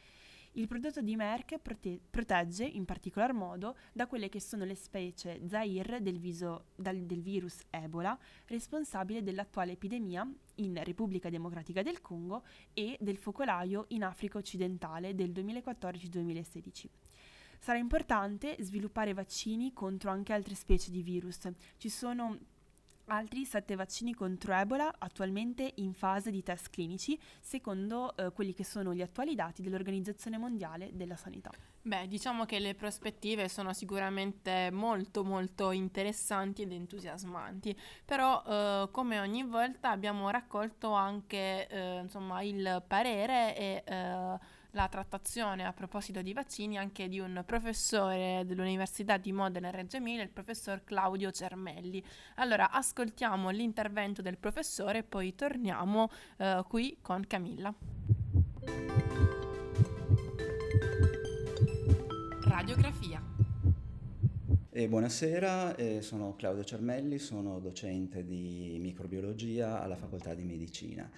Il 0.54 0.66
prodotto 0.66 1.00
di 1.00 1.14
Merck 1.14 1.58
prote- 1.58 2.00
protegge 2.10 2.64
in 2.64 2.84
particolar 2.84 3.32
modo 3.32 3.76
da 3.92 4.08
quelle 4.08 4.28
che 4.28 4.40
sono 4.40 4.64
le 4.64 4.74
specie 4.74 5.40
Zaire 5.46 6.02
del, 6.02 6.18
viso, 6.18 6.64
dal, 6.74 6.96
del 6.96 7.22
virus 7.22 7.60
Ebola, 7.70 8.18
responsabile 8.46 9.22
dell'attuale 9.22 9.72
epidemia 9.72 10.28
in 10.56 10.82
Repubblica 10.82 11.30
Democratica 11.30 11.82
del 11.82 12.00
Congo 12.00 12.42
e 12.74 12.96
del 13.00 13.16
focolaio 13.16 13.84
in 13.88 14.02
Africa 14.02 14.38
occidentale 14.38 15.14
del 15.14 15.30
2014-2016. 15.30 16.86
Sarà 17.60 17.78
importante 17.78 18.56
sviluppare 18.58 19.12
vaccini 19.12 19.72
contro 19.72 20.10
anche 20.10 20.32
altre 20.32 20.54
specie 20.54 20.90
di 20.90 21.02
virus. 21.02 21.48
Ci 21.76 21.88
sono 21.90 22.38
Altri 23.12 23.44
sette 23.44 23.74
vaccini 23.74 24.14
contro 24.14 24.54
Ebola 24.54 24.94
attualmente 24.96 25.72
in 25.76 25.94
fase 25.94 26.30
di 26.30 26.44
test 26.44 26.70
clinici, 26.70 27.18
secondo 27.40 28.16
eh, 28.16 28.30
quelli 28.30 28.54
che 28.54 28.62
sono 28.62 28.94
gli 28.94 29.02
attuali 29.02 29.34
dati 29.34 29.62
dell'Organizzazione 29.62 30.38
Mondiale 30.38 30.90
della 30.92 31.16
Sanità. 31.16 31.50
Beh, 31.82 32.06
diciamo 32.06 32.44
che 32.44 32.60
le 32.60 32.76
prospettive 32.76 33.48
sono 33.48 33.72
sicuramente 33.72 34.70
molto 34.70 35.24
molto 35.24 35.72
interessanti 35.72 36.62
ed 36.62 36.70
entusiasmanti, 36.70 37.76
però 38.04 38.44
eh, 38.46 38.88
come 38.92 39.18
ogni 39.18 39.42
volta 39.42 39.90
abbiamo 39.90 40.30
raccolto 40.30 40.92
anche 40.92 41.66
eh, 41.66 41.98
insomma, 42.02 42.42
il 42.42 42.80
parere 42.86 43.56
e 43.56 43.82
eh, 43.86 44.38
la 44.72 44.88
trattazione 44.88 45.64
a 45.64 45.72
proposito 45.72 46.22
di 46.22 46.32
vaccini 46.32 46.78
anche 46.78 47.08
di 47.08 47.18
un 47.18 47.42
professore 47.46 48.42
dell'Università 48.46 49.16
di 49.16 49.32
Modena 49.32 49.68
e 49.68 49.72
Reggio 49.72 49.96
Emilia, 49.96 50.22
il 50.22 50.30
professor 50.30 50.84
Claudio 50.84 51.30
Cermelli. 51.30 52.02
Allora, 52.36 52.70
ascoltiamo 52.70 53.50
l'intervento 53.50 54.22
del 54.22 54.38
professore 54.38 54.98
e 54.98 55.02
poi 55.02 55.34
torniamo 55.34 56.10
eh, 56.36 56.62
qui 56.68 56.98
con 57.00 57.26
Camilla. 57.26 57.74
Radiografia. 62.42 63.22
E 64.72 64.88
buonasera, 64.88 65.74
eh, 65.74 66.00
sono 66.00 66.36
Claudio 66.36 66.62
Cermelli, 66.62 67.18
sono 67.18 67.58
docente 67.58 68.24
di 68.24 68.78
microbiologia 68.80 69.82
alla 69.82 69.96
Facoltà 69.96 70.32
di 70.32 70.44
Medicina. 70.44 71.10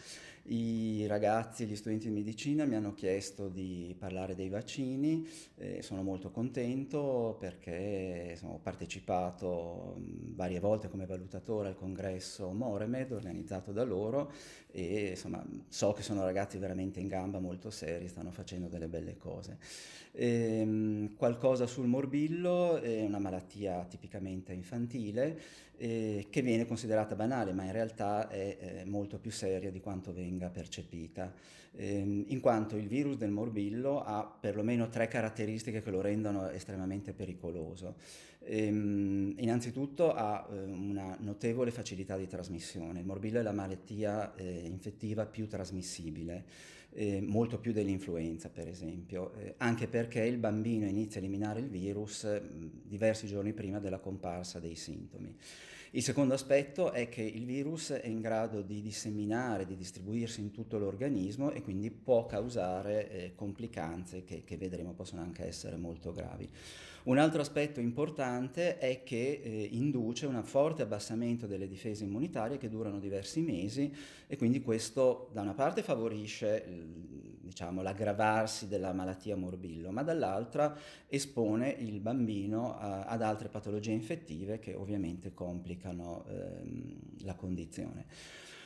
I 0.45 1.07
ragazzi, 1.07 1.67
gli 1.67 1.77
studenti 1.77 2.09
di 2.09 2.15
medicina 2.15 2.65
mi 2.65 2.75
hanno 2.75 2.95
chiesto 2.95 3.49
di 3.49 3.95
parlare 3.97 4.35
dei 4.35 4.49
vaccini, 4.49 5.25
eh, 5.55 5.83
sono 5.83 6.03
molto 6.03 6.33
contento 6.33 7.37
perché 7.39 8.31
insomma, 8.31 8.55
ho 8.55 8.59
partecipato 8.59 10.01
varie 10.35 10.59
volte 10.59 10.89
come 10.89 11.07
valutatore 11.07 11.69
al 11.69 11.77
congresso 11.77 12.51
Moremed 12.51 13.13
organizzato 13.13 13.71
da 13.71 13.85
loro 13.85 14.33
e 14.73 15.11
insomma, 15.11 15.47
so 15.69 15.93
che 15.93 16.03
sono 16.03 16.25
ragazzi 16.25 16.59
veramente 16.59 16.99
in 16.99 17.07
gamba, 17.07 17.39
molto 17.39 17.71
seri, 17.71 18.09
stanno 18.09 18.33
facendo 18.33 18.67
delle 18.67 18.89
belle 18.89 19.17
cose. 19.17 19.59
Ehm, 20.15 21.15
qualcosa 21.15 21.67
sul 21.67 21.87
morbillo, 21.87 22.81
è 22.81 23.03
una 23.03 23.21
malattia 23.21 23.85
tipicamente 23.89 24.53
infantile 24.53 25.39
eh, 25.77 26.27
che 26.31 26.43
viene 26.43 26.67
considerata 26.67 27.15
banale, 27.15 27.53
ma 27.53 27.65
in 27.65 27.73
realtà 27.73 28.29
è 28.29 28.57
eh, 28.59 28.85
molto 28.85 29.19
più 29.19 29.31
seria 29.31 29.71
di 29.71 29.81
quanto 29.81 30.13
venga 30.13 30.31
percepita, 30.51 31.33
ehm, 31.77 32.25
in 32.29 32.41
quanto 32.41 32.77
il 32.77 32.87
virus 32.87 33.17
del 33.17 33.31
morbillo 33.31 34.03
ha 34.03 34.25
perlomeno 34.25 34.89
tre 34.89 35.09
caratteristiche 35.09 35.83
che 35.83 35.91
lo 35.91 36.01
rendono 36.01 36.49
estremamente 36.51 37.13
pericoloso. 37.13 37.97
Ehm, 38.45 39.35
innanzitutto 39.39 40.13
ha 40.13 40.49
eh, 40.51 40.63
una 40.63 41.17
notevole 41.21 41.71
facilità 41.71 42.17
di 42.17 42.27
trasmissione, 42.27 43.01
il 43.01 43.07
morbillo 43.07 43.39
è 43.39 43.43
la 43.43 43.53
malattia 43.53 44.35
eh, 44.35 44.63
infettiva 44.65 45.27
più 45.27 45.47
trasmissibile 45.47 46.45
eh, 46.95 47.21
molto 47.21 47.59
più 47.59 47.73
dell'influenza 47.73 48.49
per 48.51 48.69
esempio, 48.69 49.33
eh, 49.35 49.55
anche 49.59 49.89
perché 49.89 50.23
il 50.23 50.37
bambino 50.37 50.87
inizia 50.87 51.21
a 51.21 51.25
eliminare 51.25 51.61
il 51.61 51.69
virus 51.69 52.41
diversi 52.83 53.27
giorni 53.27 53.53
prima 53.53 53.79
della 53.79 53.99
comparsa 53.99 54.59
dei 54.59 54.75
sintomi. 54.77 55.35
Il 55.95 56.03
secondo 56.03 56.33
aspetto 56.33 56.91
è 56.91 57.11
che 57.11 57.21
il 57.21 57.45
virus 57.45 57.91
è 57.91 58.07
in 58.07 58.23
grado 58.23 58.63
di 58.63 58.81
disseminare, 58.81 59.67
di 59.67 59.77
distribuirsi 59.77 60.41
in 60.41 60.51
tutto 60.51 60.79
l'organismo 60.79 61.51
e 61.51 61.61
quindi 61.61 61.91
può 61.91 62.25
causare 62.25 63.11
eh, 63.11 63.35
complicanze 63.35 64.25
che, 64.25 64.43
che 64.43 64.57
vedremo 64.57 64.95
possono 64.95 65.21
anche 65.21 65.45
essere 65.45 65.77
molto 65.77 66.13
gravi. 66.13 66.49
Un 67.05 67.19
altro 67.19 67.41
aspetto 67.41 67.81
importante 67.81 68.79
è 68.79 69.03
che 69.03 69.41
eh, 69.43 69.69
induce 69.73 70.27
un 70.27 70.41
forte 70.45 70.83
abbassamento 70.83 71.49
delle 71.49 71.67
difese 71.67 72.05
immunitarie 72.05 72.59
che 72.59 72.69
durano 72.69 73.01
diversi 73.01 73.41
mesi 73.41 73.93
e 74.29 74.37
quindi 74.37 74.63
questo 74.63 75.29
da 75.33 75.41
una 75.41 75.55
parte 75.55 75.83
favorisce 75.83 76.65
diciamo, 77.41 77.83
l'aggravarsi 77.83 78.69
della 78.69 78.93
malattia 78.93 79.37
morbillo, 79.37 79.91
ma 79.91 80.05
dall'altra 80.05 80.77
espone 81.09 81.71
il 81.71 81.99
bambino 81.99 82.79
a, 82.79 83.05
ad 83.05 83.21
altre 83.21 83.49
patologie 83.49 83.91
infettive 83.91 84.61
che 84.61 84.75
ovviamente 84.75 85.35
complicano 85.35 86.25
ehm, 86.29 86.97
la 87.25 87.35
condizione. 87.35 88.07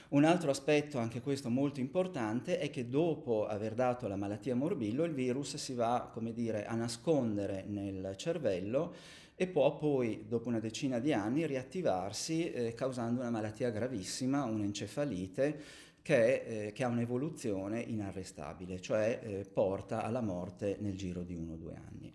Un 0.09 0.23
altro 0.23 0.51
aspetto, 0.51 0.99
anche 0.99 1.21
questo 1.21 1.51
molto 1.51 1.81
importante, 1.81 2.59
è 2.59 2.71
che 2.71 2.89
dopo 2.89 3.47
aver 3.47 3.75
dato 3.75 4.07
la 4.07 4.15
malattia 4.15 4.55
morbillo 4.55 5.03
il 5.03 5.13
virus 5.13 5.57
si 5.57 5.75
va, 5.75 6.09
come 6.13 6.33
dire, 6.33 6.65
a 6.65 6.77
nascondere 6.77 7.65
nel 7.67 8.15
cervello 8.17 8.95
e 9.35 9.49
può 9.49 9.77
poi, 9.77 10.25
dopo 10.29 10.49
una 10.49 10.61
decina 10.61 11.01
di 11.01 11.13
anni, 11.13 11.45
riattivarsi 11.45 12.53
eh, 12.53 12.75
causando 12.75 13.21
una 13.21 13.31
malattia 13.31 13.71
gravissima, 13.71 14.45
un'encefalite, 14.45 15.61
che, 16.03 16.67
eh, 16.67 16.73
che, 16.73 16.85
ha 16.85 16.89
un'evoluzione 16.89 17.81
inarrestabile, 17.81 18.81
cioè 18.81 19.19
eh, 19.21 19.45
porta 19.53 20.05
alla 20.05 20.21
morte 20.21 20.77
nel 20.79 20.97
giro 20.97 21.25
di 21.25 21.35
uno 21.35 21.55
o 21.55 21.57
due 21.57 21.75
anni. 21.75 22.15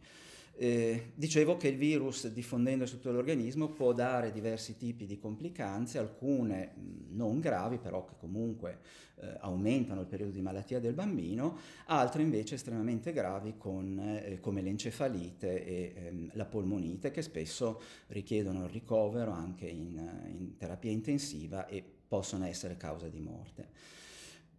Eh, 0.54 1.12
dicevo 1.16 1.58
che 1.58 1.70
il 1.70 1.78
virus 1.78 2.28
diffondendosi 2.28 2.92
su 2.92 2.98
tutto 2.98 3.12
l'organismo 3.12 3.70
può 3.70 3.94
dare 3.94 4.32
diversi 4.32 4.78
tipi 4.78 5.06
di 5.06 5.18
complicanze, 5.18 5.98
alcune 5.98 6.74
non 7.10 7.40
gravi, 7.40 7.78
però 7.78 8.06
che 8.06 8.14
comunque 8.20 8.80
eh, 9.16 9.38
aumentano 9.40 10.02
il 10.02 10.08
periodo 10.08 10.32
di 10.32 10.42
malattia 10.42 10.80
del 10.80 10.94
bambino, 10.94 11.58
altre 11.86 12.22
invece 12.22 12.56
estremamente 12.56 13.12
gravi 13.12 13.56
con, 13.58 14.00
eh, 14.00 14.40
come 14.40 14.62
l'encefalite 14.62 15.66
e 15.66 15.94
ehm, 15.96 16.30
la 16.34 16.46
polmonite, 16.46 17.12
che 17.12 17.22
spesso 17.22 17.82
richiedono 18.08 18.66
il 18.66 18.70
ricovero 18.70 19.32
anche 19.32 19.66
in, 19.66 19.98
in 20.28 20.58
terapia 20.58 20.92
intensiva 20.92 21.66
e 21.66 21.84
possono 22.08 22.46
essere 22.46 22.78
causa 22.78 23.08
di 23.08 23.20
morte. 23.20 24.00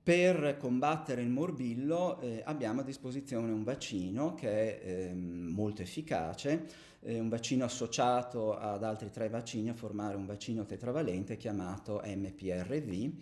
Per 0.02 0.56
combattere 0.58 1.22
il 1.22 1.28
morbillo 1.28 2.18
eh, 2.18 2.42
abbiamo 2.44 2.80
a 2.80 2.82
disposizione 2.84 3.52
un 3.52 3.62
vaccino 3.62 4.34
che 4.34 4.80
è 4.80 4.84
eh, 4.84 5.14
molto 5.14 5.82
efficace, 5.82 6.66
eh, 7.02 7.20
un 7.20 7.28
vaccino 7.28 7.64
associato 7.64 8.58
ad 8.58 8.82
altri 8.82 9.12
tre 9.12 9.28
vaccini 9.28 9.68
a 9.68 9.74
formare 9.74 10.16
un 10.16 10.26
vaccino 10.26 10.66
tetravalente 10.66 11.36
chiamato 11.36 12.02
MPRV, 12.04 13.12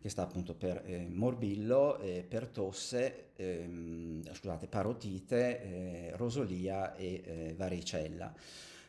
che 0.00 0.08
sta 0.08 0.22
appunto 0.22 0.54
per 0.54 0.82
eh, 0.86 1.08
morbillo, 1.10 2.00
per 2.26 2.46
tosse, 2.46 3.32
ehm, 3.36 4.32
scusate, 4.32 4.66
parotite, 4.66 5.60
eh, 5.60 6.16
rosolia 6.16 6.94
e 6.94 7.22
eh, 7.22 7.54
varicella. 7.54 8.32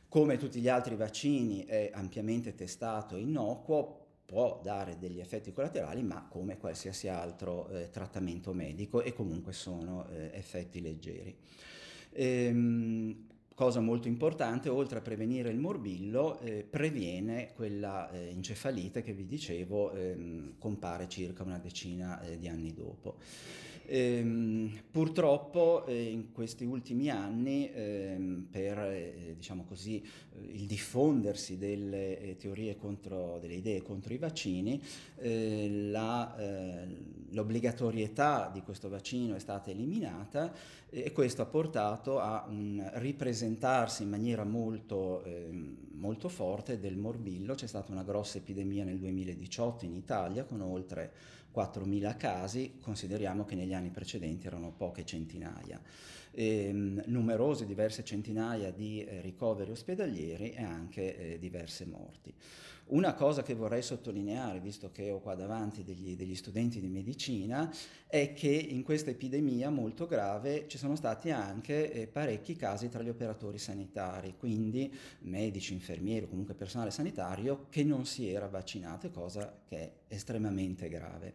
Come 0.08 0.38
tutti 0.38 0.62
gli 0.62 0.70
altri 0.70 0.95
vaccini 0.95 1.66
è 1.66 1.89
ampiamente 1.93 2.56
testato 2.56 3.18
e 3.18 3.20
innocuo, 3.20 4.01
può 4.32 4.62
dare 4.64 4.98
degli 4.98 5.20
effetti 5.20 5.52
collaterali, 5.52 6.02
ma 6.04 6.26
come 6.30 6.58
qualsiasi 6.58 7.10
altro 7.10 7.68
eh, 7.68 7.90
trattamento 7.90 8.54
medico 8.54 9.02
e 9.02 9.12
comunque 9.12 9.52
sono 9.52 10.08
eh, 10.08 10.32
effetti 10.34 10.80
leggeri. 10.80 11.36
Ehm, 12.14 13.28
cosa 13.54 13.82
molto 13.82 14.08
importante, 14.08 14.70
oltre 14.70 15.00
a 15.00 15.02
prevenire 15.02 15.50
il 15.50 15.60
morbillo, 15.60 16.40
eh, 16.40 16.64
previene 16.64 17.52
quella 17.54 18.10
eh, 18.10 18.30
encefalite 18.30 19.04
che 19.04 19.12
vi 19.12 19.26
dicevo 19.26 19.92
ehm, 19.92 20.54
compare 20.58 21.10
circa 21.10 21.44
una 21.44 21.60
decina 21.60 22.22
eh, 22.22 22.38
di 22.38 22.48
anni 22.48 22.74
dopo. 22.74 23.18
Ehm, 23.94 24.72
purtroppo 24.89 25.86
eh, 25.86 26.02
in 26.02 26.32
questi 26.32 26.64
ultimi 26.64 27.10
anni, 27.10 27.70
ehm, 27.74 28.48
per 28.50 28.78
eh, 28.80 29.34
diciamo 29.36 29.66
così, 29.68 30.02
eh, 30.02 30.46
il 30.54 30.66
diffondersi 30.66 31.58
delle 31.58 32.18
eh, 32.22 32.38
teorie 32.38 32.78
contro, 32.78 33.38
delle 33.42 33.56
idee 33.56 33.82
contro 33.82 34.14
i 34.14 34.18
vaccini, 34.18 34.82
eh, 35.18 35.89
la, 35.89 36.38
eh, 36.38 36.88
l'obbligatorietà 37.32 38.50
di 38.54 38.62
questo 38.62 38.88
vaccino 38.88 39.36
è 39.36 39.39
stata 39.39 39.72
eliminata 39.72 40.54
e 40.89 41.12
questo 41.12 41.42
ha 41.42 41.46
portato 41.46 42.20
a 42.20 42.46
un 42.48 42.89
ripresentarsi 42.94 44.04
in 44.04 44.10
maniera 44.10 44.46
molto, 44.46 45.22
ehm, 45.26 45.89
molto 45.96 46.30
forte 46.30 46.80
del 46.80 46.96
morbillo. 46.96 47.56
C'è 47.56 47.68
stata 47.68 47.92
una 47.92 48.04
grossa 48.04 48.38
epidemia 48.38 48.86
nel 48.86 49.00
2018 49.00 49.84
in 49.84 49.96
Italia 49.96 50.46
con 50.46 50.62
oltre 50.62 51.39
4.000 51.54 52.18
casi, 52.18 52.78
consideriamo 52.80 53.45
che 53.45 53.56
negli 53.56 53.74
anni 53.74 53.89
precedenti 53.89 54.47
erano 54.47 54.72
poche 54.72 55.06
centinaia. 55.06 55.80
Ehm, 56.34 57.04
numerose, 57.08 57.66
diverse 57.66 58.06
centinaia 58.06 58.72
di 58.72 59.04
eh, 59.04 59.20
ricoveri 59.20 59.72
ospedalieri 59.72 60.52
e 60.52 60.64
anche 60.64 61.34
eh, 61.34 61.40
diverse 61.40 61.86
morti. 61.86 62.34
Una 62.92 63.14
cosa 63.14 63.42
che 63.42 63.54
vorrei 63.54 63.82
sottolineare, 63.82 64.60
visto 64.60 64.92
che 64.92 65.12
ho 65.12 65.20
qua 65.20 65.34
davanti 65.36 65.84
degli, 65.84 66.16
degli, 66.16 66.36
studenti 66.36 66.82
di 66.82 66.90
medicina, 66.90 67.74
è 68.08 68.34
che 68.34 68.50
in 68.50 68.84
questa 68.84 69.10
epidemia 69.10 69.70
molto 69.70 70.08
grave 70.08 70.68
ci 70.68 70.78
sono 70.78 70.96
stati 70.98 71.32
anche 71.32 71.92
eh, 71.92 72.08
parecchi 72.08 72.56
casi 72.56 72.90
tra 72.90 73.02
gli 73.02 73.10
operatori 73.10 73.58
sanitari, 73.58 74.36
quindi 74.38 74.94
medici, 75.20 75.74
infermieri 75.74 76.26
o 76.26 76.30
comunque 76.30 76.54
personale 76.54 76.92
sanitario 76.92 77.68
che 77.70 77.84
non 77.84 78.06
si 78.06 78.30
era 78.30 78.48
vaccinato, 78.48 79.10
cosa 79.10 79.62
che 79.66 79.78
è 79.78 79.92
estremamente 80.10 80.90
grave. 80.90 81.34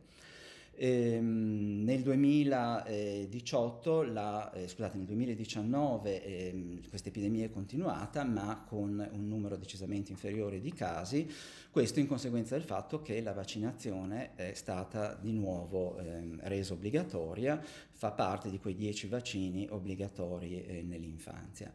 Ehm, 0.78 1.84
nel 1.84 2.02
2018, 2.02 4.02
la, 4.02 4.52
eh, 4.52 4.68
scusate, 4.68 4.98
nel 4.98 5.06
2019 5.06 6.22
eh, 6.22 6.80
questa 6.88 7.08
epidemia 7.08 7.46
è 7.46 7.50
continuata, 7.50 8.24
ma 8.24 8.62
con 8.66 9.08
un 9.10 9.26
numero 9.26 9.56
decisamente 9.56 10.10
inferiore 10.10 10.60
di 10.60 10.72
casi, 10.72 11.26
questo 11.70 11.98
in 12.00 12.06
conseguenza 12.06 12.56
del 12.56 12.64
fatto 12.64 13.00
che 13.00 13.22
la 13.22 13.32
vaccinazione 13.32 14.34
è 14.34 14.52
stata 14.52 15.18
di 15.18 15.32
nuovo 15.32 15.98
eh, 15.98 16.36
resa 16.40 16.74
obbligatoria, 16.74 17.58
fa 17.92 18.10
parte 18.10 18.50
di 18.50 18.58
quei 18.58 18.74
10 18.74 19.06
vaccini 19.06 19.66
obbligatori 19.70 20.62
eh, 20.62 20.82
nell'infanzia. 20.82 21.72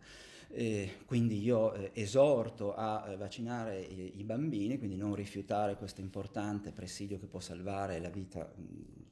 Eh, 0.53 0.97
quindi 1.05 1.41
io 1.41 1.73
eh, 1.73 1.91
esorto 1.93 2.75
a 2.75 3.07
eh, 3.07 3.15
vaccinare 3.15 3.79
i, 3.81 4.13
i, 4.17 4.23
bambini, 4.23 4.77
quindi 4.77 4.97
non 4.97 5.15
rifiutare 5.15 5.77
questo 5.77 6.01
importante 6.01 6.71
presidio 6.71 7.17
che 7.19 7.25
può 7.25 7.39
salvare 7.39 7.99
la 7.99 8.09
vita 8.09 8.51
mh, 8.53 8.63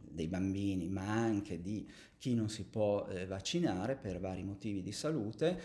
dei 0.10 0.28
bambini, 0.28 0.90
ma 0.90 1.06
anche 1.06 1.62
di 1.62 1.88
chi 2.18 2.36
non 2.36 2.50
si 2.50 2.66
può 2.66 3.08
eh, 3.08 3.26
vaccinare 3.26 3.96
per 3.96 4.20
vari 4.20 4.44
motivi 4.44 4.82
di 4.82 4.92
salute 4.92 5.62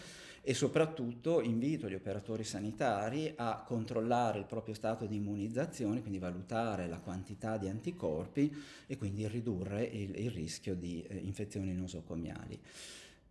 e 0.47 0.53
soprattutto 0.53 1.41
invito 1.41 1.89
gli 1.89 1.95
operatori 1.95 2.45
sanitari 2.45 3.33
a 3.35 3.65
controllare 3.67 4.41
il 4.41 4.45
proprio 4.45 4.75
stato 4.75 5.07
di 5.07 5.17
immunizzazione, 5.17 6.03
quindi 6.03 6.19
valutare 6.19 6.87
la 6.87 6.99
quantità 6.99 7.57
di 7.57 7.67
anticorpi 7.67 8.55
e 8.87 8.97
quindi 8.97 9.27
ridurre 9.27 9.83
il, 9.83 10.17
il 10.17 10.31
rischio 10.31 10.77
di 10.77 11.03
eh, 11.03 11.17
infezioni 11.17 11.73
nosocomiali. 11.73 12.61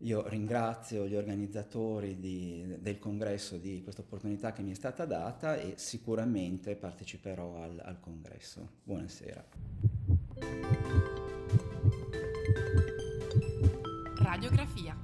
Io 0.03 0.27
ringrazio 0.27 1.07
gli 1.07 1.15
organizzatori 1.15 2.19
di, 2.19 2.75
del 2.79 2.99
congresso 2.99 3.57
di 3.57 3.81
questa 3.83 4.01
opportunità 4.01 4.51
che 4.51 4.61
mi 4.61 4.71
è 4.71 4.73
stata 4.73 5.05
data 5.05 5.55
e 5.55 5.75
sicuramente 5.77 6.75
parteciperò 6.75 7.63
al, 7.63 7.81
al 7.81 7.99
congresso. 8.01 8.67
Buonasera. 8.83 9.45
Radiografia. 14.17 15.02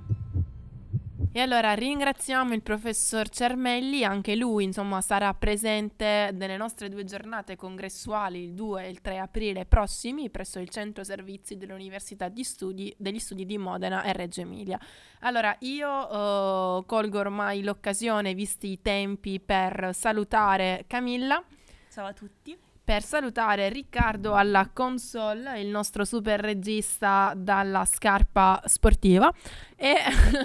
E 1.40 1.44
allora 1.44 1.72
ringraziamo 1.72 2.54
il 2.54 2.62
professor 2.62 3.30
Cermelli, 3.30 4.04
anche 4.04 4.36
lui 4.36 4.66
insomma 4.66 5.00
sarà 5.00 5.34
presente 5.34 6.32
nelle 6.34 6.58
nostre 6.58 6.90
due 6.90 7.06
giornate 7.06 7.56
congressuali 7.56 8.44
il 8.44 8.54
2 8.54 8.84
e 8.84 8.90
il 8.90 9.00
3 9.00 9.20
aprile 9.20 9.66
prossimi 9.66 10.30
presso 10.30 10.60
il 10.60 10.68
centro 10.68 11.06
servizi 11.06 11.56
dell'Università 11.56 12.28
di 12.28 12.44
Studi, 12.44 12.94
degli 12.98 13.20
Studi 13.20 13.46
di 13.46 13.58
Modena 13.58 14.04
e 14.04 14.12
Reggio 14.12 14.42
Emilia. 14.42 14.78
Allora 15.22 15.56
io 15.60 15.90
uh, 15.90 16.86
colgo 16.86 17.20
ormai 17.20 17.64
l'occasione, 17.64 18.34
visti 18.34 18.72
i 18.72 18.82
tempi, 18.82 19.40
per 19.40 19.92
salutare 19.94 20.84
Camilla. 20.88 21.42
Ciao 21.90 22.08
a 22.08 22.12
tutti 22.12 22.68
per 22.90 23.04
salutare 23.04 23.70
Riccardo 23.70 24.34
alla 24.34 24.68
console, 24.74 25.62
il 25.62 25.68
nostro 25.68 26.06
super 26.06 26.40
regista 26.40 27.34
dalla 27.38 27.86
scarpa 27.86 28.60
sportiva 28.66 29.32
e, 29.76 29.94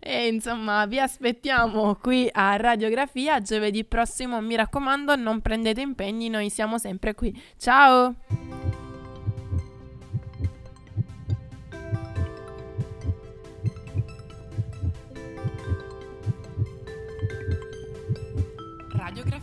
e 0.00 0.26
insomma, 0.28 0.86
vi 0.86 0.98
aspettiamo 0.98 1.94
qui 1.96 2.28
a 2.30 2.56
Radiografia 2.56 3.40
giovedì 3.40 3.84
prossimo. 3.84 4.40
Mi 4.40 4.56
raccomando, 4.56 5.16
non 5.16 5.40
prendete 5.40 5.80
impegni, 5.80 6.28
noi 6.28 6.50
siamo 6.50 6.78
sempre 6.78 7.14
qui. 7.14 7.40
Ciao! 7.56 8.14
radiografia. 19.12 19.41